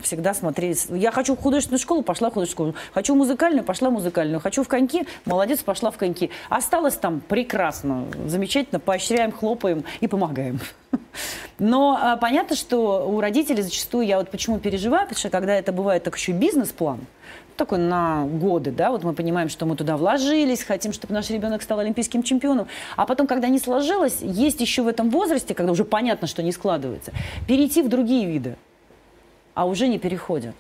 [0.03, 0.77] всегда смотрели...
[0.97, 2.85] Я хочу в художественную школу, пошла в художественную школу.
[2.93, 4.41] Хочу музыкальную, пошла в музыкальную.
[4.41, 6.31] Хочу в коньки, молодец, пошла в коньки.
[6.49, 10.61] Осталось там прекрасно, замечательно, поощряем, хлопаем и помогаем.
[11.59, 15.73] Но а, понятно, что у родителей зачастую, я вот почему переживаю, потому что когда это
[15.73, 17.01] бывает так еще бизнес-план,
[17.57, 21.63] такой на годы, да, вот мы понимаем, что мы туда вложились, хотим, чтобы наш ребенок
[21.63, 22.67] стал олимпийским чемпионом,
[22.97, 26.53] а потом, когда не сложилось, есть еще в этом возрасте, когда уже понятно, что не
[26.53, 27.13] складывается,
[27.47, 28.57] перейти в другие виды,
[29.55, 30.55] а уже не переходят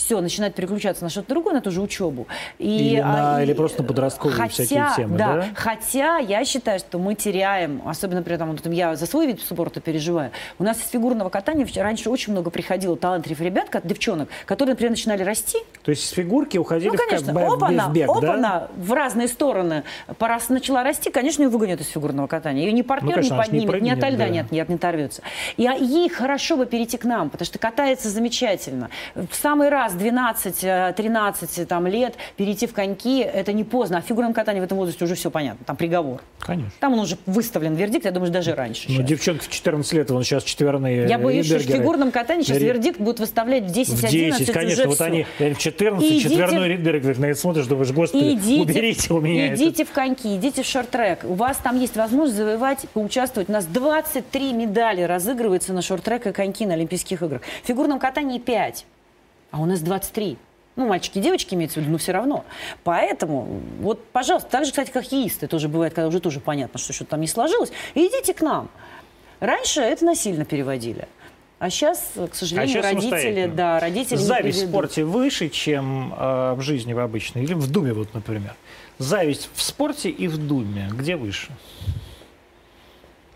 [0.00, 2.26] все, начинает переключаться на что-то другое, на ту же учебу.
[2.58, 5.44] И, или, на, а, или просто подростковые хотя, всякие темы, да, да?
[5.54, 9.80] Хотя я считаю, что мы теряем, особенно при этом, вот, я за свой вид спорта
[9.80, 10.30] переживаю.
[10.58, 15.22] У нас из фигурного катания раньше очень много приходило талантливых ребят, девчонок, которые, например, начинали
[15.22, 15.58] расти.
[15.82, 18.68] То есть с фигурки уходили ну, конечно, в, как, опана, в бег, опана, да?
[18.76, 19.84] в разные стороны.
[20.18, 22.64] Раз начала расти, конечно, ее выгонят из фигурного катания.
[22.64, 24.28] Ее ни партнер ну, конечно, не поднимет, не ни от льда да.
[24.28, 25.22] нет, нет, не оторвется.
[25.58, 28.88] И а, ей хорошо бы перейти к нам, потому что катается замечательно.
[29.14, 33.98] В самый раз 12 13 там, лет перейти в коньки, это не поздно.
[33.98, 35.64] А в фигурном катании в этом возрасте уже все понятно.
[35.64, 36.22] Там приговор.
[36.38, 36.72] Конечно.
[36.80, 38.86] Там он уже выставлен вердикт, я думаю, даже раньше.
[38.88, 42.58] Ну, девчонки в 14 лет, он сейчас четверные Я боюсь, что в фигурном катании сейчас
[42.58, 45.04] вердикт будут выставлять в 10, в 11 10, конечно, вот все.
[45.04, 49.54] они в 14, идите, четверной Ридберг, на это смотришь, думаешь, господи, идите, уберите у меня
[49.54, 51.20] Идите в коньки, идите в шорт-трек.
[51.24, 53.48] У вас там есть возможность завоевать, поучаствовать.
[53.48, 57.42] У нас 23 медали разыгрывается на шорт-трек и коньки на Олимпийских играх.
[57.62, 58.86] В фигурном катании 5,
[59.50, 60.36] а у нас 23.
[60.76, 62.44] Ну, мальчики и девочки имеются в виду, но все равно.
[62.84, 66.92] Поэтому, вот, пожалуйста, так же, кстати, как хоккеисты тоже бывает, когда уже тоже понятно, что
[66.92, 68.70] что-то там не сложилось, идите к нам.
[69.40, 71.08] Раньше это насильно переводили.
[71.58, 76.62] А сейчас, к сожалению, а родители, да, родители Зависть в спорте выше, чем э, в
[76.62, 78.54] жизни в обычной, или в Думе, вот, например.
[78.96, 80.88] Зависть в спорте и в Думе.
[80.90, 81.48] Где выше?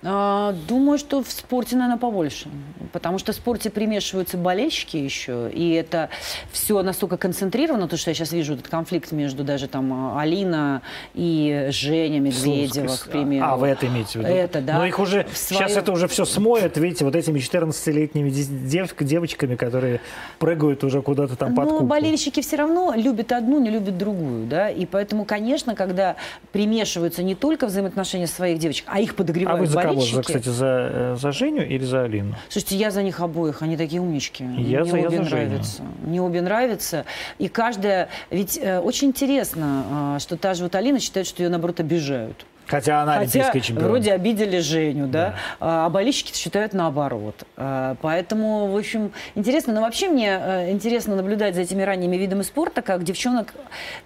[0.06, 2.48] А, думаю, что в спорте, наверное, побольше.
[2.92, 5.50] Потому что в спорте примешиваются болельщики еще.
[5.50, 6.10] И это
[6.52, 10.82] все настолько концентрировано, то, что я сейчас вижу этот конфликт между даже там а, Алина
[11.14, 13.46] и Женя Медведева, к примеру.
[13.46, 14.28] А, вы это имеете в виду?
[14.28, 14.78] Это, да.
[14.78, 15.66] Но их уже, свое...
[15.66, 20.00] сейчас это уже все смоет, видите, вот этими 14-летними дев, девочками, которые
[20.38, 21.86] прыгают уже куда-то там под Но куклу.
[21.86, 24.68] болельщики все равно любят одну, не любят другую, да.
[24.68, 26.16] И поэтому, конечно, когда
[26.52, 30.06] примешиваются не только взаимоотношения своих девочек, а их подогревают а вы за кого?
[30.06, 32.34] За, кстати, за, э, за Женю или за Алину?
[32.48, 34.44] Слушайте, я за них обоих, они такие умнички.
[34.58, 35.76] Я Мне за, обе я за нравятся.
[35.78, 35.90] Женю.
[36.02, 37.04] Мне обе нравятся.
[37.38, 38.08] И каждая...
[38.30, 42.46] Ведь э, очень интересно, э, что та же вот Алина считает, что ее, наоборот, обижают.
[42.66, 43.88] Хотя она Хотя чемпион.
[43.88, 45.34] вроде обидели Женю, да, да.
[45.60, 47.44] А, а болельщики считают наоборот.
[47.56, 49.72] А, поэтому, в общем, интересно.
[49.74, 53.54] Но вообще мне э, интересно наблюдать за этими ранними видами спорта, как девчонок...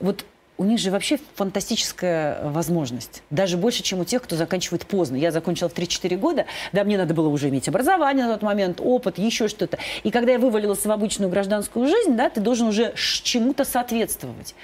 [0.01, 0.25] Вот
[0.59, 3.23] у них же вообще фантастическая возможность.
[3.31, 5.15] Даже больше, чем у тех, кто заканчивает поздно.
[5.15, 8.81] Я закончила в 3-4 года, да, мне надо было уже иметь образование на тот момент,
[8.83, 9.79] опыт, еще что-то.
[10.03, 14.57] И когда я вывалилась в обычную гражданскую жизнь, да, ты должен уже чему-то соответствовать.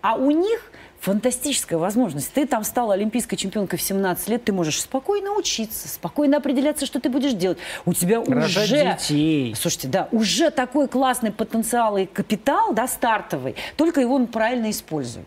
[0.00, 0.72] А у них
[1.02, 2.32] фантастическая возможность.
[2.32, 7.00] Ты там стала олимпийской чемпионкой в 17 лет, ты можешь спокойно учиться, спокойно определяться, что
[7.00, 7.58] ты будешь делать.
[7.84, 8.96] У тебя Рожать уже...
[8.96, 9.54] детей.
[9.56, 15.24] Слушайте, да, уже такой классный потенциал и капитал, да, стартовый, только его правильно используй.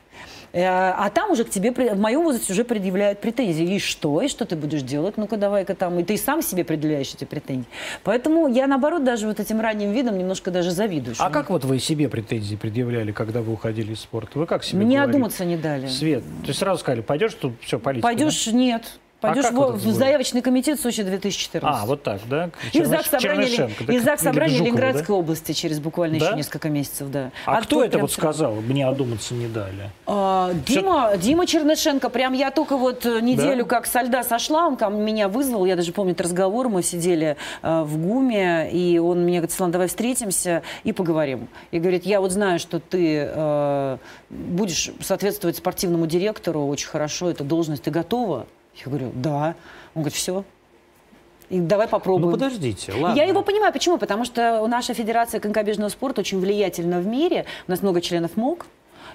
[0.57, 3.75] А там уже к тебе, в моем возрасте, уже предъявляют претензии.
[3.75, 4.21] И что?
[4.21, 5.17] И что ты будешь делать?
[5.17, 5.99] Ну-ка, давай-ка там.
[5.99, 7.67] И ты сам себе предъявляешь эти претензии.
[8.03, 11.15] Поэтому я, наоборот, даже вот этим ранним видом немножко даже завидую.
[11.19, 14.39] А как вот вы себе претензии предъявляли, когда вы уходили из спорта?
[14.39, 15.15] Вы как себе Мне говорили?
[15.15, 15.87] одуматься не дали.
[15.87, 18.07] Свет, есть сразу сказали, пойдешь тут все политика?
[18.07, 18.51] Пойдешь, да?
[18.51, 18.83] нет.
[19.27, 21.83] Пойдешь а в, в заявочный комитет Сочи 2014.
[21.83, 22.49] А, вот так, да?
[22.73, 25.13] Из ЗАГС собрания, из ЗАГС собрания Ленинградской да?
[25.13, 26.27] области через буквально да?
[26.27, 27.31] еще несколько месяцев, да.
[27.45, 28.55] А, а кто это вот сказал?
[28.55, 29.89] Мне одуматься не дали.
[30.05, 31.19] А, Дима, Все...
[31.19, 32.09] Дима Чернышенко.
[32.09, 33.69] Прям я только вот э, неделю да?
[33.69, 35.65] как со льда сошла, он ко меня вызвал.
[35.65, 36.69] Я даже помню этот разговор.
[36.69, 41.47] Мы сидели э, в ГУМе, и он мне говорит, Слан, давай встретимся и поговорим.
[41.71, 43.97] И говорит, я вот знаю, что ты э,
[44.29, 48.47] будешь соответствовать спортивному директору очень хорошо, эта должность, ты готова?
[48.77, 49.55] Я говорю, да.
[49.93, 50.43] Он говорит, все,
[51.49, 52.31] и давай попробуем.
[52.31, 53.15] Ну подождите, ладно.
[53.15, 53.97] Я его понимаю, почему?
[53.97, 57.45] Потому что наша федерация конькобежного спорта очень влиятельна в мире.
[57.67, 58.65] У нас много членов МОК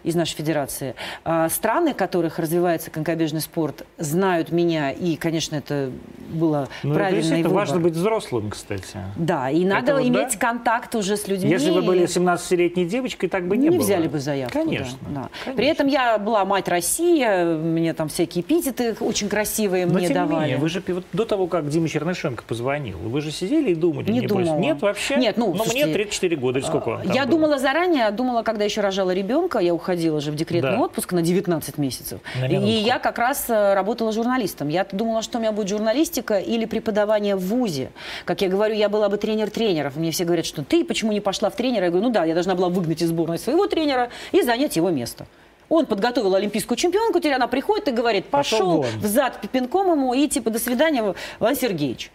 [0.03, 0.95] из нашей федерации.
[1.25, 5.91] А, страны, в которых развивается конькобежный спорт, знают меня, и, конечно, это
[6.31, 7.35] было ну, правильно.
[7.35, 8.99] Это важно быть взрослым, кстати.
[9.17, 10.39] Да, и надо вот, иметь да?
[10.39, 11.51] контакт уже с людьми.
[11.51, 13.79] Если вы были 17-летней девочкой, так бы не, не было.
[13.79, 14.59] Не взяли бы заявку.
[14.59, 15.31] Конечно, да, да.
[15.45, 15.57] конечно.
[15.57, 20.15] При этом я была мать России, мне там всякие эпитеты очень красивые Но, мне тем
[20.15, 20.43] давали.
[20.43, 24.11] Менее, вы же вот до того, как Дима Чернышенко позвонил, вы же сидели и думали?
[24.11, 24.59] Не думала.
[24.59, 25.17] Нет, вообще?
[25.17, 27.31] Нет, ну, Но слушайте, мне 34 года, или сколько вам Я было?
[27.31, 30.81] думала заранее, думала, когда еще рожала ребенка, я уходила уходила же в декретный да.
[30.81, 32.21] отпуск на 19 месяцев.
[32.41, 34.69] На и я как раз э, работала журналистом.
[34.69, 37.91] Я думала, что у меня будет журналистика или преподавание в ВУЗе.
[38.25, 39.97] Как я говорю, я была бы тренер тренеров.
[39.97, 41.87] Мне все говорят, что ты почему не пошла в тренера?
[41.87, 44.91] Я говорю, ну да, я должна была выгнать из сборной своего тренера и занять его
[44.91, 45.27] место.
[45.69, 50.15] Он подготовил олимпийскую чемпионку, теперь она приходит и говорит, пошел, пошел в зад пинком ему
[50.15, 52.11] и типа до свидания, Ван Сергеевич.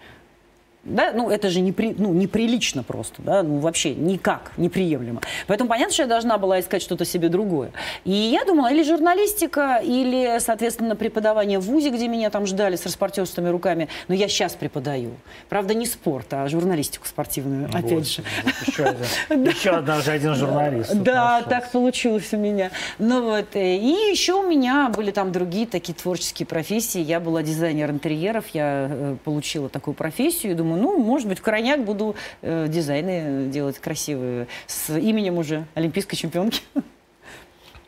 [0.86, 1.12] Да?
[1.14, 3.42] Ну, это же непри, ну, неприлично просто, да?
[3.42, 5.22] ну, вообще никак, неприемлемо.
[5.48, 7.72] Поэтому понятно, что я должна была искать что-то себе другое.
[8.04, 12.86] И я думала, или журналистика, или, соответственно, преподавание в ВУЗе, где меня там ждали с
[12.86, 13.88] распортерствами руками.
[14.08, 15.12] Но я сейчас преподаю.
[15.50, 18.24] Правда, не спорт, а журналистику спортивную, ну, опять же.
[18.68, 20.94] Еще один, еще однажды один журналист.
[20.94, 22.70] Да, так получилось у меня.
[23.00, 27.02] Ну вот, э, и еще у меня были там другие такие творческие профессии.
[27.02, 31.42] Я была дизайнер интерьеров, я э, получила такую профессию, и думаю, ну, может быть, в
[31.42, 36.62] крайняк буду э, дизайны делать красивые с именем уже олимпийской чемпионки.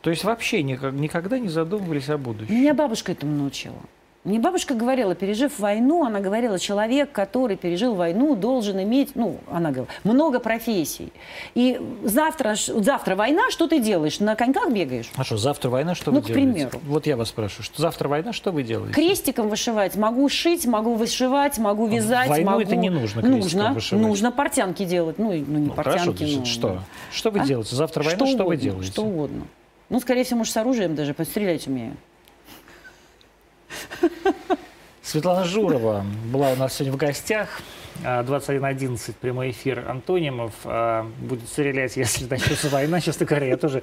[0.00, 2.54] То есть вообще никак, никогда не задумывались о будущем?
[2.54, 3.76] Меня бабушка этому научила.
[4.28, 9.70] Мне бабушка говорила, пережив войну, она говорила, человек, который пережил войну, должен иметь, ну, она
[9.70, 11.14] говорила, много профессий.
[11.54, 14.20] И завтра, завтра война, что ты делаешь?
[14.20, 15.10] На коньках бегаешь?
[15.16, 16.52] А что, завтра война, что ну, вы к делаете?
[16.52, 16.80] примеру.
[16.84, 18.92] Вот я вас спрашиваю, что завтра война, что вы делаете?
[18.92, 19.96] Крестиком вышивать.
[19.96, 22.28] Могу шить, могу вышивать, могу вязать.
[22.28, 22.60] Войну могу...
[22.60, 24.04] это не нужно Нужно, вышивать.
[24.04, 25.18] нужно портянки делать.
[25.18, 26.44] Ну, ну не ну, портянки, хорошо, но...
[26.44, 26.78] Что?
[27.10, 27.46] Что вы а?
[27.46, 27.74] делаете?
[27.74, 28.92] Завтра война, что, что угодно, вы делаете?
[28.92, 29.46] Что угодно.
[29.88, 31.96] Ну, скорее всего, может, с оружием даже, пострелять умею.
[35.02, 37.62] Светлана Журова была у нас сегодня в гостях.
[38.02, 40.52] 21.11, а, прямой эфир Антонимов.
[40.64, 43.00] А, будет стрелять, если начнется война.
[43.00, 43.82] Честно говоря, я тоже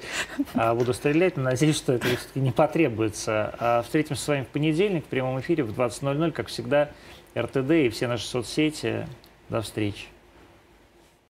[0.54, 3.82] а, буду стрелять, но надеюсь, что это все-таки не потребуется.
[3.84, 6.90] Встретимся с вами в понедельник в прямом эфире в 20.00, как всегда,
[7.36, 9.06] РТД и все наши соцсети.
[9.48, 10.06] До встречи.